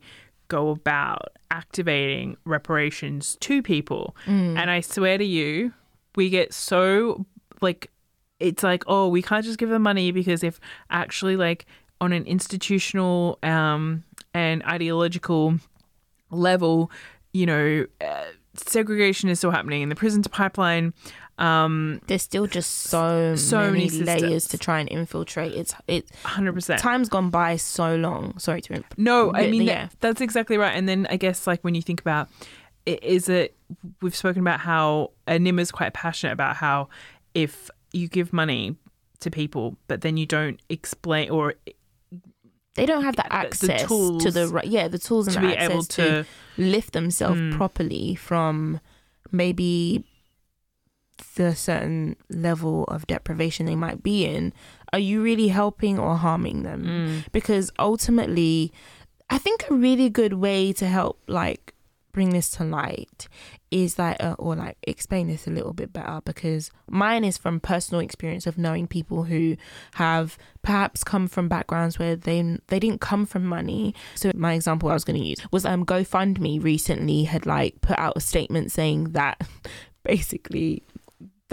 go 0.56 0.70
about 0.70 1.28
activating 1.50 2.36
reparations 2.44 3.36
to 3.40 3.62
people, 3.62 4.14
Mm. 4.26 4.56
and 4.58 4.70
I 4.70 4.80
swear 4.80 5.16
to 5.18 5.24
you, 5.24 5.72
we 6.16 6.30
get 6.30 6.54
so 6.54 7.24
like 7.60 7.90
it's 8.40 8.62
like 8.62 8.82
oh 8.86 9.08
we 9.08 9.22
can't 9.22 9.44
just 9.44 9.58
give 9.58 9.70
them 9.70 9.82
money 9.82 10.12
because 10.12 10.42
if 10.44 10.60
actually 10.90 11.36
like 11.36 11.66
on 12.00 12.12
an 12.12 12.24
institutional 12.26 13.38
um 13.42 14.02
and 14.34 14.62
ideological 14.64 15.58
level 16.30 16.90
you 17.32 17.46
know 17.46 17.86
uh, 18.00 18.24
segregation 18.56 19.28
is 19.28 19.38
still 19.38 19.50
happening 19.50 19.82
in 19.82 19.88
the 19.88 19.94
prisons 19.94 20.26
pipeline 20.28 20.92
um 21.38 22.00
There's 22.06 22.22
still 22.22 22.46
just 22.46 22.70
so, 22.70 23.34
So 23.36 23.70
many, 23.72 23.90
many 23.90 24.04
layers 24.20 24.46
to 24.48 24.58
try 24.58 24.78
and 24.80 24.88
infiltrate. 24.88 25.52
It's 25.52 25.74
it 25.88 26.08
100% 26.24 26.78
time's 26.78 27.08
gone 27.08 27.30
by 27.30 27.56
so 27.56 27.96
long. 27.96 28.38
Sorry 28.38 28.60
to 28.62 28.74
imp- 28.74 28.94
No, 28.96 29.32
I 29.34 29.50
mean 29.50 29.62
yeah. 29.62 29.86
that, 29.86 30.00
that's 30.00 30.20
exactly 30.20 30.56
right. 30.58 30.74
And 30.76 30.88
then 30.88 31.06
I 31.10 31.16
guess 31.16 31.46
like 31.46 31.62
when 31.64 31.74
you 31.74 31.82
think 31.82 32.00
about 32.00 32.28
i- 32.86 32.98
is 33.02 33.28
it 33.28 33.56
we've 34.00 34.14
spoken 34.14 34.40
about 34.40 34.60
how 34.60 35.10
Nim 35.26 35.58
is 35.58 35.72
quite 35.72 35.92
passionate 35.92 36.32
about 36.32 36.56
how 36.56 36.88
if 37.34 37.68
you 37.92 38.06
give 38.08 38.32
money 38.32 38.76
to 39.20 39.30
people 39.30 39.76
but 39.88 40.02
then 40.02 40.16
you 40.16 40.26
don't 40.26 40.60
explain 40.68 41.30
or 41.30 41.54
they 42.74 42.84
don't 42.86 43.02
have 43.04 43.16
the 43.16 43.22
the 43.22 43.32
access 43.32 43.82
to 43.88 44.30
the 44.30 44.48
right 44.48 44.66
yeah 44.66 44.86
the 44.88 44.98
tools 44.98 45.26
and 45.28 45.34
to 45.34 45.40
the 45.40 45.46
be 45.48 45.56
access 45.56 45.70
able 45.70 45.82
to, 45.84 46.22
to 46.22 46.26
lift 46.58 46.92
themselves 46.92 47.40
Mm. 47.40 47.56
properly 47.56 48.14
from 48.14 48.80
maybe 49.32 50.04
the 51.36 51.54
certain 51.54 52.16
level 52.28 52.84
of 52.84 53.06
deprivation 53.06 53.66
they 53.66 53.76
might 53.76 54.02
be 54.02 54.24
in 54.26 54.52
are 54.92 54.98
you 54.98 55.22
really 55.22 55.48
helping 55.48 55.98
or 55.98 56.16
harming 56.16 56.62
them 56.62 56.84
Mm. 56.84 57.32
because 57.32 57.70
ultimately 57.78 58.72
i 59.30 59.38
think 59.38 59.64
a 59.70 59.74
really 59.74 60.08
good 60.10 60.34
way 60.34 60.72
to 60.72 60.86
help 60.86 61.20
like 61.26 61.72
bring 62.12 62.30
this 62.30 62.50
to 62.50 62.62
light 62.64 63.26
is 63.72 63.98
like 63.98 64.22
uh, 64.22 64.36
or 64.38 64.54
like 64.54 64.76
explain 64.86 65.26
this 65.26 65.48
a 65.48 65.50
little 65.50 65.72
bit 65.72 65.92
better 65.92 66.20
because 66.24 66.70
mine 66.88 67.24
is 67.24 67.36
from 67.36 67.58
personal 67.58 68.00
experience 68.00 68.46
of 68.46 68.56
knowing 68.56 68.86
people 68.86 69.24
who 69.24 69.56
have 69.94 70.38
perhaps 70.62 71.02
come 71.02 71.26
from 71.26 71.48
backgrounds 71.48 71.98
where 71.98 72.14
they 72.14 72.56
they 72.68 72.78
didn't 72.78 73.00
come 73.00 73.26
from 73.26 73.44
money 73.44 73.92
so 74.14 74.30
my 74.36 74.52
example 74.52 74.88
I 74.88 74.94
was 74.94 75.02
going 75.04 75.20
to 75.20 75.26
use 75.26 75.38
was 75.50 75.64
um 75.64 75.84
GoFundMe 75.84 76.62
recently 76.62 77.24
had 77.24 77.46
like 77.46 77.80
put 77.80 77.98
out 77.98 78.16
a 78.16 78.20
statement 78.20 78.70
saying 78.70 79.10
that 79.12 79.40
basically 80.04 80.84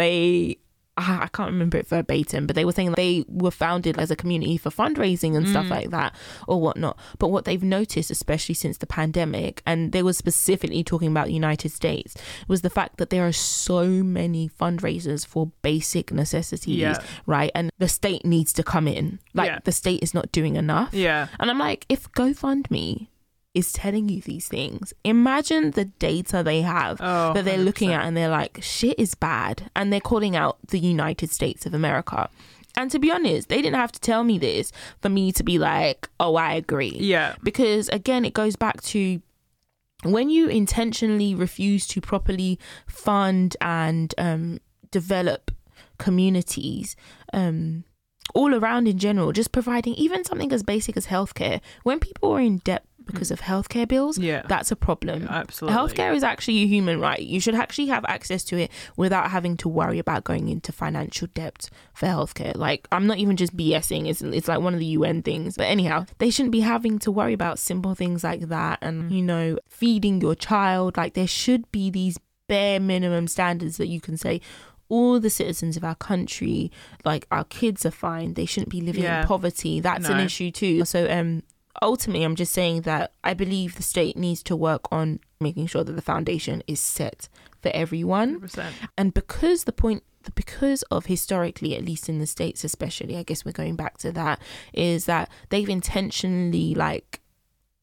they 0.01 0.57
I 0.97 1.29
can't 1.33 1.49
remember 1.51 1.77
it 1.77 1.87
verbatim, 1.87 2.45
but 2.45 2.55
they 2.55 2.65
were 2.65 2.73
saying 2.73 2.91
they 2.91 3.23
were 3.27 3.49
founded 3.49 3.97
as 3.97 4.11
a 4.11 4.15
community 4.15 4.57
for 4.57 4.69
fundraising 4.69 5.35
and 5.37 5.47
stuff 5.47 5.65
Mm. 5.67 5.69
like 5.77 5.89
that 5.91 6.13
or 6.49 6.59
whatnot. 6.61 6.99
But 7.17 7.29
what 7.29 7.45
they've 7.45 7.63
noticed, 7.63 8.11
especially 8.11 8.53
since 8.55 8.77
the 8.77 8.85
pandemic, 8.85 9.63
and 9.65 9.93
they 9.93 10.03
were 10.03 10.13
specifically 10.13 10.83
talking 10.83 11.07
about 11.09 11.27
the 11.27 11.33
United 11.33 11.71
States, 11.71 12.13
was 12.47 12.61
the 12.61 12.69
fact 12.69 12.97
that 12.97 13.09
there 13.09 13.25
are 13.25 13.31
so 13.31 13.87
many 13.87 14.49
fundraisers 14.49 15.25
for 15.25 15.49
basic 15.61 16.11
necessities, 16.11 16.77
Yeah. 16.77 16.99
right? 17.25 17.51
And 17.55 17.71
the 17.79 17.87
state 17.87 18.23
needs 18.25 18.51
to 18.53 18.61
come 18.63 18.87
in. 18.87 19.19
Like 19.33 19.47
Yeah. 19.47 19.59
the 19.63 19.71
state 19.71 20.03
is 20.03 20.13
not 20.13 20.31
doing 20.33 20.55
enough. 20.57 20.93
Yeah. 20.93 21.29
And 21.39 21.49
I'm 21.49 21.57
like, 21.57 21.85
if 21.89 22.11
GoFundMe 22.11 23.07
is 23.53 23.73
telling 23.73 24.07
you 24.09 24.21
these 24.21 24.47
things. 24.47 24.93
Imagine 25.03 25.71
the 25.71 25.85
data 25.85 26.41
they 26.43 26.61
have 26.61 26.97
Oh, 27.01 27.33
that 27.33 27.43
they're 27.45 27.57
looking 27.57 27.89
100%. 27.89 27.93
at 27.97 28.05
and 28.05 28.15
they're 28.17 28.29
like, 28.29 28.59
shit 28.61 28.97
is 28.97 29.13
bad. 29.15 29.69
And 29.75 29.91
they're 29.91 29.99
calling 29.99 30.35
out 30.35 30.57
the 30.69 30.79
United 30.79 31.31
States 31.31 31.65
of 31.65 31.73
America. 31.73 32.29
And 32.77 32.89
to 32.91 32.99
be 32.99 33.11
honest, 33.11 33.49
they 33.49 33.61
didn't 33.61 33.75
have 33.75 33.91
to 33.91 33.99
tell 33.99 34.23
me 34.23 34.37
this 34.37 34.71
for 35.01 35.09
me 35.09 35.33
to 35.33 35.43
be 35.43 35.59
like, 35.59 36.07
oh, 36.21 36.35
I 36.35 36.53
agree. 36.53 36.95
Yeah. 36.97 37.35
Because 37.43 37.89
again, 37.89 38.23
it 38.23 38.33
goes 38.33 38.55
back 38.55 38.81
to 38.83 39.21
when 40.03 40.29
you 40.29 40.47
intentionally 40.47 41.35
refuse 41.35 41.85
to 41.87 41.99
properly 41.99 42.57
fund 42.87 43.57
and 43.59 44.15
um, 44.17 44.59
develop 44.91 45.51
communities 45.99 46.95
um, 47.33 47.83
all 48.33 48.55
around 48.55 48.87
in 48.87 48.97
general, 48.97 49.31
just 49.33 49.51
providing 49.51 49.93
even 49.95 50.23
something 50.23 50.51
as 50.53 50.63
basic 50.63 50.95
as 50.95 51.07
healthcare. 51.07 51.59
When 51.83 51.99
people 51.99 52.31
are 52.31 52.39
in 52.39 52.57
debt 52.59 52.85
because 53.05 53.31
of 53.31 53.41
healthcare 53.41 53.87
bills, 53.87 54.17
Yeah. 54.17 54.43
that's 54.47 54.71
a 54.71 54.75
problem. 54.75 55.27
Absolutely. 55.29 55.77
Healthcare 55.77 56.15
is 56.15 56.23
actually 56.23 56.59
a 56.63 56.67
human 56.67 56.99
right. 56.99 57.19
You 57.21 57.39
should 57.39 57.55
actually 57.55 57.87
have 57.87 58.05
access 58.05 58.43
to 58.45 58.57
it 58.57 58.71
without 58.95 59.31
having 59.31 59.57
to 59.57 59.69
worry 59.69 59.99
about 59.99 60.23
going 60.23 60.49
into 60.49 60.71
financial 60.71 61.27
debt 61.33 61.69
for 61.93 62.05
healthcare. 62.07 62.55
Like, 62.55 62.87
I'm 62.91 63.07
not 63.07 63.17
even 63.17 63.37
just 63.37 63.55
BSing, 63.55 64.07
it's, 64.07 64.21
it's 64.21 64.47
like 64.47 64.59
one 64.61 64.73
of 64.73 64.79
the 64.79 64.85
UN 64.97 65.21
things. 65.21 65.57
But 65.57 65.65
anyhow, 65.67 66.05
they 66.19 66.29
shouldn't 66.29 66.51
be 66.51 66.61
having 66.61 66.99
to 66.99 67.11
worry 67.11 67.33
about 67.33 67.59
simple 67.59 67.95
things 67.95 68.23
like 68.23 68.41
that 68.49 68.79
and, 68.81 69.11
you 69.11 69.21
know, 69.21 69.57
feeding 69.67 70.21
your 70.21 70.35
child. 70.35 70.97
Like, 70.97 71.13
there 71.13 71.27
should 71.27 71.71
be 71.71 71.89
these 71.89 72.17
bare 72.47 72.79
minimum 72.79 73.27
standards 73.27 73.77
that 73.77 73.87
you 73.87 74.01
can 74.01 74.17
say, 74.17 74.41
all 74.89 75.21
the 75.21 75.29
citizens 75.29 75.77
of 75.77 75.85
our 75.85 75.95
country, 75.95 76.69
like 77.05 77.25
our 77.31 77.45
kids 77.45 77.85
are 77.85 77.91
fine. 77.91 78.33
They 78.33 78.45
shouldn't 78.45 78.67
be 78.71 78.81
living 78.81 79.03
Yeah. 79.03 79.21
in 79.21 79.27
poverty. 79.27 79.79
That's 79.79 80.09
an 80.09 80.19
issue 80.19 80.51
too. 80.51 80.83
So 80.83 81.09
um 81.09 81.43
ultimately 81.81 82.23
I'm 82.23 82.35
just 82.35 82.53
saying 82.53 82.81
that 82.81 83.13
I 83.23 83.33
believe 83.33 83.75
the 83.75 83.83
state 83.83 84.17
needs 84.17 84.43
to 84.43 84.55
work 84.55 84.91
on 84.91 85.19
making 85.39 85.67
sure 85.67 85.83
that 85.83 85.93
the 85.93 86.01
foundation 86.01 86.63
is 86.67 86.79
set 86.79 87.29
for 87.61 87.69
everyone. 87.73 88.41
100%. 88.41 88.71
And 88.97 89.13
because 89.13 89.65
the 89.65 89.71
point 89.71 90.03
because 90.35 90.83
of 90.83 91.07
historically, 91.07 91.75
at 91.75 91.83
least 91.83 92.07
in 92.07 92.19
the 92.19 92.27
States 92.27 92.63
especially, 92.63 93.17
I 93.17 93.23
guess 93.23 93.43
we're 93.43 93.51
going 93.51 93.75
back 93.75 93.97
to 93.99 94.11
that, 94.11 94.39
is 94.73 95.05
that 95.05 95.29
they've 95.49 95.69
intentionally 95.69 96.75
like 96.75 97.21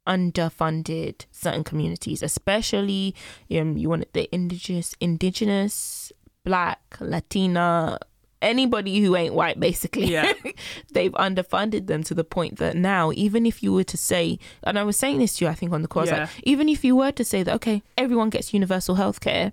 underfunded 0.07 1.27
certain 1.31 1.65
communities, 1.65 2.23
especially 2.23 3.15
um, 3.53 3.77
you 3.77 3.89
want 3.89 4.13
the 4.13 4.33
indigenous 4.35 4.95
indigenous, 5.01 6.13
black, 6.45 6.97
Latina, 7.01 7.99
anybody 8.43 9.01
who 9.01 9.17
ain't 9.17 9.35
white 9.35 9.59
basically. 9.61 10.07
Yeah. 10.13 10.33
they've 10.93 11.13
underfunded 11.13 11.87
them 11.87 12.03
to 12.05 12.15
the 12.15 12.25
point 12.25 12.59
that 12.59 12.77
now 12.77 13.11
even 13.15 13.47
if 13.47 13.63
you 13.63 13.73
were 13.73 13.85
to 13.85 13.97
say 13.97 14.39
and 14.63 14.79
I 14.79 14.85
was 14.85 14.97
saying 14.97 15.19
this 15.19 15.37
to 15.37 15.45
you 15.45 15.51
I 15.51 15.55
think 15.55 15.73
on 15.73 15.83
the 15.83 15.89
course 15.89 16.09
Yeah. 16.11 16.21
like 16.21 16.31
even 16.45 16.69
if 16.69 16.85
you 16.85 16.95
were 16.97 17.13
to 17.13 17.25
say 17.25 17.43
that 17.43 17.55
okay 17.57 17.83
everyone 17.97 18.31
gets 18.31 18.55
universal 18.55 18.97
healthcare 18.97 19.53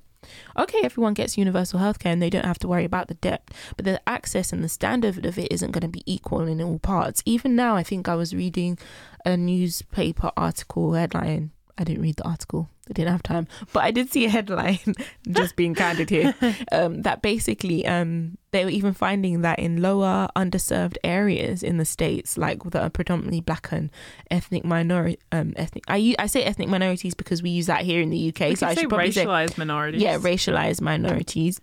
okay 0.58 0.80
everyone 0.84 1.14
gets 1.14 1.38
universal 1.38 1.80
healthcare 1.80 2.12
and 2.12 2.22
they 2.22 2.30
don't 2.32 2.46
have 2.46 2.58
to 2.60 2.68
worry 2.68 2.86
about 2.86 3.08
the 3.08 3.14
debt 3.16 3.50
but 3.76 3.86
the 3.86 4.02
access 4.10 4.52
and 4.52 4.64
the 4.64 4.70
standard 4.70 5.24
of 5.26 5.38
it 5.38 5.52
isn't 5.52 5.72
going 5.72 5.82
to 5.84 5.88
be 5.88 6.02
equal 6.06 6.42
in 6.48 6.62
all 6.62 6.80
parts 6.80 7.22
even 7.26 7.56
now 7.56 7.76
I 7.76 7.84
think 7.84 8.08
I 8.08 8.16
was 8.16 8.34
reading 8.36 8.78
a 9.26 9.38
newspaper 9.38 10.32
article 10.38 10.94
headline 10.94 11.52
I 11.78 11.84
didn't 11.84 12.02
read 12.04 12.16
the 12.18 12.28
article 12.28 12.70
I 12.90 12.94
didn't 12.94 13.12
have 13.12 13.24
time 13.24 13.48
but 13.74 13.84
I 13.84 13.92
did 13.92 14.12
see 14.12 14.26
a 14.26 14.30
headline 14.30 14.96
just 15.30 15.56
being 15.56 15.76
candid 15.76 16.10
here 16.10 16.36
um, 16.72 17.02
that 17.04 17.22
basically 17.22 17.86
um, 17.86 18.38
they 18.56 18.64
were 18.64 18.72
even 18.72 18.94
finding 18.94 19.42
that 19.42 19.60
in 19.60 19.82
lower 19.82 20.30
underserved 20.34 20.96
areas 21.04 21.62
in 21.62 21.78
the 21.78 21.84
states, 21.84 22.38
like 22.38 22.64
that 22.64 22.82
are 22.82 22.90
predominantly 22.90 23.42
black 23.42 23.68
and 23.72 23.92
ethnic 24.32 24.64
minority, 24.64 25.20
um, 25.34 25.54
ethnic. 25.58 25.84
I 25.90 26.16
I 26.18 26.28
say 26.28 26.44
ethnic 26.44 26.70
minorities 26.70 27.14
because 27.16 27.44
we 27.44 27.50
use 27.50 27.66
that 27.66 27.82
here 27.82 28.02
in 28.02 28.12
the 28.12 28.30
UK. 28.30 28.50
We 28.50 28.56
so 28.56 28.68
I 28.68 28.74
say 28.74 28.82
should 28.82 28.90
probably 28.90 29.12
say 29.12 29.26
racialized 29.26 29.58
minorities. 29.58 30.02
yeah, 30.02 30.18
racialized 30.18 30.80
minorities. 30.80 31.60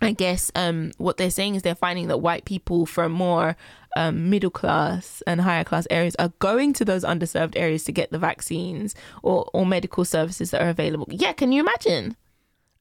I 0.00 0.12
guess 0.12 0.50
um, 0.54 0.92
what 0.98 1.16
they're 1.16 1.30
saying 1.30 1.54
is 1.54 1.62
they're 1.62 1.74
finding 1.74 2.08
that 2.08 2.18
white 2.18 2.44
people 2.44 2.86
from 2.86 3.12
more 3.12 3.56
um, 3.96 4.30
middle 4.30 4.50
class 4.50 5.22
and 5.26 5.40
higher 5.40 5.64
class 5.64 5.86
areas 5.90 6.14
are 6.18 6.32
going 6.38 6.72
to 6.74 6.84
those 6.84 7.04
underserved 7.04 7.54
areas 7.56 7.84
to 7.84 7.92
get 7.92 8.10
the 8.10 8.18
vaccines 8.18 8.94
or, 9.22 9.48
or 9.52 9.64
medical 9.66 10.04
services 10.04 10.50
that 10.50 10.62
are 10.62 10.68
available. 10.68 11.06
Yeah, 11.10 11.32
can 11.32 11.52
you 11.52 11.60
imagine? 11.60 12.16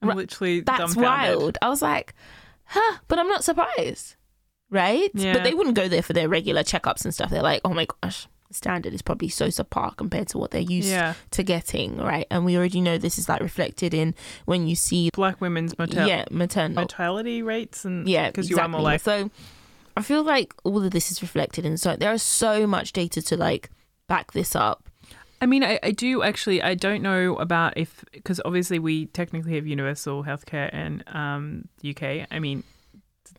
I'm 0.02 0.16
literally 0.16 0.62
That's 0.62 0.80
dumbfounded. 0.96 1.04
wild. 1.40 1.58
I 1.62 1.70
was 1.70 1.82
like, 1.82 2.14
huh, 2.66 2.98
but 3.08 3.20
I'm 3.20 3.28
not 3.28 3.44
surprised. 3.44 4.16
Right? 4.70 5.12
Yeah. 5.14 5.34
But 5.34 5.44
they 5.44 5.54
wouldn't 5.54 5.76
go 5.76 5.88
there 5.88 6.02
for 6.02 6.14
their 6.14 6.30
regular 6.30 6.64
checkups 6.64 7.04
and 7.04 7.14
stuff. 7.14 7.30
They're 7.30 7.44
like, 7.44 7.62
oh 7.66 7.74
my 7.74 7.86
gosh, 8.02 8.28
the 8.48 8.54
standard 8.54 8.94
is 8.94 9.02
probably 9.02 9.28
so 9.28 9.48
subpar 9.48 9.96
compared 9.98 10.30
to 10.30 10.38
what 10.38 10.52
they're 10.52 10.62
used 10.62 10.88
Yeah. 10.90 11.14
to 11.32 11.44
getting, 11.44 11.98
right? 11.98 12.26
And 12.32 12.46
we 12.46 12.56
already 12.58 12.80
know 12.82 12.98
this 12.98 13.18
is 13.20 13.28
like 13.28 13.42
reflected 13.42 13.94
in 13.94 14.16
when 14.46 14.68
you 14.68 14.76
see, 14.76 15.10
Black 15.14 15.40
women's 15.42 15.78
mortal- 15.78 16.08
yeah, 16.08 16.24
maternal. 16.32 16.76
mortality 16.76 17.42
rates 17.44 17.84
and 17.86 18.08
Yeah, 18.08 18.28
because 18.30 18.50
you 18.50 18.58
are 18.60 18.68
more 18.70 18.82
like 18.82 19.02
so. 19.02 19.30
I 19.98 20.02
feel 20.02 20.24
like 20.24 20.54
all 20.64 20.84
of 20.84 20.92
this 20.92 21.12
is 21.12 21.22
reflected 21.22 21.66
in 21.66 21.78
so 21.78 21.96
there 21.96 22.14
is 22.14 22.24
so 22.24 22.66
much 22.66 22.94
data 22.94 23.22
to 23.22 23.38
like 23.38 23.70
back 24.08 24.32
this 24.34 24.56
up. 24.56 24.90
I 25.42 25.48
mean, 25.48 25.64
I, 25.64 25.80
I 25.82 25.92
do 25.92 26.22
actually. 26.22 26.62
I 26.62 26.76
don't 26.76 27.02
know 27.02 27.36
about 27.38 27.76
if 27.76 28.06
because 28.12 28.40
obviously 28.46 28.78
we 28.78 29.08
technically 29.08 29.56
have 29.56 29.66
universal 29.66 30.24
healthcare 30.24 30.72
in 30.72 31.04
um, 31.08 31.68
the 31.82 31.96
UK. 31.96 32.28
I 32.30 32.40
mean, 32.40 32.64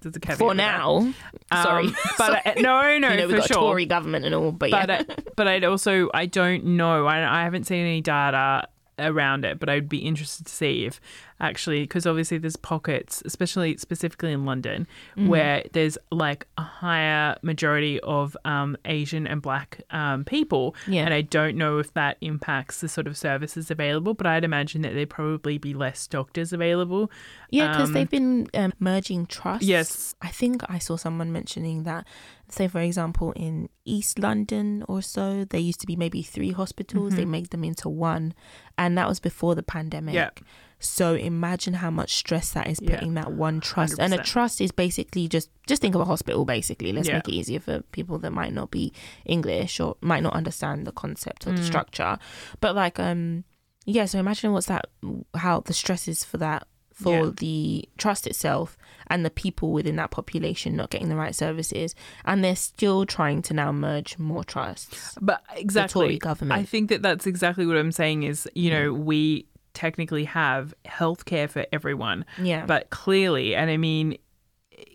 there's 0.00 0.16
a 0.16 0.20
caveat 0.20 0.38
For 0.38 0.55
now, 0.55 0.96
Um, 0.96 1.14
sorry, 1.62 1.88
but 2.18 2.42
I, 2.44 2.55
no, 2.61 2.98
no, 2.98 3.11
you 3.11 3.16
know 3.16 3.28
for 3.28 3.36
got 3.36 3.46
sure. 3.46 3.57
Tory 3.57 3.86
government 3.86 4.24
and 4.24 4.34
all, 4.34 4.50
but 4.50 4.70
yeah, 4.70 4.86
but 4.86 4.90
I, 4.90 5.14
but 5.36 5.48
I'd 5.48 5.64
also 5.64 6.11
I 6.12 6.26
don't 6.26 6.64
know. 6.64 7.07
I, 7.07 7.40
I 7.40 7.44
haven't 7.44 7.64
seen 7.68 7.80
any 7.86 8.00
data 8.00 8.66
around 8.99 9.45
it, 9.45 9.59
but 9.59 9.68
I'd 9.68 9.88
be 9.88 9.99
interested 9.99 10.47
to 10.47 10.53
see 10.53 10.84
if 10.84 11.01
actually 11.40 11.80
because 11.82 12.07
obviously 12.07 12.38
there's 12.38 12.57
pockets, 12.57 13.22
especially 13.24 13.76
specifically 13.76 14.32
in 14.32 14.45
London, 14.45 14.86
Mm-hmm. 15.16 15.28
where 15.28 15.64
there's 15.72 15.99
like 16.11 16.47
a 16.59 16.62
higher 16.62 17.36
majority 17.43 17.99
of 18.01 18.36
um, 18.45 18.76
Asian 18.84 19.26
and 19.26 19.43
Black 19.43 19.80
um, 19.90 20.24
people, 20.24 20.74
Yeah. 20.86 21.05
and 21.05 21.12
I 21.14 21.22
don't 21.22 21.57
know 21.57 21.78
if 21.78 21.93
that 21.95 22.16
impacts 22.20 22.80
the 22.80 22.88
sort 22.88 23.07
of 23.07 23.16
services 23.16 23.70
available. 23.70 24.14
But 24.14 24.26
I'd 24.26 24.45
imagine 24.45 24.82
that 24.82 24.95
there'd 24.95 25.11
probably 25.11 25.59
be 25.59 25.74
less 25.74 26.07
doctors 26.07 26.53
available. 26.53 27.11
Yeah, 27.51 27.68
because 27.72 27.88
Um, 27.88 27.95
they've 27.95 28.11
been 28.11 28.49
um, 28.55 28.72
merging 28.78 29.26
trusts. 29.26 29.66
Yes. 29.66 30.14
I 30.22 30.28
think 30.28 30.62
I 30.68 30.78
saw 30.78 30.97
someone 30.97 31.32
mentioning 31.32 31.82
that. 31.84 32.07
Say, 32.53 32.68
for 32.68 32.80
example, 32.80 33.32
in 33.32 33.70
East 33.86 34.18
London 34.18 34.84
or 34.86 35.00
so, 35.00 35.46
there 35.46 35.59
used 35.61 35.80
to 35.80 35.86
be 35.86 35.96
maybe 35.96 36.22
three 36.22 36.50
hospitals. 36.50 37.14
They 37.14 37.24
made 37.24 37.48
them 37.50 37.64
into 37.64 37.88
one, 37.88 38.34
and 38.76 38.98
that 38.98 39.09
was 39.09 39.20
before 39.20 39.55
the 39.55 39.62
pandemic. 39.62 40.14
Yeah. 40.14 40.30
So 40.78 41.14
imagine 41.14 41.74
how 41.74 41.90
much 41.90 42.14
stress 42.14 42.50
that 42.53 42.66
is 42.66 42.78
Yeah. 42.82 42.90
putting 42.96 43.14
that 43.14 43.32
one 43.32 43.61
trust. 43.61 43.98
And 43.98 44.12
a 44.12 44.18
trust 44.18 44.61
is 44.61 44.70
basically 44.70 45.28
just 45.28 45.48
just 45.66 45.80
think 45.80 45.94
of 45.94 46.00
a 46.03 46.05
hospital. 46.05 46.44
Basically, 46.44 46.92
let's 46.92 47.09
Yeah. 47.09 47.14
make 47.14 47.28
it 47.28 47.32
easier 47.32 47.61
for 47.61 47.80
people 47.92 48.18
that 48.18 48.32
might 48.32 48.53
not 48.53 48.70
be 48.70 48.92
English 49.24 49.80
or 49.80 49.96
might 50.03 50.22
not 50.22 50.34
understand 50.34 50.86
the 50.86 50.92
concept 50.92 51.46
or 51.46 51.53
the 51.53 51.61
Mm. 51.62 51.66
structure. 51.66 52.18
But 52.61 52.74
like, 52.74 52.98
um, 53.00 53.44
yeah. 53.86 54.05
So 54.07 54.18
imagine 54.18 54.53
what's 54.53 54.66
that? 54.66 54.86
How 55.34 55.61
the 55.61 55.72
stress 55.72 56.07
is 56.09 56.22
for 56.24 56.36
that 56.38 56.66
for 56.93 57.26
Yeah. 57.26 57.30
the 57.38 57.88
trust 57.99 58.26
itself 58.26 58.76
and 59.09 59.24
the 59.24 59.30
people 59.30 59.72
within 59.72 59.97
that 59.97 60.11
population 60.11 60.76
not 60.76 60.90
getting 60.90 61.09
the 61.09 61.16
right 61.16 61.34
services, 61.34 61.95
and 62.24 62.43
they're 62.45 62.57
still 62.57 63.05
trying 63.05 63.43
to 63.43 63.55
now 63.55 63.72
merge 63.72 64.18
more 64.18 64.45
trusts. 64.45 65.16
But 65.20 65.43
exactly, 65.55 66.03
Tory 66.07 66.18
government. 66.18 66.61
I 66.61 66.64
think 66.64 66.88
that 66.90 67.03
that's 67.03 67.26
exactly 67.26 67.66
what 67.66 67.76
I'm 67.76 67.93
saying. 67.93 68.22
Is 68.24 68.49
you 68.55 68.70
know 68.70 68.93
we 68.93 69.47
technically 69.74 70.24
have 70.24 70.74
healthcare 70.84 71.49
for 71.49 71.64
everyone, 71.72 72.24
Yeah, 72.38 72.66
but 72.66 72.90
clearly, 72.90 73.55
and 73.57 73.70
I 73.70 73.76
mean, 73.78 74.18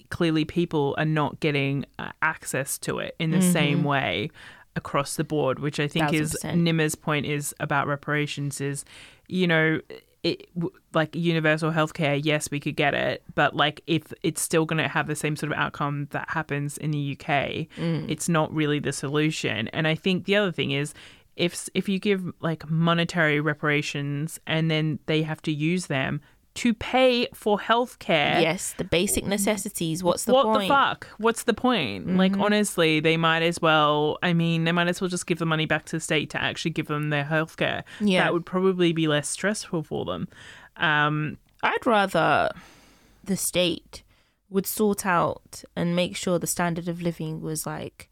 clearly, 0.10 0.46
people 0.46 0.96
are 0.98 1.06
not 1.06 1.40
getting 1.40 1.86
uh, 2.00 2.12
access 2.22 2.78
to 2.80 3.00
it 3.00 3.16
in 3.20 3.32
the 3.32 3.42
same 3.42 3.84
way 3.84 4.30
across 4.76 5.16
the 5.16 5.24
board. 5.24 5.60
Which 5.60 5.80
I 5.80 5.88
think 5.88 6.06
Thousand 6.06 6.22
is 6.22 6.32
percent. 6.32 6.62
Nima's 6.62 6.96
point 6.96 7.26
is 7.26 7.54
about 7.60 7.88
reparations. 7.88 8.62
Is 8.62 8.86
you 9.28 9.48
know. 9.48 9.80
It, 10.24 10.50
like 10.94 11.16
universal 11.16 11.72
healthcare, 11.72 12.20
yes, 12.22 12.50
we 12.52 12.60
could 12.60 12.76
get 12.76 12.94
it, 12.94 13.24
but 13.36 13.56
like 13.56 13.82
if 13.88 14.12
it's 14.24 14.42
still 14.42 14.66
going 14.66 14.82
to 14.82 14.90
have 14.90 15.08
the 15.08 15.16
same 15.16 15.36
sort 15.36 15.52
of 15.52 15.58
outcome 15.58 16.08
that 16.12 16.30
happens 16.30 16.78
in 16.78 16.92
the 16.92 17.14
UK, 17.14 17.68
mm. 17.78 18.10
it's 18.10 18.28
not 18.28 18.54
really 18.54 18.80
the 18.80 18.92
solution. 18.92 19.68
And 19.70 19.88
I 19.88 19.96
think 19.96 20.26
the 20.26 20.36
other 20.36 20.52
thing 20.52 20.72
is 20.72 20.94
if 21.38 21.70
if 21.74 21.88
you 21.88 22.00
give 22.00 22.34
like 22.42 22.70
monetary 22.70 23.40
reparations 23.40 24.40
and 24.48 24.70
then 24.70 25.00
they 25.06 25.22
have 25.22 25.42
to 25.44 25.52
use 25.52 25.86
them 25.86 26.20
to 26.58 26.74
pay 26.74 27.28
for 27.34 27.58
healthcare, 27.58 28.42
yes, 28.42 28.74
the 28.78 28.84
basic 28.84 29.26
necessities. 29.26 30.04
What's 30.04 30.26
the 30.26 30.34
what 30.34 30.46
point? 30.46 30.62
the 30.68 30.68
fuck? 30.68 31.08
What's 31.18 31.44
the 31.44 31.54
point? 31.54 32.18
Like 32.18 32.34
Mm-hmm. 32.34 32.42
honestly, 32.42 33.00
they 33.00 33.16
might 33.18 33.44
as 33.44 33.62
well. 33.62 34.18
I 34.24 34.34
mean, 34.34 34.64
they 34.66 34.72
might 34.72 34.88
as 34.88 35.00
well 35.02 35.08
just 35.10 35.26
give 35.28 35.40
the 35.40 35.46
money 35.46 35.66
back 35.66 35.86
to 35.86 35.96
the 35.98 36.00
state 36.00 36.30
to 36.32 36.42
actually 36.42 36.72
give 36.72 36.88
them 36.88 37.10
their 37.10 37.24
healthcare. 37.26 37.84
Yeah. 38.02 38.24
that 38.24 38.34
would 38.34 38.46
probably 38.46 38.92
be 38.94 39.08
less 39.08 39.30
stressful 39.30 39.84
for 39.84 40.06
them. 40.06 40.28
Um, 40.78 41.38
I'd 41.64 41.86
rather 41.86 42.52
the 43.24 43.38
state 43.38 44.04
would 44.50 44.66
sort 44.66 45.06
out 45.06 45.64
and 45.76 45.96
make 45.96 46.16
sure 46.16 46.40
the 46.40 46.48
standard 46.48 46.88
of 46.88 47.02
living 47.02 47.42
was 47.42 47.66
like 47.66 48.10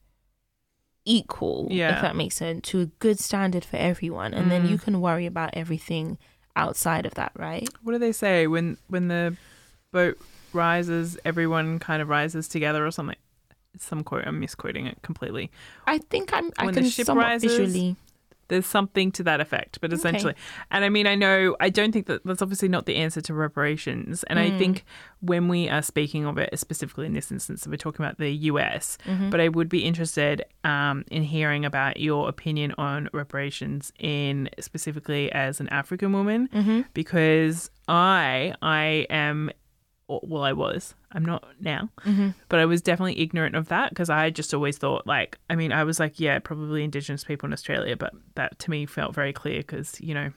equal, 1.05 1.67
Yeah. 1.69 1.95
if 1.95 2.01
that 2.01 2.15
makes 2.15 2.35
sense, 2.35 2.67
to 2.69 2.81
a 2.81 2.85
good 2.87 3.19
standard 3.19 3.63
for 3.63 3.77
everyone, 3.77 4.33
and 4.33 4.49
then 4.51 4.65
Mm. 4.65 4.69
you 4.71 4.77
can 4.77 4.99
worry 5.01 5.25
about 5.25 5.51
everything 5.53 6.17
outside 6.55 7.05
of 7.05 7.13
that, 7.15 7.31
right? 7.35 7.67
What 7.83 7.93
do 7.93 7.99
they 7.99 8.11
say 8.11 8.47
when 8.47 8.77
when 8.87 9.07
the 9.07 9.35
boat 9.91 10.17
rises, 10.53 11.17
everyone 11.25 11.79
kind 11.79 12.01
of 12.01 12.09
rises 12.09 12.47
together 12.47 12.85
or 12.85 12.91
something? 12.91 13.17
Some 13.77 14.03
quote. 14.03 14.25
I'm 14.25 14.39
misquoting 14.39 14.87
it 14.87 15.01
completely. 15.01 15.51
I 15.85 15.97
think 15.97 16.33
I'm. 16.33 16.51
I 16.57 16.65
When 16.65 16.75
the 16.75 16.81
can 16.81 16.89
ship 16.89 17.05
somewhat 17.07 17.23
rises, 17.25 17.57
visually. 17.57 17.95
There's 18.47 18.65
something 18.65 19.11
to 19.13 19.23
that 19.23 19.41
effect, 19.41 19.79
but 19.81 19.91
Okay. 19.91 19.95
essentially, 19.95 20.35
and 20.71 20.85
I 20.85 20.89
mean, 20.89 21.07
I 21.07 21.15
know, 21.15 21.55
I 21.59 21.69
don't 21.69 21.91
think 21.91 22.05
that 22.07 22.23
that's 22.25 22.41
obviously 22.41 22.67
not 22.69 22.85
the 22.85 22.95
answer 22.95 23.21
to 23.21 23.33
reparations. 23.33 24.23
And 24.25 24.37
I 24.39 24.51
Mm. 24.51 24.57
think 24.59 24.85
when 25.21 25.47
we 25.47 25.67
are 25.69 25.81
speaking 25.81 26.25
of 26.25 26.37
it, 26.37 26.57
specifically 26.59 27.05
in 27.07 27.13
this 27.13 27.31
instance, 27.31 27.65
we're 27.67 27.77
talking 27.77 28.05
about 28.05 28.17
the 28.19 28.31
US, 28.51 28.97
Mm-hmm. 29.05 29.29
but 29.31 29.39
I 29.41 29.47
would 29.47 29.69
be 29.69 29.83
interested 29.83 30.43
um, 30.63 31.03
in 31.09 31.23
hearing 31.23 31.65
about 31.65 31.99
your 31.99 32.29
opinion 32.29 32.73
on 32.77 33.09
reparations 33.13 33.91
in 33.99 34.49
specifically 34.59 35.31
as 35.31 35.59
an 35.59 35.67
African 35.69 36.11
woman, 36.13 36.47
Mm-hmm. 36.53 36.81
because 36.93 37.71
I, 37.87 38.53
I 38.61 39.07
am, 39.09 39.49
well, 40.07 40.43
I 40.43 40.53
was, 40.53 40.93
I'm 41.11 41.25
not 41.25 41.43
now, 41.59 41.89
Mm-hmm. 42.05 42.29
but 42.49 42.59
I 42.59 42.65
was 42.65 42.81
definitely 42.81 43.19
ignorant 43.19 43.55
of 43.55 43.67
that 43.69 43.89
because 43.89 44.09
I 44.09 44.29
just 44.29 44.53
always 44.53 44.77
thought 44.77 45.07
like 45.07 45.37
I 45.49 45.55
mean 45.55 45.71
I 45.71 45.83
was 45.83 45.99
like 45.99 46.19
yeah 46.19 46.37
probably 46.39 46.83
indigenous 46.83 47.23
people 47.23 47.47
in 47.47 47.53
Australia 47.53 47.95
but 47.95 48.13
that 48.35 48.59
to 48.59 48.69
me 48.69 48.85
felt 48.85 49.15
very 49.15 49.33
clear 49.33 49.59
because 49.59 49.99
you 50.01 50.13
know 50.13 50.31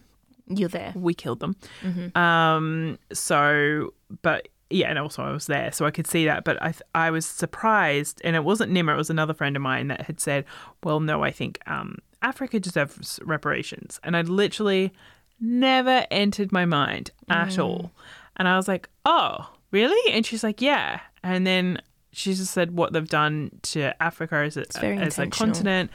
You're 0.47 0.69
there. 0.71 0.93
we 0.95 1.13
killed 1.15 1.41
them 1.41 1.57
Mm-hmm. 1.83 2.17
um 2.19 2.99
so 3.13 3.93
but 4.23 4.49
yeah 4.71 4.89
and 4.89 4.99
also 4.99 5.23
I 5.23 5.33
was 5.33 5.47
there 5.47 5.71
so 5.73 5.85
I 5.87 5.91
could 5.91 6.07
see 6.07 6.25
that 6.27 6.45
but 6.45 6.57
I 6.63 6.71
th- 6.73 6.83
I 6.95 7.11
was 7.11 7.27
surprised 7.27 8.21
and 8.25 8.37
it 8.37 8.45
wasn't 8.45 8.73
Nima 8.73 8.93
it 8.95 8.97
was 8.97 9.11
another 9.11 9.35
friend 9.35 9.57
of 9.57 9.63
mine 9.63 9.89
that 9.89 10.03
had 10.03 10.21
said 10.21 10.45
well 10.85 11.01
no 11.01 11.23
I 11.23 11.31
think 11.31 11.59
um 11.67 11.97
Africa 12.23 12.59
deserves 12.61 13.21
reparations 13.25 14.01
and 14.03 14.17
I'd 14.17 14.29
literally 14.29 14.93
never 15.41 16.07
entered 16.11 16.53
my 16.53 16.65
mind 16.65 17.11
at 17.29 17.59
all 17.59 17.93
and 18.37 18.49
I 18.49 18.57
was 18.57 18.67
like 18.69 18.89
oh 19.05 19.51
really 19.71 20.13
and 20.13 20.25
she's 20.25 20.43
like 20.43 20.61
yeah 20.61 21.01
and 21.23 21.47
then 21.47 21.81
she 22.13 22.35
just 22.35 22.53
said 22.53 22.77
what 22.77 22.93
they've 22.93 23.09
done 23.09 23.51
to 23.63 24.01
Africa 24.03 24.37
as 24.37 24.57
a, 24.57 24.65
as 24.99 25.19
a 25.19 25.23
continent 25.39 25.91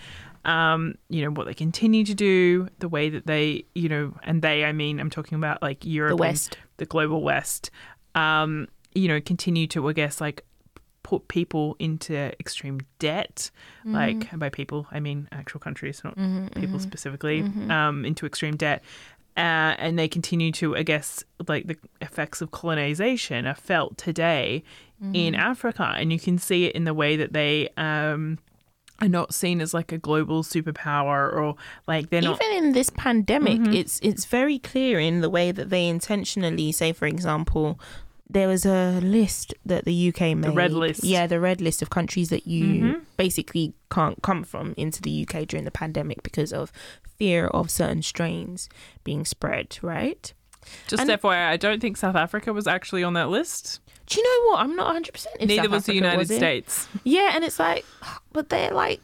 um, 0.46 0.96
you 1.10 1.24
know, 1.24 1.32
what 1.32 1.48
they 1.48 1.54
continue 1.54 2.04
to 2.04 2.14
do, 2.14 2.68
the 2.80 2.90
way 2.90 3.10
that 3.10 3.26
they, 3.26 3.64
you 3.76 3.88
know, 3.88 4.14
and 4.24 4.42
they, 4.42 4.66
I 4.66 4.74
mean, 4.74 5.00
I'm 5.00 5.10
talking 5.10 5.38
about 5.38 5.62
like 5.62 5.86
Europe, 5.86 6.10
The 6.12 6.16
West. 6.18 6.58
the 6.78 6.86
global 6.86 7.22
West, 7.24 7.72
um, 8.14 8.68
you 8.94 9.08
know, 9.08 9.22
continue 9.22 9.68
to, 9.68 9.88
I 9.88 9.94
guess, 9.94 10.20
like 10.20 10.44
put 11.02 11.28
people 11.28 11.76
into 11.80 12.14
extreme 12.40 12.82
debt. 13.00 13.52
Like, 13.86 14.38
by 14.38 14.50
people, 14.50 14.88
I 14.92 15.00
mean 15.00 15.28
actual 15.32 15.60
countries, 15.60 16.02
not 16.04 16.16
people 16.56 16.80
specifically, 16.80 17.42
um, 17.70 18.06
into 18.06 18.26
extreme 18.26 18.56
debt. 18.58 18.84
Uh, 19.36 19.74
and 19.80 19.98
they 19.98 20.08
continue 20.08 20.52
to, 20.52 20.76
I 20.78 20.84
guess, 20.84 21.24
like 21.48 21.66
the 21.68 21.76
effects 22.02 22.42
of 22.42 22.52
colonization 22.52 23.48
are 23.48 23.56
felt 23.56 23.98
today 23.98 24.64
in 25.14 25.36
Africa. 25.36 25.94
And 25.98 26.14
you 26.14 26.20
can 26.20 26.38
see 26.38 26.66
it 26.66 26.76
in 26.76 26.86
the 26.86 26.94
way 26.94 27.18
that 27.18 27.34
they, 27.34 27.70
um, 27.76 28.38
are 29.02 29.10
not 29.10 29.34
seen 29.34 29.60
as 29.60 29.74
like 29.74 29.92
a 29.92 29.98
global 29.98 30.44
superpower 30.44 31.34
or 31.34 31.56
like 31.88 32.10
they're 32.10 32.22
not 32.22 32.42
Even 32.42 32.64
in 32.66 32.72
this 32.74 32.90
pandemic, 32.92 33.60
Mm-hmm. 33.60 33.74
it's 33.74 34.00
it's 34.02 34.24
very 34.26 34.60
clear 34.60 35.00
in 35.00 35.20
the 35.22 35.30
way 35.30 35.52
that 35.52 35.70
they 35.70 35.88
intentionally 35.88 36.72
say, 36.72 36.94
for 36.94 37.06
example, 37.08 37.80
there 38.30 38.48
was 38.48 38.66
a 38.66 39.00
list 39.02 39.54
that 39.66 39.86
the 39.86 40.10
UK 40.10 40.22
made. 40.36 40.44
The 40.44 40.52
red 40.52 40.72
list. 40.74 41.04
Yeah, 41.04 41.28
the 41.28 41.40
red 41.40 41.62
list 41.62 41.82
of 41.82 41.90
countries 41.90 42.30
that 42.30 42.48
you 42.48 42.66
Mhm. 42.66 43.02
basically 43.18 43.74
can't 43.92 44.22
come 44.24 44.44
from 44.44 44.74
into 44.78 45.02
the 45.02 45.12
UK 45.12 45.46
during 45.46 45.66
the 45.66 45.72
pandemic 45.72 46.24
because 46.24 46.52
of 46.54 46.72
fear 47.20 47.48
of 47.48 47.70
certain 47.70 48.02
strains 48.02 48.70
being 49.04 49.26
spread, 49.26 49.78
right? 49.82 50.34
just 50.88 51.02
and- 51.02 51.12
FYI, 51.12 51.50
I 51.50 51.58
don't 51.58 51.82
think 51.82 51.98
South 51.98 52.16
Africa 52.16 52.54
was 52.54 52.68
actually 52.68 53.04
on 53.04 53.14
that 53.16 53.28
list. 53.30 53.82
Do 54.08 54.18
you 54.20 54.24
know 54.24 54.52
what? 54.52 54.60
I'm 54.62 54.76
not 54.78 54.88
100% 54.88 55.28
Neither 55.42 55.64
South 55.64 55.72
was 55.72 55.86
the 55.88 55.94
United 55.96 56.18
was. 56.18 56.28
States. 56.30 56.88
Yeah, 57.04 57.32
and 57.36 57.44
it's 57.44 57.60
like, 57.60 57.86
but 58.32 58.48
they're 58.50 58.72
like, 58.72 59.02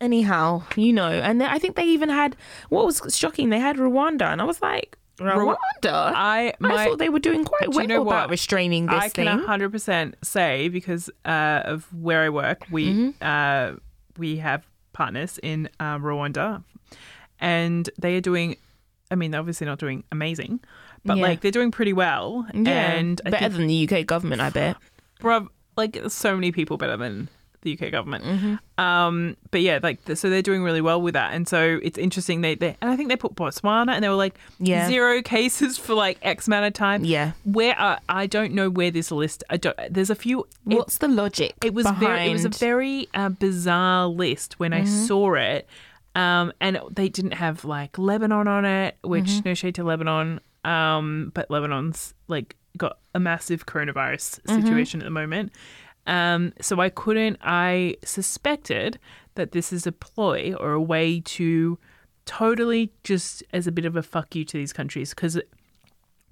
anyhow, 0.00 0.62
you 0.76 0.92
know. 0.92 1.10
And 1.10 1.42
I 1.42 1.58
think 1.58 1.74
they 1.76 1.84
even 1.84 2.08
had 2.08 2.36
what 2.68 2.86
was 2.86 3.02
shocking. 3.16 3.50
They 3.50 3.58
had 3.58 3.76
Rwanda, 3.76 4.22
and 4.32 4.40
I 4.40 4.44
was 4.44 4.62
like, 4.62 4.96
Rwanda. 5.20 5.56
I 5.84 6.48
I 6.48 6.54
my 6.60 6.84
thought 6.86 6.98
they 6.98 7.08
were 7.08 7.18
doing 7.20 7.44
quite 7.44 7.68
well 7.70 7.82
you 7.82 7.86
know 7.88 8.02
about 8.02 8.22
what? 8.22 8.30
restraining 8.30 8.86
this 8.86 9.12
thing. 9.12 9.28
I 9.28 9.36
can 9.36 9.70
100% 9.70 10.14
say 10.22 10.68
because 10.68 11.10
uh, 11.24 11.62
of 11.64 11.86
where 11.94 12.22
I 12.22 12.28
work, 12.30 12.66
we 12.70 12.86
Mm-hmm. 12.92 13.10
uh, 13.22 13.78
we 14.18 14.36
have 14.38 14.66
partners 14.92 15.38
in 15.42 15.68
uh, 15.78 15.98
Rwanda, 15.98 16.62
and 17.38 17.88
they 17.98 18.16
are 18.16 18.20
doing. 18.20 18.56
I 19.10 19.16
mean, 19.16 19.30
they're 19.32 19.40
obviously 19.40 19.66
not 19.66 19.78
doing 19.78 20.04
amazing, 20.12 20.60
but 21.04 21.16
Yeah. 21.16 21.22
like 21.24 21.40
they're 21.40 21.50
doing 21.50 21.70
pretty 21.70 21.92
well. 21.92 22.46
yeah, 22.54 22.92
and 22.92 23.20
better 23.24 23.38
think, 23.38 23.52
than 23.54 23.66
the 23.66 23.88
UK 23.88 24.06
government, 24.06 24.40
I 24.40 24.50
bet. 24.50 24.76
bruv, 25.20 25.48
like 25.76 25.98
so 26.08 26.34
many 26.34 26.52
people 26.52 26.76
better 26.76 26.96
than 26.96 27.28
the 27.62 27.78
UK 27.78 27.90
government. 27.90 28.24
Mm-hmm. 28.24 28.80
Um, 28.82 29.36
but 29.50 29.60
yeah, 29.60 29.78
like 29.82 30.04
th- 30.04 30.18
so 30.18 30.30
they're 30.30 30.42
doing 30.42 30.62
really 30.62 30.80
well 30.80 31.00
with 31.00 31.14
that, 31.14 31.32
and 31.34 31.46
so 31.46 31.78
it's 31.82 31.98
interesting. 31.98 32.40
They, 32.40 32.54
they 32.54 32.76
and 32.80 32.90
I 32.90 32.96
think 32.96 33.08
they 33.08 33.16
put 33.16 33.34
Botswana, 33.34 33.92
and 33.92 34.02
they 34.02 34.08
were 34.08 34.14
like 34.14 34.38
Yeah. 34.58 34.88
zero 34.88 35.22
cases 35.22 35.76
for 35.76 35.94
like 35.94 36.18
X 36.22 36.46
amount 36.46 36.66
of 36.66 36.72
time. 36.72 37.04
Yeah. 37.04 37.32
Where 37.44 37.78
uh, 37.78 37.98
I 38.08 38.26
don't 38.26 38.52
know 38.54 38.70
where 38.70 38.90
this 38.90 39.10
list. 39.10 39.44
I 39.50 39.56
don't, 39.56 39.76
there's 39.90 40.10
a 40.10 40.14
few. 40.14 40.40
It, 40.68 40.76
What's 40.76 40.98
the 40.98 41.08
logic? 41.08 41.54
it 41.62 41.74
was 41.74 41.84
behind... 41.84 42.00
very. 42.00 42.28
It 42.30 42.32
was 42.32 42.44
a 42.44 42.48
very 42.50 43.08
uh, 43.14 43.28
bizarre 43.30 44.06
list 44.06 44.58
when 44.58 44.72
I 44.72 44.84
saw 44.84 45.34
it, 45.34 45.68
um, 46.14 46.52
and 46.60 46.80
they 46.90 47.08
didn't 47.08 47.32
have 47.34 47.64
like 47.64 47.98
Lebanon 47.98 48.48
on 48.48 48.64
it, 48.64 48.96
which 49.02 49.44
no 49.44 49.54
shade 49.54 49.74
to 49.76 49.84
Lebanon, 49.84 50.40
um, 50.64 51.30
but 51.34 51.50
Lebanon's 51.50 52.14
like 52.28 52.56
got 52.76 52.98
a 53.14 53.20
massive 53.20 53.66
coronavirus 53.66 54.40
situation 54.46 55.00
at 55.00 55.04
the 55.04 55.10
moment. 55.10 55.52
Um, 56.10 56.52
so 56.60 56.80
I 56.80 56.88
couldn't. 56.90 57.38
I 57.42 57.96
suspected 58.04 58.98
that 59.36 59.52
this 59.52 59.72
is 59.72 59.86
a 59.86 59.92
ploy 59.92 60.54
or 60.58 60.72
a 60.72 60.82
way 60.82 61.20
to 61.20 61.78
totally 62.26 62.92
just 63.04 63.42
as 63.52 63.66
a 63.66 63.72
bit 63.72 63.84
of 63.84 63.96
a 63.96 64.02
fuck 64.02 64.34
you 64.34 64.44
to 64.44 64.56
these 64.56 64.72
countries 64.72 65.10
because 65.10 65.40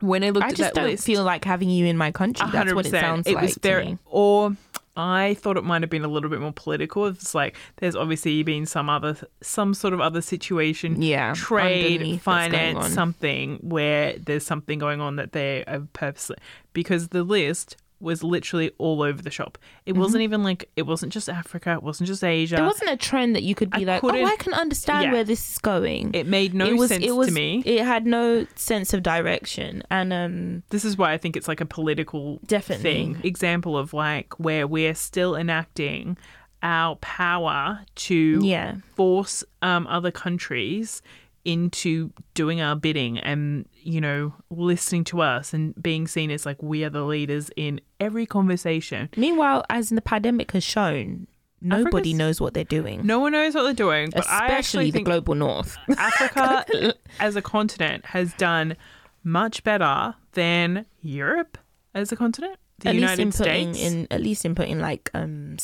when 0.01 0.23
I 0.23 0.31
looked 0.31 0.45
I 0.47 0.49
at 0.51 0.55
just 0.57 0.75
that 0.75 0.81
don't 0.81 0.91
list, 0.91 1.05
feel 1.05 1.25
like 1.25 1.45
having 1.45 1.71
you 1.71 1.87
in 1.87 1.97
my 1.97 2.11
country. 2.13 2.47
That's 2.53 2.73
what 2.75 2.87
it 2.87 2.93
100%. 2.93 3.01
sounds 3.01 3.27
it 3.27 3.35
like. 3.35 3.43
was 3.43 3.63
me. 3.65 3.99
or 4.07 4.57
I 4.97 5.35
thought 5.35 5.57
it 5.57 5.63
might 5.65 5.83
have 5.83 5.91
been 5.91 6.05
a 6.05 6.09
little 6.09 6.29
bit 6.29 6.41
more 6.41 6.53
political. 6.53 7.07
It's 7.07 7.33
like 7.35 7.57
there's 7.77 7.95
obviously 7.95 8.43
been 8.43 8.67
some 8.67 8.89
other, 8.91 9.17
some 9.41 9.75
sort 9.75 9.95
of 9.95 10.01
other 10.01 10.21
situation, 10.21 11.01
Yeah, 11.01 11.35
trade, 11.35 11.93
underneath 12.01 12.25
that's 12.25 12.49
going 12.49 12.75
finance, 12.75 12.95
something 12.95 13.59
where 13.63 14.19
there's 14.19 14.45
something 14.45 14.81
going 14.81 15.01
on 15.01 15.15
that 15.17 15.33
they 15.33 15.65
are 15.67 15.87
purposely 15.93 16.37
because 16.73 17.09
the 17.09 17.23
list 17.23 17.77
was 18.01 18.23
literally 18.23 18.71
all 18.79 19.03
over 19.03 19.21
the 19.21 19.31
shop. 19.31 19.59
It 19.85 19.97
wasn't 19.97 20.23
even 20.23 20.43
like 20.43 20.71
it 20.77 20.83
wasn't 20.83 21.13
just 21.13 21.29
Africa, 21.29 21.73
it 21.73 21.83
wasn't 21.83 22.07
just 22.07 22.23
Asia. 22.23 22.55
Mm-hmm. 22.55 22.63
There 22.63 22.67
wasn't 22.69 22.91
a 22.91 22.97
trend 22.97 23.35
that 23.37 23.43
you 23.43 23.55
could 23.55 23.71
be 23.71 23.83
I 23.89 23.95
like, 23.95 24.05
oh, 24.05 24.11
I 24.25 24.37
can 24.37 24.55
understand 24.55 25.05
Yeah. 25.05 25.13
where 25.13 25.25
this 25.25 25.53
is 25.53 25.59
going. 25.59 26.15
it 26.15 26.27
made 26.27 26.55
no 26.55 26.67
it 26.67 26.77
was, 26.77 26.91
sense 26.91 27.05
it 27.05 27.13
was, 27.13 27.29
to 27.29 27.35
me. 27.35 27.63
It 27.65 27.85
had 27.85 28.07
no 28.07 28.47
sense 28.55 28.95
of 28.95 29.03
direction, 29.03 29.83
and 29.91 30.13
um, 30.13 30.63
this 30.71 30.85
is 30.85 30.97
why 30.97 31.13
I 31.13 31.19
think 31.19 31.37
it's 31.37 31.49
like 31.49 31.61
a 31.61 31.67
political 31.67 32.41
Definitely. 32.47 32.83
thing. 32.83 33.21
Example 33.25 33.77
of 33.77 33.93
like 33.93 34.39
where 34.39 34.67
we're 34.67 34.95
still 34.95 35.35
enacting 35.35 36.17
our 36.63 36.97
power 36.97 37.81
to 37.95 38.41
yeah, 38.43 38.77
force 38.95 39.45
um, 39.63 39.87
other 39.87 40.11
countries 40.11 41.03
into 41.45 42.13
doing 42.35 42.61
our 42.61 42.77
bidding 42.77 43.19
and 43.19 43.67
you 43.83 44.01
know 44.01 44.35
listening 44.51 45.05
to 45.05 45.21
us 45.23 45.55
and 45.55 45.81
being 45.83 46.07
seen 46.07 46.31
as 46.31 46.45
like 46.45 46.63
we 46.63 46.85
are 46.85 46.91
the 46.91 47.05
leaders 47.05 47.51
in 47.57 47.81
every 48.01 48.27
conversation. 48.27 49.09
Meanwhile, 49.17 49.65
as 49.71 49.89
the 49.91 50.03
pandemic 50.03 50.53
has 50.53 50.65
shown, 50.65 51.27
nobody 51.61 52.11
Africa's- 52.11 52.15
knows 52.15 52.41
what 52.41 52.55
they're 52.55 52.65
doing. 52.65 53.07
No 53.07 53.19
one 53.21 53.33
knows 53.33 53.55
what 53.55 53.63
they're 53.63 53.73
doing, 53.73 54.11
but 54.11 54.21
especially 54.21 54.91
the 54.91 55.03
global 55.03 55.35
north. 55.35 55.77
Africa 55.97 56.95
as 57.21 57.37
a 57.37 57.43
continent 57.43 58.05
has 58.07 58.33
done 58.35 58.77
much 59.25 59.65
better 59.65 60.15
than 60.33 60.87
Europe 61.01 61.59
as 61.95 62.13
a 62.13 62.17
continent. 62.17 62.57
The 62.81 62.91
at 62.91 62.95
United 62.95 63.25
least 63.25 63.41
inputting 63.41 63.75
States. 63.75 63.93
in 63.93 64.07
at 64.11 64.21
least 64.21 64.45
inputting 64.45 64.81
like 64.81 65.11
um 65.15 65.57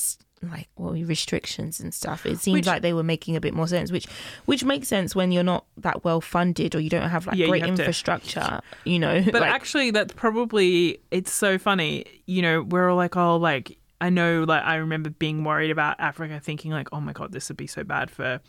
like 0.50 0.68
well 0.76 0.92
restrictions 0.94 1.80
and 1.80 1.92
stuff. 1.94 2.24
It 2.26 2.38
seems 2.38 2.54
Which- 2.54 2.66
like 2.66 2.82
they 2.82 2.92
were 2.92 3.02
making 3.02 3.36
a 3.36 3.40
bit 3.40 3.54
more 3.54 3.66
sense, 3.68 3.90
which 3.92 4.06
which 4.46 4.64
makes 4.64 4.88
sense 4.88 5.14
when 5.14 5.32
you're 5.32 5.42
not 5.44 5.64
that 5.78 6.04
well 6.04 6.20
funded 6.20 6.74
or 6.74 6.80
you 6.80 6.90
don't 6.90 7.08
have 7.10 7.26
like 7.26 7.36
Yeah, 7.36 7.46
you 7.46 7.50
great 7.50 7.62
have 7.62 7.74
to- 7.76 7.82
infrastructure. 7.82 8.60
You 8.84 8.98
know, 8.98 9.22
But 9.24 9.42
like, 9.42 9.50
actually, 9.52 9.90
that's 9.90 10.12
probably 10.14 11.00
it's 11.10 11.32
so 11.32 11.58
funny. 11.58 12.04
You 12.26 12.42
know, 12.42 12.62
we're 12.62 12.90
all 12.90 12.96
like, 12.96 13.16
oh, 13.16 13.36
like 13.36 13.78
I 14.00 14.10
know, 14.10 14.44
like 14.46 14.62
I 14.64 14.76
remember 14.76 15.10
being 15.10 15.44
worried 15.44 15.70
about 15.70 15.98
Africa, 16.00 16.40
thinking 16.40 16.70
like, 16.72 16.88
oh 16.92 17.00
my 17.00 17.12
god, 17.12 17.32
this 17.32 17.48
would 17.48 17.56
be 17.56 17.66
so 17.66 17.84
bad 17.84 18.10
for 18.10 18.40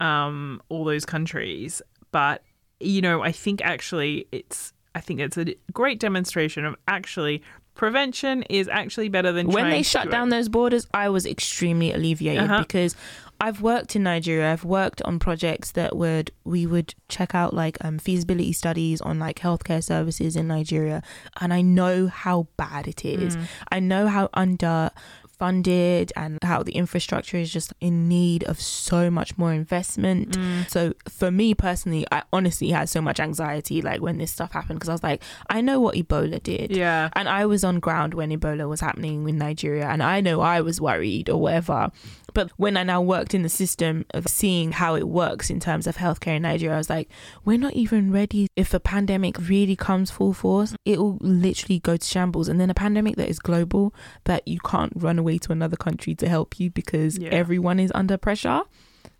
um 0.00 0.60
all 0.68 0.84
those 0.84 1.04
countries. 1.04 1.82
But 2.12 2.42
you 2.80 3.00
know, 3.00 3.22
I 3.22 3.32
think 3.32 3.62
actually 3.64 4.26
it's 4.32 4.72
I 4.94 5.00
think 5.00 5.20
it's 5.20 5.36
a 5.36 5.54
great 5.72 6.00
demonstration 6.00 6.64
of 6.64 6.74
actually 6.88 7.42
prevention 7.76 8.42
is 8.44 8.66
actually 8.68 9.08
better 9.08 9.30
than 9.32 9.46
when 9.48 9.70
they 9.70 9.82
shut 9.82 10.10
down 10.10 10.30
those 10.30 10.48
borders, 10.48 10.86
I 10.92 11.08
was 11.08 11.24
extremely 11.26 11.92
alleviated 11.92 12.44
Uh-huh. 12.44 12.60
because 12.62 12.96
I've 13.38 13.60
worked 13.60 13.94
in 13.94 14.02
Nigeria. 14.02 14.50
I've 14.50 14.64
worked 14.64 15.02
on 15.02 15.18
projects 15.18 15.72
that 15.72 15.94
would 15.94 16.30
we 16.44 16.64
would 16.66 16.94
check 17.08 17.34
out 17.34 17.52
like 17.52 17.76
um, 17.84 17.98
feasibility 17.98 18.52
studies 18.54 19.02
on 19.02 19.18
like 19.18 19.38
healthcare 19.40 19.84
services 19.84 20.36
in 20.36 20.48
Nigeria, 20.48 21.02
and 21.40 21.52
I 21.52 21.60
know 21.60 22.06
how 22.06 22.48
bad 22.56 22.88
it 22.88 23.04
is. 23.04 23.36
Mm. 23.36 23.44
I 23.70 23.78
know 23.80 24.08
how 24.08 24.30
under 24.32 24.90
funded 25.38 26.12
and 26.16 26.38
how 26.42 26.62
the 26.62 26.72
infrastructure 26.72 27.36
is 27.36 27.52
just 27.52 27.72
in 27.80 28.08
need 28.08 28.44
of 28.44 28.60
so 28.60 29.10
much 29.10 29.36
more 29.36 29.52
investment. 29.52 30.30
Mm. 30.30 30.70
So 30.70 30.94
for 31.08 31.30
me 31.30 31.54
personally, 31.54 32.06
I 32.10 32.22
honestly 32.32 32.70
had 32.70 32.88
so 32.88 33.00
much 33.00 33.20
anxiety 33.20 33.82
like 33.82 34.00
when 34.00 34.18
this 34.18 34.30
stuff 34.30 34.52
happened 34.52 34.78
because 34.78 34.88
I 34.88 34.92
was 34.92 35.02
like, 35.02 35.22
I 35.48 35.60
know 35.60 35.80
what 35.80 35.94
Ebola 35.94 36.42
did. 36.42 36.70
Yeah. 36.70 37.10
And 37.14 37.28
I 37.28 37.46
was 37.46 37.64
on 37.64 37.80
ground 37.80 38.14
when 38.14 38.30
Ebola 38.30 38.68
was 38.68 38.80
happening 38.80 39.28
in 39.28 39.38
Nigeria, 39.38 39.86
and 39.86 40.02
I 40.02 40.20
know 40.20 40.40
I 40.40 40.60
was 40.60 40.80
worried 40.80 41.28
or 41.28 41.40
whatever. 41.40 41.90
But 42.34 42.50
when 42.56 42.76
I 42.76 42.82
now 42.82 43.00
worked 43.00 43.32
in 43.32 43.42
the 43.42 43.48
system 43.48 44.04
of 44.12 44.28
seeing 44.28 44.72
how 44.72 44.94
it 44.94 45.08
works 45.08 45.48
in 45.48 45.58
terms 45.58 45.86
of 45.86 45.96
healthcare 45.96 46.36
in 46.36 46.42
Nigeria, 46.42 46.74
I 46.74 46.78
was 46.78 46.90
like, 46.90 47.08
we're 47.46 47.56
not 47.56 47.72
even 47.72 48.12
ready. 48.12 48.48
If 48.56 48.74
a 48.74 48.80
pandemic 48.80 49.48
really 49.48 49.74
comes 49.74 50.10
full 50.10 50.34
force, 50.34 50.74
it 50.84 50.98
will 50.98 51.16
literally 51.22 51.78
go 51.78 51.96
to 51.96 52.06
shambles. 52.06 52.48
And 52.48 52.60
then 52.60 52.68
a 52.68 52.74
pandemic 52.74 53.16
that 53.16 53.30
is 53.30 53.38
global, 53.38 53.94
that 54.24 54.46
you 54.46 54.60
can't 54.60 54.92
run 54.94 55.18
away 55.18 55.25
to 55.38 55.52
another 55.52 55.76
country 55.76 56.14
to 56.16 56.28
help 56.28 56.58
you 56.60 56.70
because 56.70 57.18
Yeah. 57.18 57.30
everyone 57.30 57.78
is 57.80 57.90
under 57.94 58.16
pressure. 58.16 58.62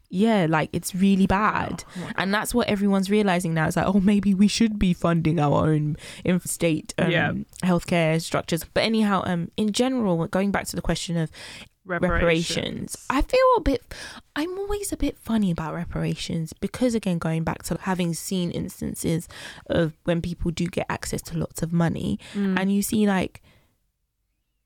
Yeah, 0.09 0.47
like 0.49 0.71
it's 0.73 0.95
really 0.95 1.27
bad. 1.27 1.83
Oh 1.99 2.11
And 2.17 2.33
that's 2.33 2.55
what 2.55 2.69
everyone's 2.69 3.11
realizing 3.11 3.55
now. 3.55 3.67
It's 3.67 3.77
like, 3.77 3.87
oh, 3.93 4.01
maybe 4.01 4.35
we 4.35 4.47
should 4.47 4.79
be 4.79 4.95
funding 4.95 5.41
our 5.41 5.67
own 5.69 5.97
state 6.45 6.95
um, 6.99 7.11
Yeah. 7.11 7.33
healthcare 7.65 8.21
structures. 8.23 8.65
But 8.73 8.85
anyhow, 8.85 9.23
um, 9.27 9.51
in 9.57 9.73
general, 9.73 10.25
going 10.29 10.53
back 10.53 10.67
to 10.69 10.77
the 10.77 10.83
question 10.83 11.17
of 11.17 11.29
reparations, 11.85 12.97
I 13.11 13.23
feel 13.23 13.41
a 13.57 13.61
bit. 13.61 13.83
I'm 14.35 14.57
always 14.59 14.93
a 14.93 14.97
bit 14.97 15.17
funny 15.19 15.51
about 15.51 15.75
reparations 15.75 16.53
because, 16.53 16.95
again, 16.95 17.19
going 17.19 17.43
back 17.45 17.63
to 17.65 17.79
having 17.81 18.15
seen 18.15 18.51
instances 18.51 19.29
of 19.69 19.93
when 20.05 20.23
people 20.23 20.51
do 20.51 20.67
get 20.67 20.87
access 20.89 21.23
to 21.23 21.39
lots 21.39 21.63
of 21.63 21.73
money, 21.73 22.19
Mm. 22.35 22.59
and 22.61 22.73
you 22.73 22.83
see 22.83 23.07
like. 23.07 23.43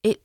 It, 0.03 0.21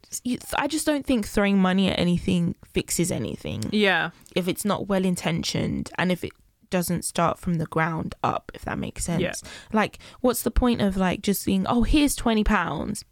I 0.58 0.68
just 0.68 0.86
don't 0.86 1.06
think 1.06 1.28
throwing 1.28 1.58
money 1.58 1.90
at 1.90 2.00
anything 2.00 2.56
fixes 2.74 3.12
anything 3.12 3.64
yeah. 3.74 4.12
if 4.34 4.48
it's 4.48 4.64
not 4.64 4.88
well 4.88 5.04
intentioned 5.04 5.92
and 5.98 6.14
if 6.14 6.24
it 6.24 6.32
doesn't 6.70 7.04
start 7.04 7.40
from 7.40 7.56
the 7.56 7.66
ground 7.66 8.16
up 8.24 8.52
if 8.54 8.64
that 8.64 8.78
makes 8.80 9.04
sense 9.04 9.22
Yeah. 9.22 9.34
like 9.74 10.00
what's 10.22 10.44
the 10.44 10.52
point 10.52 10.82
of 10.82 10.96
like 10.96 11.22
just 11.22 11.44
saying 11.44 11.66
oh 11.68 11.84
here's 11.84 12.16
20 12.16 12.44
pounds 12.46 13.04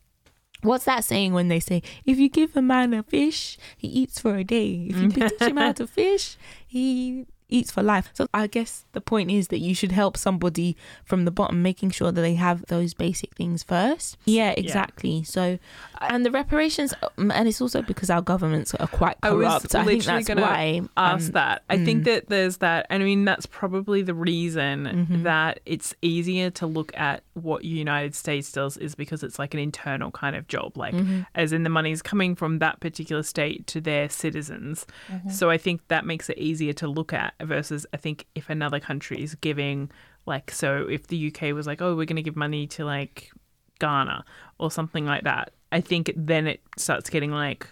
what's 0.61 0.85
that 0.85 1.03
saying 1.03 1.33
when 1.33 1.49
they 1.49 1.59
say 1.59 1.83
if 2.05 2.17
you 2.17 2.29
give 2.29 2.55
a 2.55 2.61
man 2.61 2.93
a 2.93 3.03
fish 3.03 3.57
he 3.77 3.87
eats 3.89 4.19
for 4.21 4.37
a 4.37 4.43
day 4.45 4.87
if 4.89 4.95
you 4.97 5.09
teach 5.09 5.41
him 5.41 5.57
how 5.57 5.73
to 5.73 5.85
fish 5.85 6.37
he 6.65 7.25
eats 7.53 7.71
for 7.71 7.83
life 7.83 8.09
so 8.13 8.27
i 8.33 8.47
guess 8.47 8.85
the 8.93 9.01
point 9.01 9.29
is 9.31 9.47
that 9.49 9.59
you 9.59 9.73
should 9.75 9.91
help 9.91 10.17
somebody 10.17 10.75
from 11.05 11.25
the 11.25 11.31
bottom 11.31 11.61
making 11.61 11.89
sure 11.91 12.11
that 12.11 12.21
they 12.21 12.35
have 12.35 12.65
those 12.67 12.93
basic 12.93 13.33
things 13.35 13.63
first 13.63 14.17
yeah 14.25 14.51
exactly 14.57 15.23
so 15.23 15.57
and 16.01 16.25
the 16.25 16.31
reparations 16.31 16.93
um, 17.17 17.31
and 17.31 17.47
it's 17.47 17.61
also 17.61 17.81
because 17.81 18.09
our 18.09 18.21
governments 18.21 18.73
are 18.75 18.87
quite 18.87 19.17
I 19.23 19.31
was 19.31 19.47
corrupt 19.47 19.75
i, 19.75 19.83
think 19.85 19.99
literally 19.99 20.17
that's 20.23 20.27
gonna 20.27 20.41
why 20.41 20.81
ask 20.97 21.27
um, 21.27 21.31
that. 21.33 21.63
I 21.69 21.83
think 21.83 22.01
mm. 22.01 22.05
that 22.05 22.29
there's 22.29 22.57
that. 22.57 22.85
I 22.89 22.97
mean, 22.97 23.25
that's 23.25 23.45
probably 23.45 24.01
the 24.01 24.13
reason 24.13 25.07
Mhm. 25.09 25.23
that 25.23 25.59
it's 25.65 25.95
easier 26.01 26.49
to 26.51 26.65
look 26.67 26.91
at 26.97 27.23
what 27.33 27.63
United 27.63 28.15
States 28.15 28.51
does 28.51 28.77
is 28.77 28.95
because 28.95 29.23
it's 29.23 29.39
like 29.39 29.53
an 29.53 29.59
internal 29.59 30.11
kind 30.11 30.35
of 30.35 30.47
job, 30.47 30.77
like 30.77 30.93
Mhm. 30.93 31.25
as 31.35 31.53
in 31.53 31.63
the 31.63 31.69
money's 31.69 32.01
coming 32.01 32.35
from 32.35 32.59
that 32.59 32.79
particular 32.79 33.23
state 33.23 33.65
to 33.67 33.81
their 33.81 34.09
citizens. 34.09 34.85
Mm-hmm. 35.11 35.29
So 35.29 35.49
I 35.49 35.57
think 35.57 35.81
that 35.87 36.05
makes 36.05 36.29
it 36.29 36.37
easier 36.37 36.73
to 36.73 36.87
look 36.87 37.13
at 37.13 37.33
versus 37.45 37.85
I 37.93 37.97
think 37.97 38.25
if 38.35 38.49
another 38.49 38.79
country 38.79 39.21
is 39.21 39.35
giving 39.35 39.91
like 40.25 40.51
so 40.51 40.87
if 40.89 41.07
the 41.07 41.27
UK 41.27 41.53
was 41.53 41.67
like, 41.67 41.81
oh, 41.81 41.95
we're 41.95 42.05
going 42.05 42.15
to 42.17 42.21
give 42.21 42.35
money 42.35 42.67
to 42.67 42.85
like 42.85 43.31
Ghana 43.79 44.23
or 44.59 44.71
something 44.71 45.05
like 45.05 45.23
that, 45.23 45.53
I 45.71 45.81
think 45.81 46.11
then 46.15 46.47
it 46.47 46.61
starts 46.77 47.09
getting 47.09 47.31
like, 47.31 47.67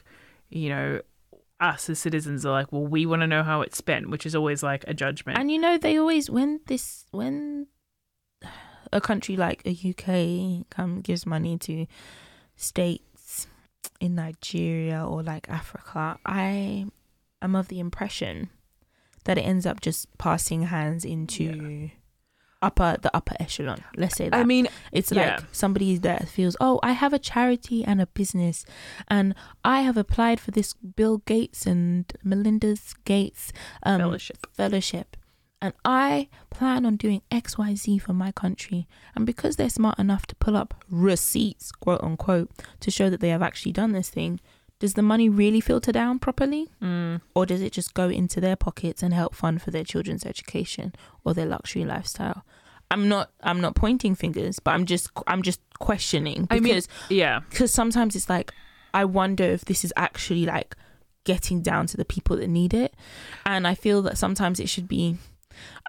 you 0.49 0.69
know, 0.69 1.01
us 1.59 1.89
as 1.89 1.99
citizens 1.99 2.45
are 2.45 2.51
like, 2.51 2.71
well, 2.71 2.85
we 2.85 3.05
want 3.05 3.21
to 3.21 3.27
know 3.27 3.43
how 3.43 3.61
it's 3.61 3.77
spent, 3.77 4.09
which 4.09 4.25
is 4.25 4.35
always 4.35 4.63
like 4.63 4.83
a 4.87 4.93
judgment. 4.93 5.37
And 5.37 5.51
you 5.51 5.59
know, 5.59 5.77
they 5.77 5.97
always 5.97 6.29
when 6.29 6.59
this 6.65 7.05
when 7.11 7.67
a 8.91 8.99
country 8.99 9.37
like 9.37 9.61
a 9.65 9.71
UK 9.71 10.67
come 10.69 11.01
gives 11.01 11.25
money 11.25 11.57
to 11.59 11.85
states 12.55 13.47
in 13.99 14.15
Nigeria 14.15 15.05
or 15.05 15.23
like 15.23 15.49
Africa, 15.49 16.19
I 16.25 16.87
am 17.41 17.55
of 17.55 17.67
the 17.67 17.79
impression 17.79 18.49
that 19.25 19.37
it 19.37 19.41
ends 19.41 19.65
up 19.65 19.81
just 19.81 20.07
passing 20.17 20.63
hands 20.63 21.05
into 21.05 21.89
upper 22.61 22.95
the 23.01 23.15
upper 23.15 23.35
echelon. 23.39 23.83
Let's 23.97 24.15
say 24.15 24.29
that. 24.29 24.35
I 24.39 24.43
mean, 24.43 24.67
It's 24.91 25.11
Yeah. 25.11 25.35
like 25.37 25.45
somebody 25.51 25.97
that 25.97 26.27
feels, 26.29 26.55
oh, 26.61 26.79
I 26.83 26.91
have 26.91 27.11
a 27.13 27.19
charity 27.19 27.83
and 27.83 27.99
a 28.01 28.05
business, 28.07 28.65
and 29.07 29.33
I 29.65 29.81
have 29.81 29.97
applied 29.97 30.39
for 30.39 30.51
this 30.51 30.73
Bill 30.73 31.17
Gates 31.25 31.65
and 31.65 32.11
Melinda's 32.23 32.93
Gates 33.05 33.51
um, 33.83 33.99
fellowship. 34.01 34.45
fellowship, 34.53 35.17
and 35.59 35.73
I 35.85 36.27
plan 36.51 36.85
on 36.85 36.97
doing 36.97 37.21
X, 37.31 37.57
Y, 37.57 37.73
Z 37.73 37.97
for 37.99 38.13
my 38.13 38.31
country. 38.31 38.87
And 39.15 39.25
because 39.25 39.55
they're 39.55 39.69
smart 39.69 39.97
enough 39.97 40.27
to 40.27 40.35
pull 40.35 40.55
up 40.55 40.83
receipts, 40.89 41.71
quote 41.71 42.03
unquote, 42.03 42.51
to 42.81 42.91
show 42.91 43.09
that 43.09 43.21
they 43.21 43.29
have 43.29 43.41
actually 43.41 43.71
done 43.71 43.91
this 43.93 44.09
thing, 44.09 44.39
does 44.81 44.95
the 44.95 45.01
money 45.01 45.29
really 45.29 45.61
filter 45.61 45.91
down 45.93 46.19
properly? 46.19 46.67
Mm. 46.83 47.21
or 47.35 47.45
does 47.45 47.61
it 47.61 47.71
just 47.71 47.93
go 47.93 48.09
into 48.09 48.41
their 48.41 48.55
pockets 48.57 49.01
and 49.03 49.13
help 49.13 49.33
fund 49.35 49.61
for 49.61 49.71
their 49.71 49.83
children's 49.85 50.25
education 50.25 50.93
or 51.23 51.33
their 51.33 51.45
luxury 51.45 51.85
lifestyle 51.85 52.43
i'm 52.89 53.07
not 53.07 53.29
i'm 53.41 53.61
not 53.61 53.73
pointing 53.75 54.15
fingers 54.15 54.59
but 54.59 54.71
i'm 54.71 54.85
just 54.85 55.09
i'm 55.27 55.41
just 55.41 55.61
questioning 55.79 56.47
I 56.51 56.55
mean- 56.55 56.63
because 56.63 56.87
Yeah. 57.09 57.39
because 57.49 57.71
sometimes 57.71 58.15
it's 58.17 58.29
like 58.29 58.53
i 58.93 59.05
wonder 59.05 59.45
if 59.45 59.63
this 59.65 59.85
is 59.85 59.93
actually 59.95 60.45
like 60.45 60.75
getting 61.23 61.61
down 61.61 61.85
to 61.87 61.95
the 61.97 62.03
people 62.05 62.35
that 62.37 62.47
need 62.49 62.73
it 62.73 62.93
and 63.45 63.65
i 63.67 63.75
feel 63.75 64.01
that 64.01 64.17
sometimes 64.17 64.59
it 64.59 64.67
should 64.67 64.87
be 64.89 65.17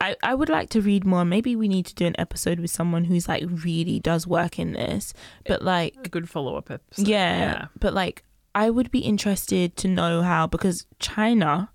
I, 0.02 0.16
I 0.22 0.34
would 0.34 0.48
like 0.48 0.68
to 0.70 0.80
read 0.80 1.04
more. 1.06 1.24
Maybe 1.24 1.54
we 1.54 1.68
need 1.68 1.86
to 1.86 1.94
do 1.94 2.04
an 2.04 2.16
episode 2.18 2.58
with 2.58 2.70
someone 2.70 3.04
who's 3.04 3.28
like 3.28 3.44
really 3.48 4.00
does 4.00 4.26
work 4.26 4.58
in 4.58 4.72
this. 4.72 5.14
But 5.46 5.62
like 5.62 5.94
A 6.04 6.08
good 6.08 6.28
follow 6.28 6.56
up 6.56 6.68
episode. 6.70 7.06
yeah, 7.06 7.66
but 7.78 7.94
like 7.94 8.24
I 8.54 8.70
would 8.70 8.90
be 8.90 9.00
interested 9.00 9.76
to 9.78 9.88
know 9.88 10.22
how 10.22 10.46
because 10.46 10.86
China 10.98 11.70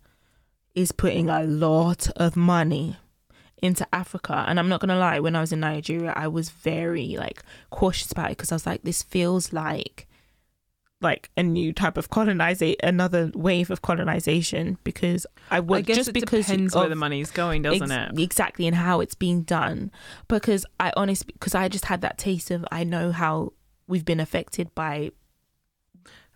is 0.75 0.91
putting 0.91 1.29
a 1.29 1.43
lot 1.43 2.09
of 2.15 2.35
money 2.35 2.97
into 3.61 3.87
Africa 3.93 4.45
and 4.47 4.59
I'm 4.59 4.69
not 4.69 4.79
going 4.79 4.89
to 4.89 4.97
lie 4.97 5.19
when 5.19 5.35
I 5.35 5.41
was 5.41 5.51
in 5.51 5.59
Nigeria 5.59 6.13
I 6.15 6.27
was 6.27 6.49
very 6.49 7.15
like 7.17 7.41
cautious 7.71 8.11
about 8.11 8.27
it 8.27 8.37
because 8.37 8.51
I 8.51 8.55
was 8.55 8.67
like 8.67 8.83
this 8.83 9.01
feels 9.01 9.51
like 9.51 10.07
like 11.01 11.29
a 11.37 11.43
new 11.43 11.73
type 11.73 11.97
of 11.97 12.09
colonization 12.09 12.77
another 12.83 13.31
wave 13.33 13.69
of 13.69 13.81
colonization 13.81 14.77
because 14.83 15.25
I 15.51 15.59
would 15.59 15.79
I 15.79 15.81
guess 15.81 15.97
just 15.97 16.09
it 16.09 16.13
because 16.13 16.47
depends 16.47 16.75
of, 16.75 16.81
where 16.81 16.89
the 16.89 16.95
money's 16.95 17.31
going, 17.31 17.61
doesn't 17.61 17.91
Ex- 17.91 18.13
it? 18.13 18.19
Exactly, 18.19 18.67
and 18.67 18.75
how 18.75 18.99
it's 19.01 19.13
being 19.13 19.43
done. 19.43 19.91
Because 20.27 20.65
I 20.79 20.91
honestly, 20.97 21.33
because 21.33 21.53
I 21.53 21.67
just 21.67 21.85
had 21.85 22.01
that 22.01 22.17
taste 22.17 22.49
of 22.49 22.65
I 22.71 22.83
know 22.83 23.11
how 23.11 23.53
we've 23.87 24.05
been 24.05 24.19
affected 24.19 24.73
by 24.73 25.11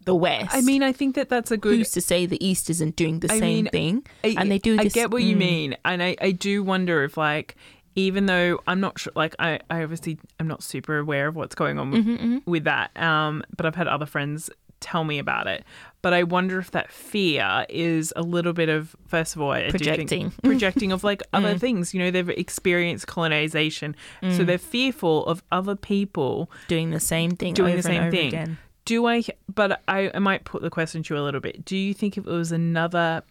the 0.05 0.15
West. 0.15 0.49
I 0.53 0.61
mean, 0.61 0.83
I 0.83 0.91
think 0.91 1.15
that 1.15 1.29
that's 1.29 1.51
a 1.51 1.57
good. 1.57 1.77
who's 1.77 1.91
to 1.91 2.01
say 2.01 2.25
the 2.25 2.43
East 2.45 2.69
isn't 2.69 2.95
doing 2.95 3.19
the 3.19 3.31
I 3.31 3.39
same 3.39 3.63
mean, 3.63 3.65
thing? 3.67 4.05
I, 4.23 4.35
and 4.37 4.51
they 4.51 4.57
do 4.59 4.77
I 4.79 4.85
get 4.85 5.11
what 5.11 5.23
you 5.23 5.35
mm. 5.35 5.39
mean, 5.39 5.77
and 5.85 6.01
I, 6.01 6.15
I 6.21 6.31
do 6.31 6.63
wonder 6.63 7.03
if 7.03 7.17
like 7.17 7.55
even 7.95 8.25
though 8.25 8.59
I'm 8.67 8.79
not 8.79 8.97
sure, 8.99 9.11
like 9.15 9.35
I, 9.37 9.59
I 9.69 9.83
obviously 9.83 10.17
I'm 10.39 10.47
not 10.47 10.63
super 10.63 10.97
aware 10.97 11.27
of 11.27 11.35
what's 11.35 11.55
going 11.55 11.77
on 11.77 11.91
with, 11.91 12.05
Mhm, 12.05 12.19
mhm. 12.19 12.41
with 12.45 12.63
that. 12.63 12.95
Um, 12.97 13.43
but 13.57 13.65
I've 13.65 13.75
had 13.75 13.87
other 13.87 14.05
friends 14.05 14.49
tell 14.79 15.03
me 15.03 15.19
about 15.19 15.45
it. 15.47 15.63
But 16.01 16.13
I 16.13 16.23
wonder 16.23 16.57
if 16.57 16.71
that 16.71 16.89
fear 16.91 17.65
is 17.69 18.11
a 18.15 18.23
little 18.23 18.53
bit 18.53 18.69
of 18.69 18.95
first 19.07 19.35
of 19.35 19.41
all, 19.41 19.51
I 19.51 19.69
Projecting. 19.69 20.07
think 20.07 20.41
projecting 20.43 20.91
of 20.93 21.03
like 21.03 21.21
other 21.33 21.53
Mm. 21.55 21.59
things. 21.59 21.93
You 21.93 21.99
know, 21.99 22.09
they've 22.11 22.29
experienced 22.29 23.05
colonization, 23.07 23.95
so 24.21 24.27
Mm. 24.27 24.45
they're 24.47 24.57
fearful 24.57 25.25
of 25.27 25.43
other 25.51 25.75
people 25.75 26.49
doing 26.69 26.91
the 26.91 26.99
same 26.99 27.31
thing, 27.31 27.53
Doing 27.53 27.75
the 27.75 27.83
same 27.83 28.03
over 28.03 28.11
thing. 28.11 28.27
again. 28.29 28.57
Do 28.85 29.07
I? 29.07 29.23
But 29.53 29.81
I, 29.87 30.11
I 30.13 30.19
might 30.19 30.43
put 30.43 30.61
the 30.61 30.69
question 30.69 31.03
to 31.03 31.13
you 31.13 31.19
a 31.19 31.23
little 31.23 31.41
bit. 31.41 31.65
Do 31.65 31.77
you 31.77 31.93
think 31.93 32.17
if 32.17 32.25
it 32.25 32.31
was 32.31 32.51
another 32.51 33.23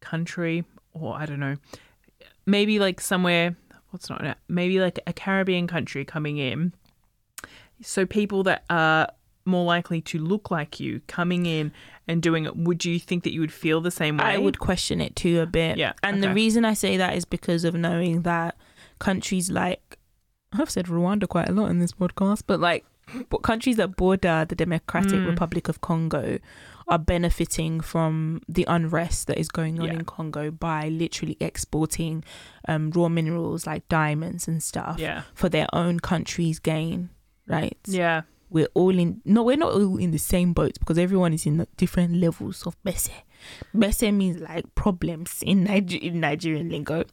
country, 0.00 0.64
or 0.92 1.14
I 1.14 1.26
don't 1.26 1.40
know, 1.40 1.56
maybe 2.46 2.78
like 2.78 3.00
somewhere, 3.00 3.56
what's 3.90 4.08
not 4.08 4.38
maybe 4.48 4.80
like 4.80 4.98
a 5.06 5.12
Caribbean 5.12 5.66
country 5.66 6.04
coming 6.04 6.38
in, 6.38 6.72
so 7.82 8.06
people 8.06 8.42
that 8.44 8.64
are 8.70 9.08
more 9.44 9.64
likely 9.64 10.00
to 10.00 10.18
look 10.18 10.50
like 10.50 10.80
you 10.80 11.00
coming 11.06 11.46
in 11.46 11.72
and 12.08 12.20
doing 12.20 12.44
it, 12.44 12.56
would 12.56 12.84
you 12.84 12.98
think 12.98 13.22
that 13.24 13.32
you 13.32 13.40
would 13.40 13.52
feel 13.52 13.80
the 13.80 13.90
same 13.90 14.16
way? 14.16 14.24
I 14.24 14.38
would 14.38 14.58
question 14.58 15.00
it 15.00 15.14
too 15.14 15.40
a 15.40 15.46
bit. 15.46 15.78
Yeah, 15.78 15.92
And 16.02 16.22
the 16.22 16.32
reason 16.32 16.64
I 16.64 16.74
say 16.74 16.96
that 16.96 17.16
is 17.16 17.24
because 17.24 17.64
of 17.64 17.74
knowing 17.74 18.22
that 18.22 18.56
countries 18.98 19.50
like 19.50 19.98
I've 20.52 20.70
said 20.70 20.86
Rwanda 20.86 21.28
quite 21.28 21.48
a 21.48 21.52
lot 21.52 21.70
in 21.70 21.80
this 21.80 21.92
podcast, 21.92 22.44
but 22.46 22.60
like 22.60 22.84
but 23.30 23.38
countries 23.42 23.76
that 23.76 23.96
border 23.96 24.44
the 24.48 24.54
Democratic 24.54 25.20
Mm. 25.20 25.26
Republic 25.28 25.68
of 25.68 25.80
Congo 25.80 26.38
are 26.88 26.98
benefiting 26.98 27.80
from 27.80 28.40
the 28.48 28.64
unrest 28.68 29.26
that 29.28 29.38
is 29.38 29.48
going 29.48 29.80
on 29.80 29.86
Yeah. 29.86 29.94
in 29.94 30.04
Congo 30.04 30.50
by 30.50 30.88
literally 30.88 31.36
exporting 31.40 32.22
um, 32.68 32.90
raw 32.90 33.08
minerals 33.08 33.66
like 33.66 33.88
diamonds 33.88 34.46
and 34.48 34.62
stuff 34.62 34.96
Yeah. 34.98 35.22
for 35.34 35.48
their 35.48 35.66
own 35.72 36.00
country's 36.00 36.58
gain. 36.58 37.10
Right? 37.48 37.76
Yeah. 37.86 38.22
We're 38.50 38.68
all 38.74 38.96
in. 38.96 39.20
No, 39.24 39.42
we're 39.42 39.56
not 39.56 39.72
all 39.72 39.96
in 39.98 40.12
the 40.12 40.18
same 40.18 40.52
boat 40.52 40.78
because 40.78 40.98
everyone 40.98 41.32
is 41.32 41.46
in 41.46 41.66
different 41.76 42.14
levels 42.16 42.64
of 42.66 42.76
bese. 42.84 43.10
Bese 43.74 44.12
means 44.14 44.40
like 44.40 44.72
problems 44.76 45.42
in, 45.44 45.64
Niger- 45.64 45.98
in 45.98 46.20
Nigerian 46.20 46.68
lingo. 46.70 47.04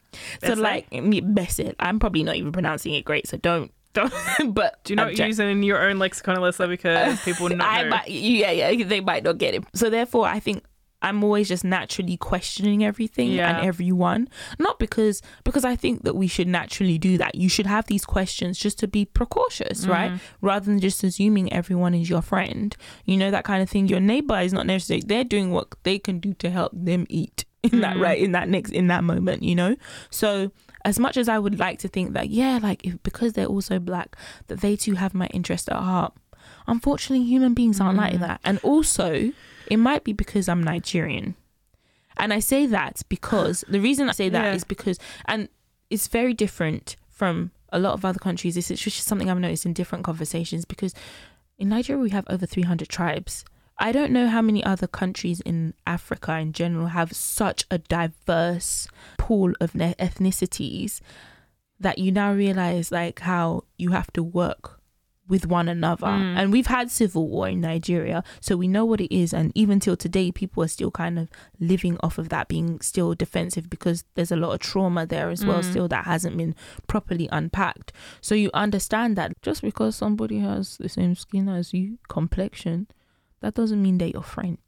So 0.44 0.54
like 0.54 0.91
me- 0.91 1.22
bese. 1.22 1.74
I'm 1.80 2.00
probably 2.00 2.24
not 2.24 2.36
even 2.36 2.52
pronouncing 2.52 2.94
it 2.94 3.04
great. 3.06 3.28
So 3.28 3.38
don't. 3.38 3.72
but 4.48 4.84
Do 4.84 4.94
you 4.94 4.96
not 4.96 5.14
try- 5.16 5.28
use 5.28 5.39
it 5.39 5.48
in 5.48 5.64
your 5.64 5.82
own 5.82 6.00
lexicon, 6.00 6.36
Alyssa, 6.38 6.68
because 6.68 7.22
people 7.26 7.50
not 7.50 7.68
I 7.68 7.84
know? 7.84 7.89
might, 7.89 8.10
yeah, 8.10 8.52
yeah, 8.52 8.84
they 8.86 9.02
might 9.02 9.24
not 9.24 9.38
get 9.38 9.54
it. 9.56 9.64
So 9.74 9.89
therefore, 9.89 10.26
I 10.28 10.39
think 10.39 10.64
I'm 11.02 11.22
always 11.22 11.50
just 11.50 11.66
naturally 11.66 12.16
questioning 12.16 12.84
everything 12.86 13.32
Yeah. 13.34 13.58
and 13.58 13.68
everyone. 13.68 14.30
Not 14.58 14.80
because 14.80 15.22
because 15.44 15.66
I 15.66 15.76
think 15.76 16.04
that 16.04 16.16
we 16.16 16.28
should 16.28 16.48
naturally 16.48 16.98
do 16.98 17.18
that. 17.18 17.36
You 17.36 17.50
should 17.50 17.66
have 17.66 17.88
these 17.88 18.06
questions 18.06 18.58
just 18.58 18.80
to 18.80 18.88
be 18.88 19.04
precautious, 19.04 19.86
right? 19.86 20.12
Mm-hmm. 20.12 20.46
Rather 20.46 20.66
than 20.68 20.80
just 20.80 21.04
assuming 21.04 21.52
everyone 21.52 21.94
is 21.94 22.10
your 22.10 22.22
friend. 22.22 22.74
You 23.04 23.18
know 23.18 23.32
that 23.32 23.44
kind 23.44 23.62
of 23.62 23.70
thing. 23.70 23.89
Your 23.89 24.00
neighbor 24.00 24.39
is 24.39 24.54
not 24.54 24.66
necessarily 24.66 25.04
they're 25.06 25.26
doing 25.26 25.52
what 25.52 25.68
they 25.84 26.00
can 26.00 26.20
do 26.20 26.34
to 26.36 26.50
help 26.50 26.72
them 26.74 27.06
eat 27.10 27.44
in 27.64 27.82
that 27.82 27.98
Mhm. 27.98 28.02
right 28.02 28.20
in 28.20 28.32
that 28.32 28.48
next 28.48 28.72
in 28.72 28.88
that 28.88 29.04
moment. 29.04 29.44
You 29.44 29.56
know, 29.56 29.76
so. 30.10 30.52
As 30.86 31.00
much 31.00 31.16
as 31.18 31.30
I 31.30 31.40
would 31.40 31.58
like 31.60 31.80
to 31.80 31.88
think 31.88 32.14
that, 32.14 32.30
yeah, 32.30 32.60
like 32.62 32.86
if, 32.86 33.02
because 33.04 33.34
they're 33.34 33.46
also 33.46 33.80
black, 33.80 34.16
that 34.48 34.62
they 34.62 34.76
too 34.76 34.96
have 34.96 35.14
my 35.14 35.28
interest 35.28 35.70
at 35.70 35.78
heart, 35.78 36.14
unfortunately 36.68 37.26
human 37.26 37.54
beings 37.54 37.80
aren't 37.80 37.98
like 37.98 38.14
Mm. 38.16 38.20
that. 38.20 38.42
And 38.44 38.60
also 38.64 39.32
it 39.68 39.78
might 39.78 40.04
be 40.04 40.12
because 40.14 40.50
i'm 40.50 40.62
nigerian. 40.64 41.36
And 42.18 42.34
i 42.34 42.40
say 42.40 42.66
that 42.68 43.02
because 43.10 43.64
the 43.68 43.80
reason 43.80 44.10
i 44.10 44.12
say 44.12 44.30
that 44.30 44.54
is 44.56 44.62
Yeah. 44.64 44.68
because 44.68 45.00
and 45.26 45.48
it's 45.90 46.08
very 46.08 46.34
different 46.34 46.96
from 47.10 47.52
a 47.72 47.80
lot 47.80 47.94
of 47.94 48.04
other 48.06 48.20
countries. 48.20 48.56
Is 48.58 48.68
just 48.68 49.08
something 49.08 49.30
i've 49.30 49.40
noticed 49.40 49.66
in 49.66 49.74
different 49.74 50.04
conversations 50.04 50.66
because 50.66 50.94
in 51.58 51.70
nigeria 51.70 52.02
we 52.02 52.10
have 52.10 52.26
over 52.30 52.46
300 52.46 52.90
tribes 52.90 53.46
i 53.80 53.91
don't 53.91 54.11
know 54.11 54.28
how 54.28 54.41
many 54.41 54.63
other 54.63 54.88
countries 54.88 55.41
in 55.41 55.74
africa 55.88 56.38
in 56.38 56.53
general 56.53 56.88
have 56.88 57.13
such 57.13 57.65
a 57.71 57.78
diverse 57.78 58.88
pool 59.17 59.53
of 59.59 59.74
ne- 59.76 59.95
ethnicities 59.99 60.99
that 61.80 61.97
you 61.97 62.11
now 62.11 62.32
realize 62.34 62.91
like 62.91 63.19
how 63.21 63.63
you 63.78 63.91
have 63.91 64.11
to 64.13 64.24
work 64.24 64.80
with 65.26 65.47
one 65.47 65.69
another. 65.69 66.05
Mm. 66.07 66.36
And 66.38 66.51
we've 66.51 66.67
had 66.67 66.91
civil 66.91 67.30
war 67.30 67.47
in 67.47 67.61
Nigeria, 67.61 68.26
so 68.41 68.57
we 68.57 68.67
know 68.67 68.84
what 68.84 68.99
it 68.99 69.13
is. 69.15 69.34
And 69.34 69.53
even 69.55 69.80
till 69.80 69.95
today, 69.95 70.34
people 70.34 70.61
are 70.63 70.67
still 70.67 70.91
kind 70.91 71.17
of 71.17 71.30
living 71.61 71.97
off 72.03 72.17
of 72.17 72.28
that, 72.30 72.49
being 72.49 72.82
still 72.82 73.13
defensive 73.15 73.69
because 73.69 74.03
there's 74.15 74.34
a 74.34 74.36
lot 74.36 74.51
of 74.51 74.59
trauma 74.59 75.05
there 75.05 75.30
as 75.30 75.45
well, 75.45 75.61
Mm. 75.61 75.69
still 75.71 75.88
that 75.88 76.03
hasn't 76.05 76.36
been 76.38 76.55
properly 76.88 77.30
unpacked. 77.32 77.93
So 78.19 78.36
you 78.36 78.49
understand 78.53 79.15
that 79.15 79.41
just 79.41 79.61
because 79.61 79.95
somebody 79.95 80.39
has 80.39 80.78
the 80.78 80.89
same 80.89 81.15
skin 81.15 81.47
as 81.47 81.74
you, 81.74 81.99
complexion, 82.09 82.88
that 83.44 83.54
doesn't 83.54 83.82
mean 83.82 84.00
they're 84.00 84.08
your 84.08 84.24
friend 84.24 84.60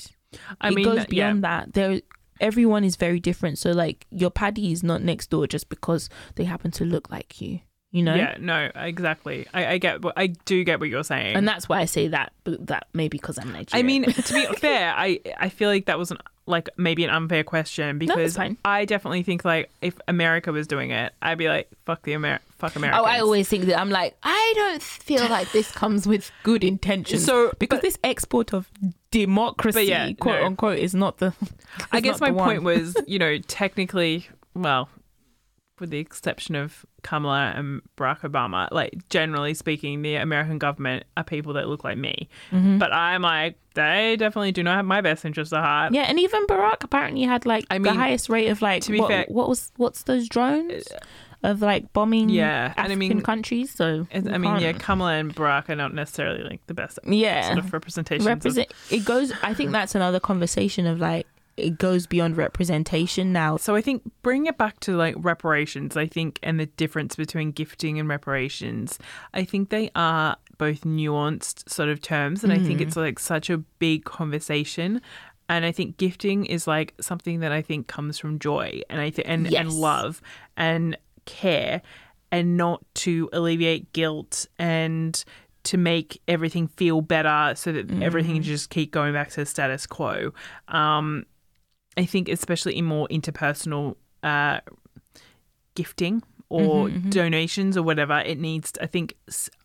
I 0.61 0.69
it 0.69 0.75
mean, 0.75 0.85
goes 0.85 0.99
uh, 0.99 1.01
yeah. 1.01 1.05
beyond 1.07 1.43
that. 1.43 1.73
There, 1.73 2.01
everyone 2.39 2.83
is 2.83 2.95
very 2.95 3.19
different. 3.19 3.57
So 3.57 3.71
like 3.71 4.05
your 4.11 4.31
paddy 4.31 4.71
is 4.71 4.83
not 4.83 5.01
next 5.01 5.29
door 5.29 5.47
just 5.47 5.69
because 5.69 6.09
they 6.35 6.43
happen 6.43 6.71
to 6.71 6.85
look 6.85 7.09
like 7.09 7.41
you. 7.41 7.59
You 7.91 8.03
know. 8.03 8.15
Yeah, 8.15 8.35
no, 8.41 8.69
exactly. 8.75 9.47
I, 9.53 9.67
I 9.67 9.77
get, 9.77 10.03
what 10.03 10.15
I 10.17 10.27
do 10.27 10.65
get 10.65 10.81
what 10.81 10.89
you're 10.89 11.05
saying. 11.05 11.37
And 11.37 11.47
that's 11.47 11.69
why 11.69 11.79
I 11.79 11.85
say 11.85 12.09
that. 12.09 12.33
But 12.43 12.67
that 12.67 12.87
maybe 12.93 13.17
because 13.17 13.37
I'm 13.37 13.53
Nigerian. 13.53 13.69
I 13.73 13.83
mean, 13.83 14.03
to 14.03 14.33
be 14.33 14.45
fair, 14.57 14.93
I 14.93 15.21
I 15.37 15.47
feel 15.47 15.69
like 15.69 15.85
that 15.85 15.97
was 15.97 16.11
an, 16.11 16.17
like 16.45 16.67
maybe 16.75 17.05
an 17.05 17.09
unfair 17.09 17.45
question 17.45 17.97
because 17.97 18.35
fine. 18.35 18.57
I 18.65 18.83
definitely 18.83 19.23
think 19.23 19.45
like 19.45 19.71
if 19.81 19.97
America 20.09 20.51
was 20.51 20.67
doing 20.67 20.91
it, 20.91 21.13
I'd 21.21 21.37
be 21.37 21.47
like 21.47 21.69
fuck 21.85 22.01
the 22.01 22.13
Amer 22.13 22.39
fuck 22.67 22.75
America. 22.75 22.99
Oh, 22.99 23.05
I 23.05 23.19
always 23.19 23.47
think 23.47 23.65
that 23.65 23.79
I'm 23.79 23.89
like 23.89 24.15
I 24.23 24.53
don't 24.55 24.81
feel 24.81 25.27
like 25.29 25.51
this 25.51 25.71
comes 25.71 26.07
with 26.07 26.31
good 26.43 26.63
intentions. 26.63 27.25
So, 27.25 27.51
because 27.59 27.77
but- 27.77 27.83
this 27.83 27.97
export 28.03 28.53
of 28.53 28.69
democracy, 29.11 29.83
yeah, 29.85 30.11
quote 30.13 30.39
no. 30.41 30.45
unquote, 30.45 30.79
is 30.79 30.93
not 30.93 31.17
the. 31.19 31.33
I 31.91 31.99
guess 31.99 32.19
my 32.19 32.31
point 32.31 32.63
was, 32.63 32.95
you 33.07 33.19
know, 33.19 33.37
technically, 33.39 34.27
well, 34.53 34.89
with 35.79 35.89
the 35.89 35.99
exception 35.99 36.55
of 36.55 36.85
Kamala 37.03 37.53
and 37.55 37.81
Barack 37.97 38.21
Obama, 38.21 38.69
like 38.71 38.93
generally 39.09 39.53
speaking, 39.53 40.01
the 40.01 40.15
American 40.15 40.57
government 40.57 41.03
are 41.17 41.23
people 41.23 41.53
that 41.53 41.67
look 41.67 41.83
like 41.83 41.97
me. 41.97 42.29
Mhm. 42.51 42.79
But 42.79 42.93
I'm 42.93 43.21
like, 43.21 43.57
they 43.73 44.15
definitely 44.17 44.53
do 44.53 44.63
not 44.63 44.77
have 44.77 44.85
my 44.85 45.01
best 45.01 45.25
interests 45.25 45.53
at 45.53 45.61
heart. 45.61 45.93
Yeah, 45.93 46.03
and 46.03 46.17
even 46.19 46.45
Barack 46.47 46.83
apparently 46.83 47.23
had 47.23 47.45
like 47.45 47.65
I 47.69 47.77
the 47.79 47.93
highest 47.93 48.29
rate 48.29 48.47
of 48.47 48.61
like 48.61 48.83
to 48.83 48.91
be 48.91 48.99
what, 49.01 49.09
fair- 49.09 49.25
what 49.27 49.49
was 49.49 49.71
what's 49.75 50.03
those 50.03 50.29
drones 50.29 50.87
of 51.51 51.61
like 51.61 51.91
bombing 51.93 52.29
Yeah, 52.29 52.73
and 52.77 52.91
I 52.91 52.95
mean- 52.95 53.21
countries. 53.21 53.71
So 53.71 54.07
I 54.13 54.37
mean, 54.37 54.59
yeah, 54.59 54.73
Kamala 54.73 55.13
and 55.13 55.33
Barack 55.35 55.69
are 55.69 55.75
not 55.75 55.93
necessarily 55.93 56.43
like 56.43 56.65
the 56.67 56.73
best 56.73 56.99
yeah, 57.05 57.47
sort 57.47 57.59
of 57.59 57.71
representations. 57.73 58.25
of- 58.25 58.29
represent. 58.29 58.71
It 58.89 59.05
goes. 59.05 59.31
I 59.43 59.53
think 59.53 59.71
that's 59.71 59.95
another 59.95 60.19
conversation 60.19 60.85
of 60.87 60.99
like 60.99 61.27
it 61.57 61.77
goes 61.77 62.05
beyond 62.05 62.35
representation 62.35 63.31
now. 63.31 63.55
So 63.55 63.75
I 63.75 63.81
think 63.81 64.01
bring 64.23 64.45
it 64.45 64.57
back 64.57 64.79
to 64.81 64.97
like 64.97 65.15
reparations, 65.17 65.95
I 65.95 66.05
think, 66.05 66.37
and 66.43 66.59
the 66.59 66.65
difference 66.65 67.15
between 67.15 67.51
gifting 67.51 67.97
and 67.97 68.09
reparations. 68.09 68.99
I 69.33 69.45
think 69.45 69.69
they 69.69 69.89
are 69.95 70.35
both 70.57 70.81
nuanced 70.81 71.69
sort 71.69 71.87
of 71.89 72.01
terms, 72.01 72.43
and 72.43 72.51
I 72.51 72.59
think 72.59 72.79
Mhm. 72.79 72.87
it's 72.87 72.97
like 72.97 73.19
such 73.19 73.49
a 73.49 73.57
big 73.57 74.03
conversation. 74.03 75.01
And 75.47 75.63
I 75.63 75.71
think 75.71 75.97
gifting 75.97 76.45
is 76.45 76.65
like 76.67 76.93
something 76.99 77.39
that 77.41 77.51
I 77.51 77.61
think 77.61 77.87
comes 77.87 78.17
from 78.17 78.39
joy 78.39 78.81
and 78.89 78.99
I 78.99 79.11
th- 79.11 79.27
and 79.27 79.49
Yes. 79.49 79.61
and 79.61 79.71
love 79.71 80.21
and 80.57 80.97
care, 81.25 81.81
and 82.31 82.57
not 82.57 82.83
to 82.95 83.29
alleviate 83.33 83.91
guilt 83.93 84.47
and 84.59 85.23
to 85.63 85.77
make 85.77 86.21
everything 86.27 86.67
feel 86.67 87.01
better 87.01 87.53
so 87.55 87.71
that 87.71 87.89
everything 88.01 88.41
just 88.41 88.69
keep 88.69 88.91
going 88.91 89.13
back 89.13 89.29
to 89.31 89.37
the 89.37 89.45
status 89.45 89.87
quo. 89.87 90.31
Um, 90.67 91.25
I 91.97 92.05
think 92.05 92.29
especially 92.29 92.77
in 92.77 92.85
more 92.85 93.07
interpersonal 93.07 93.95
uh, 94.21 94.59
gifting 95.75 96.21
or 96.49 96.87
Mhm, 96.87 97.01
mhm. 97.05 97.09
donations 97.09 97.75
or 97.75 97.83
whatever, 97.83 98.19
it 98.19 98.39
needs. 98.39 98.71
I 98.79 98.85
think 98.85 99.15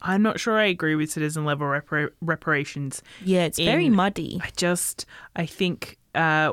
i'm 0.01 0.23
not 0.23 0.41
sure 0.41 0.59
I 0.59 0.65
agree 0.65 0.95
with 0.95 1.11
citizen 1.11 1.45
level 1.45 1.67
repar- 1.67 2.11
reparations. 2.23 3.03
Yeah, 3.23 3.45
it's 3.45 3.59
very 3.59 3.91
muddy. 3.91 4.41
I 4.43 4.49
just 4.57 5.05
I 5.37 5.45
think 5.45 5.99
uh, 6.15 6.53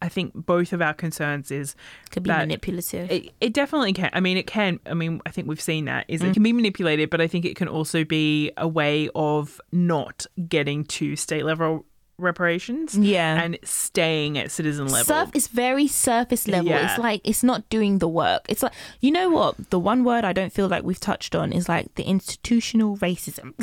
I 0.00 0.08
think 0.08 0.32
both 0.34 0.72
of 0.72 0.80
our 0.80 0.94
concerns 0.94 1.50
is 1.50 1.74
Could 2.10 2.22
be 2.22 2.30
manipulative. 2.30 3.10
it, 3.10 3.32
it 3.40 3.52
definitely 3.52 3.92
can. 3.92 4.10
I 4.12 4.20
mean, 4.20 4.36
it 4.36 4.46
can. 4.46 4.80
I 4.86 4.94
mean, 4.94 5.20
I 5.26 5.30
think 5.30 5.48
we've 5.48 5.60
seen 5.60 5.86
that 5.86 6.04
is 6.08 6.22
it 6.22 6.32
can 6.32 6.42
be 6.42 6.52
manipulated, 6.52 7.10
but 7.10 7.20
I 7.20 7.26
think 7.26 7.44
it 7.44 7.56
can 7.56 7.68
also 7.68 8.04
be 8.04 8.52
a 8.56 8.68
way 8.68 9.08
of 9.14 9.60
not 9.72 10.26
getting 10.48 10.84
to 10.84 11.16
state 11.16 11.44
level 11.44 11.84
reparations 12.18 12.96
yeah. 12.96 13.40
and 13.42 13.58
staying 13.62 14.38
at 14.38 14.50
citizen 14.50 14.86
level. 14.88 15.04
Surf 15.04 15.30
is 15.34 15.48
very 15.48 15.86
surface 15.86 16.48
level. 16.48 16.70
Yeah. 16.70 16.90
It's 16.90 16.98
like 16.98 17.20
it's 17.24 17.42
not 17.42 17.68
doing 17.68 17.98
the 17.98 18.08
work. 18.08 18.46
It's 18.48 18.62
like 18.62 18.72
you 19.00 19.10
know 19.10 19.28
what? 19.30 19.70
The 19.70 19.78
one 19.78 20.04
word 20.04 20.24
I 20.24 20.32
don't 20.32 20.52
feel 20.52 20.68
like 20.68 20.82
we've 20.82 21.00
touched 21.00 21.34
on 21.34 21.52
is 21.52 21.68
like 21.68 21.94
the 21.96 22.04
institutional 22.04 22.96
racism, 22.98 23.54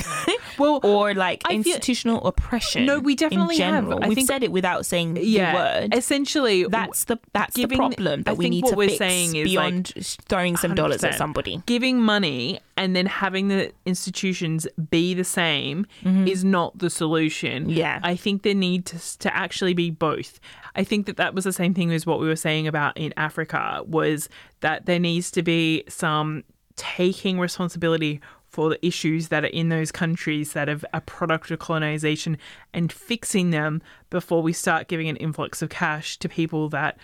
well, 0.59 0.79
or 0.83 1.13
like 1.13 1.41
I 1.45 1.49
feel- 1.49 1.57
institutional 1.57 2.25
oppression. 2.25 2.85
No, 2.85 2.99
we 2.99 3.15
definitely 3.15 3.57
in 3.59 3.73
have. 3.73 3.89
I 3.91 4.07
We've 4.07 4.15
think- 4.15 4.27
said 4.27 4.43
it 4.43 4.51
without 4.51 4.85
saying 4.85 5.17
yeah, 5.21 5.51
the 5.51 5.57
word. 5.89 5.95
essentially 5.95 6.65
That's 6.65 7.05
the 7.05 7.19
that's 7.33 7.55
giving- 7.55 7.77
the 7.77 7.95
problem 7.95 8.23
that 8.23 8.37
we 8.37 8.49
need 8.49 8.63
what 8.63 8.71
to 8.71 8.75
we're 8.75 8.87
fix 8.89 8.97
saying 8.99 9.35
is, 9.35 9.53
like, 9.53 9.71
beyond 9.73 9.93
throwing 10.27 10.57
some 10.57 10.75
dollars 10.75 11.03
at 11.03 11.15
somebody. 11.15 11.61
giving 11.65 11.99
money 12.01 12.59
and 12.75 12.95
then 12.95 13.05
having 13.05 13.47
the 13.49 13.71
institutions 13.85 14.67
be 14.89 15.13
the 15.13 15.23
same 15.23 15.85
Mm-hmm. 16.03 16.27
is 16.27 16.43
not 16.43 16.77
the 16.77 16.89
solution. 16.89 17.69
Yeah. 17.69 17.99
I 18.03 18.15
think 18.15 18.43
there 18.43 18.53
need 18.53 18.85
to, 18.87 19.19
to 19.19 19.35
actually 19.35 19.73
be 19.73 19.89
both. 19.89 20.39
I 20.75 20.83
think 20.83 21.05
that 21.05 21.17
that 21.17 21.33
was 21.33 21.43
the 21.43 21.53
same 21.53 21.73
thing 21.73 21.91
as 21.91 22.05
what 22.05 22.19
we 22.19 22.27
were 22.27 22.35
saying 22.35 22.67
about 22.67 22.97
in 22.97 23.13
Africa 23.15 23.83
was 23.85 24.27
that 24.61 24.85
there 24.85 24.99
needs 24.99 25.31
to 25.31 25.43
be 25.43 25.83
some 25.87 26.43
taking 26.75 27.39
responsibility 27.39 28.19
for 28.47 28.69
the 28.69 28.85
issues 28.85 29.29
that 29.29 29.43
are 29.43 29.47
in 29.47 29.69
those 29.69 29.91
countries 29.91 30.53
that 30.53 30.67
have 30.67 30.85
a 30.93 31.01
product 31.01 31.49
of 31.51 31.59
colonization 31.59 32.37
and 32.73 32.91
fixing 32.91 33.49
them 33.49 33.81
before 34.09 34.41
we 34.43 34.53
start 34.53 34.87
giving 34.87 35.09
an 35.09 35.15
influx 35.17 35.61
of 35.61 35.69
cash 35.69 36.17
to 36.17 36.29
people 36.29 36.69
that 36.69 36.97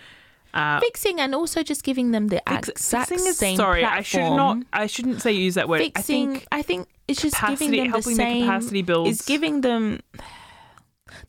uh, 0.54 0.80
Fixing 0.80 1.20
and 1.20 1.34
also 1.34 1.62
just 1.62 1.82
giving 1.84 2.10
them 2.10 2.28
the 2.28 2.42
fix- 2.48 2.68
exact 2.68 3.12
is- 3.12 3.36
same 3.38 3.56
sorry 3.56 3.80
platform. 3.82 3.98
i 3.98 4.02
should 4.02 4.36
not 4.36 4.56
i 4.72 4.86
shouldn't 4.86 5.22
say 5.22 5.32
use 5.32 5.54
that 5.54 5.68
word 5.68 5.78
fixing. 5.80 6.42
i 6.52 6.62
think 6.62 6.88
it's 7.08 7.22
just 7.22 7.34
capacity- 7.36 7.66
giving 7.66 7.76
them 7.78 7.86
the 7.86 7.90
helping 7.90 8.16
the 8.16 8.22
same. 8.22 8.42
capacity 8.44 8.82
builds- 8.82 9.10
It's 9.18 9.26
giving 9.26 9.60
them 9.60 10.00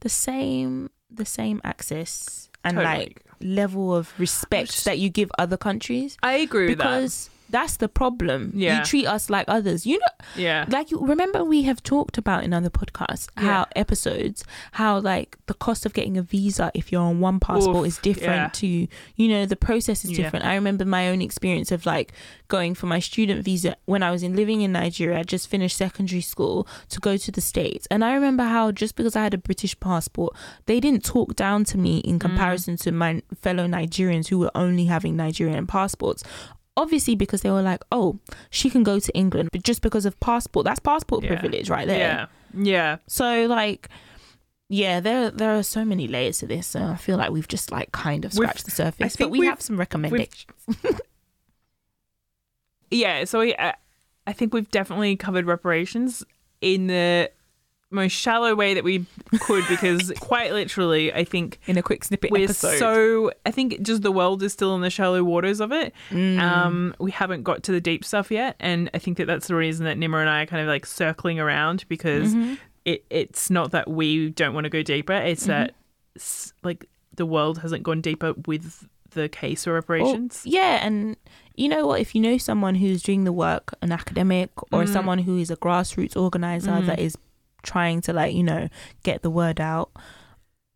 the 0.01 0.09
same 0.09 0.89
the 1.09 1.26
same 1.26 1.59
access 1.63 2.49
and 2.63 2.78
Totally. 2.78 2.97
like 2.99 3.22
level 3.41 3.93
of 3.95 4.13
respect 4.19 4.72
just- 4.72 4.86
that 4.86 4.99
you 4.99 5.09
give 5.09 5.32
other 5.39 5.57
countries 5.57 6.17
i 6.24 6.34
agree 6.34 6.69
with 6.69 6.78
that 6.78 6.84
because 7.01 7.30
That's 7.52 7.78
the 7.78 7.89
problem. 7.89 8.52
Yeah. 8.56 8.80
You 8.80 8.86
treat 8.86 9.06
us 9.06 9.30
like 9.30 9.45
others. 9.47 9.86
You 9.86 9.99
know, 9.99 10.16
Yeah. 10.36 10.66
like 10.70 10.91
you 10.91 10.99
remember 10.99 11.43
we 11.43 11.64
have 11.64 11.84
talked 11.84 12.18
about 12.18 12.43
in 12.43 12.54
other 12.54 12.70
podcasts 12.70 13.28
how 13.36 13.45
Yeah. 13.62 13.66
episodes 13.84 14.43
how 14.74 14.99
like 14.99 15.38
the 15.47 15.54
cost 15.54 15.86
of 15.86 15.93
getting 15.93 16.18
a 16.18 16.22
visa 16.22 16.72
if 16.74 16.91
you're 16.91 17.02
on 17.02 17.20
one 17.20 17.39
passport 17.39 17.78
Oof, 17.78 17.88
is 17.88 17.97
different 17.97 18.36
yeah. 18.43 18.49
to 18.62 18.68
you 19.22 19.28
know 19.28 19.45
the 19.45 19.56
process 19.56 20.04
is 20.06 20.12
Yeah. 20.12 20.18
different 20.18 20.45
i 20.45 20.56
remember 20.56 20.86
my 20.86 21.10
own 21.10 21.22
experience 21.22 21.72
of 21.72 21.86
like 21.86 22.14
going 22.47 22.74
for 22.76 22.86
my 22.88 22.99
student 22.99 23.43
visa 23.43 23.76
when 23.86 24.02
i 24.04 24.12
was 24.12 24.24
in 24.24 24.36
living 24.36 24.62
in 24.62 24.72
nigeria 24.72 25.20
i 25.20 25.24
just 25.24 25.47
finished 25.49 25.76
secondary 25.78 26.22
school 26.22 26.68
to 26.89 26.99
go 26.99 27.18
to 27.18 27.32
the 27.32 27.41
states 27.41 27.88
and 27.91 28.04
i 28.06 28.14
remember 28.14 28.43
how 28.43 28.72
just 28.72 28.95
because 28.95 29.16
i 29.16 29.24
had 29.24 29.34
a 29.34 29.38
british 29.49 29.78
passport 29.80 30.34
they 30.66 30.80
didn't 30.80 31.04
talk 31.04 31.36
down 31.36 31.64
to 31.64 31.78
me 31.78 32.02
Mm. 32.02 32.10
in 32.12 32.20
comparison 32.20 32.78
to 32.78 32.91
my 32.91 33.22
fellow 33.41 33.68
nigerians 33.68 34.28
who 34.30 34.38
were 34.39 34.52
only 34.56 34.86
having 34.86 35.16
nigerian 35.16 35.66
passports 35.68 36.24
obviously 36.82 37.15
because 37.15 37.41
they 37.41 37.51
were 37.51 37.61
like 37.61 37.82
oh 37.91 38.19
she 38.49 38.69
can 38.69 38.84
go 38.84 38.99
to 38.99 39.11
england 39.15 39.49
but 39.51 39.63
just 39.63 39.82
because 39.82 40.05
of 40.05 40.19
passport 40.19 40.63
that's 40.65 40.79
passport 40.79 41.23
Yeah. 41.23 41.39
privilege 41.39 41.69
right 41.69 41.88
there 41.88 41.99
Yeah. 41.99 42.25
Yeah. 42.71 42.97
so 43.07 43.45
like 43.47 43.88
yeah 44.69 44.99
there 44.99 45.29
there 45.32 45.57
are 45.57 45.63
so 45.63 45.84
many 45.86 46.07
layers 46.07 46.39
to 46.39 46.47
this 46.47 46.65
so 46.67 46.79
i 46.82 46.95
feel 46.95 47.17
like 47.17 47.32
we've 47.32 47.47
just 47.47 47.71
like 47.71 47.91
kind 47.91 48.25
of 48.25 48.32
We've- 48.34 48.45
scratched 48.47 48.65
the 48.65 48.71
surface 48.71 49.15
but 49.15 49.29
we 49.29 49.39
we've- 49.39 49.49
have 49.49 49.61
some 49.61 49.77
recommendations 49.77 50.45
Yeah. 52.89 53.23
So 53.23 53.39
we, 53.39 53.55
uh, 53.55 53.71
I 54.27 54.34
think 54.34 54.53
we've 54.53 54.69
definitely 54.69 55.15
covered 55.15 55.45
reparations 55.45 56.23
in 56.59 56.88
the 56.88 57.32
most 57.92 58.14
shallow 58.14 58.56
way 58.56 58.74
that 58.74 58.84
we 58.84 59.06
could 59.42 59.66
because 59.68 60.12
quite 60.20 60.52
literally, 60.54 61.14
I 61.14 61.24
think 61.24 61.60
in 61.68 61.78
a 61.78 61.84
quick 61.84 62.04
snippet 62.04 62.32
we're 62.32 62.46
episode 62.46 62.78
so. 62.80 63.32
I 63.46 63.52
think 63.52 63.82
just 63.82 64.02
the 64.02 64.12
world 64.12 64.42
is 64.44 64.54
still 64.54 64.74
in 64.76 64.82
the 64.82 64.89
shallow 64.89 65.24
waters 65.24 65.60
of 65.60 65.72
it. 65.72 65.94
Mm. 66.10 66.39
Um, 66.39 66.96
we 67.00 67.12
haven't 67.12 67.44
got 67.44 67.64
to 67.64 67.72
the 67.72 67.82
deep 67.82 68.04
stuff 68.06 68.32
yet, 68.32 68.56
and 68.60 68.89
I 68.94 68.98
think 69.00 69.18
that 69.18 69.28
that's 69.28 69.48
the 69.48 69.56
reason 69.56 69.86
that 69.86 69.98
Nima 69.98 70.20
and 70.22 70.30
I 70.30 70.44
are 70.44 70.46
kind 70.46 70.62
of 70.62 70.68
like 70.68 70.86
circling 70.86 71.39
around 71.39 71.86
because 71.89 72.34
Mhm. 72.34 72.58
it 72.86 73.04
it's 73.10 73.50
not 73.50 73.72
that 73.72 73.89
we 73.89 74.30
don't 74.30 74.54
want 74.54 74.64
to 74.66 74.70
go 74.70 74.82
deeper. 74.82 75.14
It's 75.14 75.46
that 75.46 75.76
s- 76.16 76.54
like 76.64 76.88
the 77.16 77.26
world 77.26 77.60
hasn't 77.60 77.84
gone 77.84 78.02
deeper 78.02 78.34
with 78.48 78.88
the 79.12 79.28
case 79.28 79.68
or 79.68 79.72
Or- 79.72 79.76
reparations. 79.76 80.42
yeah 80.46 80.80
and 80.86 81.18
you 81.56 81.68
know 81.68 81.86
what 81.86 82.00
if 82.00 82.16
you 82.16 82.22
know 82.22 82.38
someone 82.38 82.76
who's 82.76 83.04
doing 83.04 83.26
the 83.26 83.34
work 83.34 83.74
an 83.82 83.92
academic 83.92 84.50
or 84.72 84.84
Mm. 84.86 84.88
someone 84.94 85.20
who 85.20 85.38
is 85.38 85.52
a 85.52 85.58
grassroots 85.58 86.16
organizer 86.16 86.72
Mm. 86.72 86.86
that 86.86 86.98
is 87.00 87.18
trying 87.64 88.01
to 88.01 88.14
like 88.14 88.34
you 88.34 88.43
know 88.43 88.68
get 89.03 89.22
the 89.22 89.30
word 89.30 89.59
out 89.59 89.91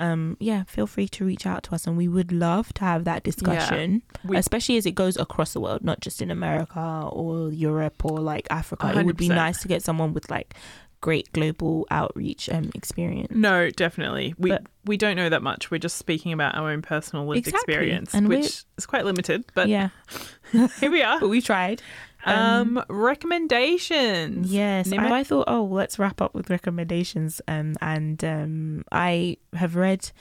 um 0.01 0.35
yeah 0.41 0.63
feel 0.65 0.85
free 0.87 1.07
to 1.07 1.23
reach 1.23 1.45
out 1.45 1.63
to 1.63 1.73
us 1.73 1.87
and 1.87 1.95
we 1.95 2.07
would 2.07 2.31
love 2.33 2.73
to 2.73 2.83
have 2.83 3.05
that 3.05 3.23
discussion 3.23 4.01
We- 4.25 4.35
especially 4.37 4.75
as 4.77 4.85
it 4.85 4.91
goes 4.91 5.15
across 5.17 5.53
the 5.53 5.61
world 5.61 5.83
not 5.85 6.01
just 6.01 6.21
in 6.21 6.29
america 6.31 7.07
or 7.11 7.49
europe 7.51 8.03
or 8.03 8.19
like 8.19 8.45
africa 8.49 8.91
it 8.99 9.05
would 9.05 9.15
be 9.17 9.29
nice 9.29 9.61
to 9.61 9.67
get 9.69 9.83
someone 9.83 10.13
with 10.13 10.29
like 10.29 10.53
great 11.01 11.31
global 11.33 11.85
outreach 11.91 12.49
um 12.49 12.71
experience 12.73 13.31
No, 13.31 13.69
definitely. 13.69 14.33
We 14.39 14.49
But- 14.49 14.63
we 14.85 14.97
don't 14.97 15.15
know 15.15 15.29
that 15.29 15.41
much. 15.43 15.69
We're 15.71 15.77
just 15.79 15.97
speaking 15.97 16.31
about 16.33 16.55
our 16.55 16.69
own 16.71 16.81
personal 16.83 17.25
lived 17.27 17.39
Exactly. 17.47 17.73
experience, 17.73 18.13
And 18.13 18.27
which 18.27 18.63
is 18.77 18.85
quite 18.87 19.03
limited. 19.05 19.43
But 19.53 19.67
yeah 19.69 19.89
here 20.79 20.89
we 20.91 21.01
are. 21.03 21.19
but 21.19 21.29
we 21.29 21.41
tried 21.41 21.81
Um, 22.25 22.83
recommendations. 22.89 24.51
Yes? 24.51 24.91
I 24.91 25.23
thought, 25.23 25.45
oh, 25.47 25.63
let's 25.65 25.99
wrap 25.99 26.21
up 26.21 26.33
with 26.33 26.49
recommendations. 26.49 27.41
Um, 27.47 27.75
and 27.81 28.23
um, 28.23 28.83
I 28.91 29.37
have 29.53 29.75
read. 29.75 30.11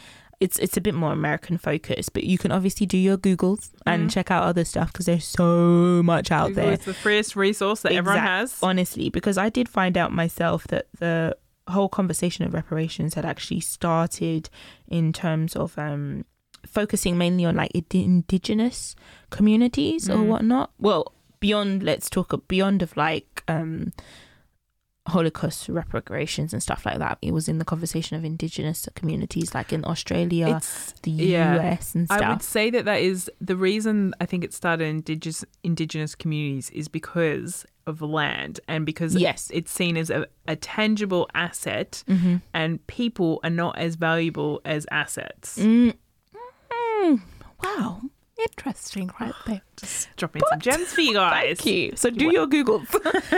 It's 0.41 0.59
it's 0.59 0.77
a 0.77 0.81
bit 0.81 0.95
more 0.95 1.13
American 1.13 1.57
focused, 1.59 2.13
but 2.13 2.25
you 2.25 2.39
can 2.39 2.51
obviously 2.51 2.87
do 2.87 2.99
your 2.99 3.17
Googles 3.17 3.71
and 3.87 4.09
Mhm. 4.11 4.13
check 4.13 4.31
out 4.33 4.43
other 4.43 4.65
stuff 4.65 4.93
because 4.93 5.07
there's 5.07 5.25
so 5.25 6.03
much 6.05 6.31
out 6.33 6.49
Google 6.49 6.71
It's 6.71 6.85
the 6.85 6.93
freest 6.93 7.37
resource 7.37 7.81
that 7.83 7.93
everyone 7.93 8.21
has. 8.21 8.59
Honestly, 8.63 9.09
because 9.11 9.39
I 9.39 9.49
did 9.49 9.69
find 9.69 9.97
out 9.97 10.13
myself 10.13 10.67
that 10.69 10.89
the 10.99 11.37
whole 11.69 11.89
conversation 11.89 12.45
of 12.45 12.53
reparations 12.53 13.15
had 13.15 13.25
actually 13.25 13.61
started 13.61 14.51
in 14.89 15.13
terms 15.13 15.55
of 15.57 15.79
um 15.79 16.25
focusing 16.67 17.17
mainly 17.17 17.45
on 17.45 17.55
like 17.55 17.71
ind- 17.73 17.95
indigenous 17.95 18.97
communities 19.31 20.11
or 20.11 20.17
Mm. 20.17 20.27
whatnot. 20.27 20.73
Well, 20.79 21.13
beyond 21.41 21.83
let's 21.83 22.09
talk 22.11 22.33
beyond 22.49 22.83
of 22.83 22.97
like 22.97 23.43
um 23.49 23.93
Holocaust 25.07 25.69
reparations 25.69 26.55
and 26.55 26.63
stuff 26.63 26.87
like 26.87 26.99
that. 26.99 27.19
It 27.21 27.33
was 27.35 27.47
in 27.47 27.59
the 27.59 27.65
conversation 27.67 28.17
of 28.17 28.25
indigenous 28.25 28.89
communities, 28.95 29.55
like 29.55 29.71
in 29.71 29.85
Australia, 29.85 30.57
It's 30.57 30.93
the 31.03 31.11
yeah. 31.11 31.57
US, 31.73 31.95
and 31.95 32.07
stuff. 32.09 32.23
I 32.23 32.31
would 32.31 32.43
say 32.43 32.71
that 32.71 32.87
that 32.87 33.03
is 33.03 33.31
the 33.39 33.55
reason 33.55 34.15
I 34.19 34.25
think 34.25 34.45
it 34.45 34.55
started 34.55 34.85
in 34.85 34.97
indigenous 34.97 35.45
indigenous 35.63 36.15
communities 36.15 36.71
is 36.71 36.89
because 36.89 37.67
of 37.87 38.01
land 38.01 38.61
and 38.67 38.87
because 38.87 39.15
Yes. 39.15 39.51
it's 39.53 39.71
seen 39.71 39.99
as 39.99 40.09
a, 40.09 40.27
a 40.49 40.57
tangible 40.57 41.29
asset 41.35 42.03
Mm-hmm. 42.09 42.37
and 42.55 42.85
people 42.87 43.41
are 43.45 43.51
not 43.51 43.77
as 43.77 43.97
valuable 43.97 44.63
as 44.65 44.87
assets. 44.91 45.59
Mm. 45.59 45.93
Mm. 47.03 47.21
Wow, 47.63 48.01
interesting, 48.39 49.11
right 49.21 49.33
there. 49.47 49.61
Just 49.77 50.09
dropping 50.17 50.43
some 50.51 50.61
gems 50.61 50.93
for 50.93 51.01
you 51.01 51.15
guys. 51.15 51.59
Thank 51.59 51.67
you. 51.67 51.93
So 51.97 52.11
do 52.11 52.33
your 52.33 52.47
Googles 52.47 52.87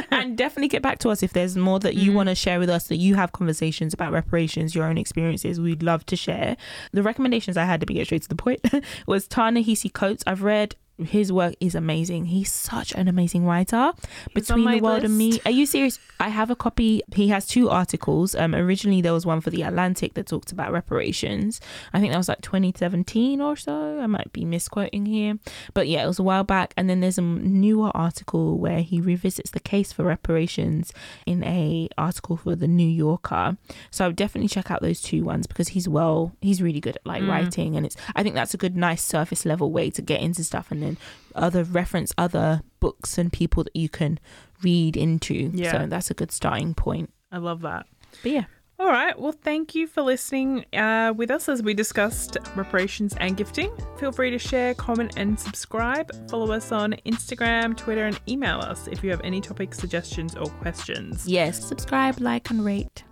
and 0.10 0.36
definitely 0.36 0.68
get 0.68 0.82
back 0.82 0.98
to 1.00 1.08
us 1.10 1.22
if 1.22 1.32
there's 1.32 1.56
more 1.56 1.78
that 1.80 1.94
you 1.94 2.12
Mm. 2.12 2.14
want 2.14 2.28
to 2.28 2.34
share 2.34 2.58
with 2.58 2.68
us 2.70 2.88
that 2.88 2.96
you 2.96 3.14
have 3.14 3.32
conversations 3.32 3.92
about 3.94 4.12
reparations, 4.12 4.74
your 4.74 4.84
own 4.86 4.98
experiences. 4.98 5.60
We'd 5.60 5.82
love 5.82 6.04
to 6.06 6.16
share. 6.16 6.56
The 6.92 7.02
recommendations 7.02 7.56
I 7.56 7.64
had 7.64 7.80
to 7.80 7.86
be 7.86 7.94
get 7.94 8.06
straight 8.06 8.22
to 8.22 8.28
the 8.28 8.36
point 8.36 8.60
was 9.06 9.26
Ta-Nehisi 9.26 9.92
Coates. 9.92 10.22
I've 10.26 10.42
read 10.42 10.76
his 11.04 11.30
work 11.32 11.54
is 11.60 11.74
amazing. 11.74 12.26
He's 12.26 12.50
such 12.50 12.92
an 12.92 13.08
amazing 13.08 13.44
writer. 13.44 13.92
He's 14.32 14.46
Between 14.48 14.70
the 14.70 14.80
World 14.80 15.04
and 15.04 15.16
Me. 15.18 15.40
Are 15.44 15.50
you 15.50 15.66
serious? 15.66 15.98
I 16.18 16.28
have 16.30 16.50
a 16.50 16.56
copy. 16.56 17.02
He 17.14 17.28
has 17.28 17.46
two 17.46 17.68
articles. 17.68 18.34
Um, 18.34 18.54
originally 18.54 19.02
there 19.02 19.12
was 19.12 19.26
one 19.26 19.40
for 19.42 19.50
the 19.50 19.62
Atlantic 19.62 20.14
that 20.14 20.26
talked 20.26 20.52
about 20.52 20.72
reparations. 20.72 21.60
I 21.92 22.00
think 22.00 22.12
that 22.12 22.18
was 22.18 22.28
like 22.28 22.40
2017 22.40 23.40
or 23.40 23.56
so. 23.56 24.00
I 24.00 24.06
might 24.06 24.32
be 24.32 24.44
misquoting 24.44 25.04
here, 25.06 25.38
but 25.74 25.88
yeah, 25.88 26.02
it 26.04 26.06
was 26.06 26.18
a 26.18 26.22
while 26.22 26.44
back. 26.44 26.72
And 26.76 26.88
then 26.88 27.00
there's 27.00 27.18
a 27.18 27.22
newer 27.22 27.90
article 27.94 28.58
where 28.58 28.80
he 28.80 29.00
revisits 29.00 29.50
the 29.50 29.60
case 29.60 29.92
for 29.92 30.04
reparations 30.04 30.92
in 31.26 31.44
a 31.44 31.88
article 31.98 32.36
for 32.36 32.56
the 32.56 32.68
New 32.68 32.88
Yorker. 32.88 33.56
So 33.90 34.04
I 34.04 34.08
would 34.08 34.16
definitely 34.16 34.48
check 34.48 34.70
out 34.70 34.80
those 34.82 35.00
two 35.02 35.24
ones 35.24 35.46
because 35.46 35.68
he's 35.68 35.88
well, 35.88 36.32
he's 36.40 36.62
really 36.62 36.80
good 36.80 36.96
at 36.96 37.04
like 37.06 37.16
Mm. 37.22 37.28
writing, 37.30 37.76
and 37.76 37.86
it's. 37.86 37.96
I 38.14 38.22
think 38.22 38.34
that's 38.34 38.52
a 38.52 38.58
good, 38.58 38.76
nice 38.76 39.02
surface 39.02 39.44
level 39.46 39.72
way 39.72 39.90
to 39.90 40.02
get 40.02 40.20
into 40.20 40.44
stuff, 40.44 40.70
and 40.70 40.82
then 40.86 40.98
other 41.34 41.64
reference 41.64 42.12
other 42.16 42.62
books 42.80 43.18
and 43.18 43.32
people 43.32 43.64
that 43.64 43.76
you 43.76 43.88
can 43.88 44.18
read 44.62 44.96
into. 44.96 45.50
Yeah. 45.52 45.72
So 45.72 45.86
that's 45.86 46.10
a 46.10 46.14
good 46.14 46.32
starting 46.32 46.74
point. 46.74 47.12
I 47.30 47.38
love 47.38 47.60
that. 47.62 47.86
But 48.22 48.32
yeah. 48.32 48.44
All 48.78 48.88
right. 48.88 49.18
Well, 49.18 49.32
thank 49.32 49.74
you 49.74 49.86
for 49.86 50.02
listening 50.02 50.66
uh, 50.74 51.14
with 51.16 51.30
us 51.30 51.48
as 51.48 51.62
we 51.62 51.72
discussed 51.72 52.36
reparations 52.56 53.14
and 53.18 53.34
gifting. 53.34 53.72
Feel 53.98 54.12
free 54.12 54.30
to 54.30 54.38
share, 54.38 54.74
comment, 54.74 55.14
and 55.16 55.40
subscribe. 55.40 56.12
Follow 56.28 56.52
us 56.52 56.72
on 56.72 56.94
Instagram, 57.06 57.74
Twitter, 57.74 58.04
and 58.04 58.20
email 58.28 58.58
us 58.58 58.86
if 58.88 59.02
you 59.02 59.10
have 59.10 59.22
any 59.24 59.40
topic 59.40 59.72
suggestions 59.72 60.36
or 60.36 60.46
questions. 60.46 61.26
Yes. 61.26 61.64
Subscribe, 61.64 62.20
like, 62.20 62.50
and 62.50 62.64
rate. 62.64 63.04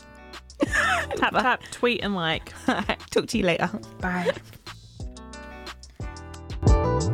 Tap, 1.17 1.33
tap, 1.33 1.63
tweet, 1.71 2.03
and 2.03 2.15
like. 2.15 2.53
Talk 3.11 3.27
to 3.29 3.39
you 3.39 3.45
later. 3.45 3.71
Bye. 4.01 4.33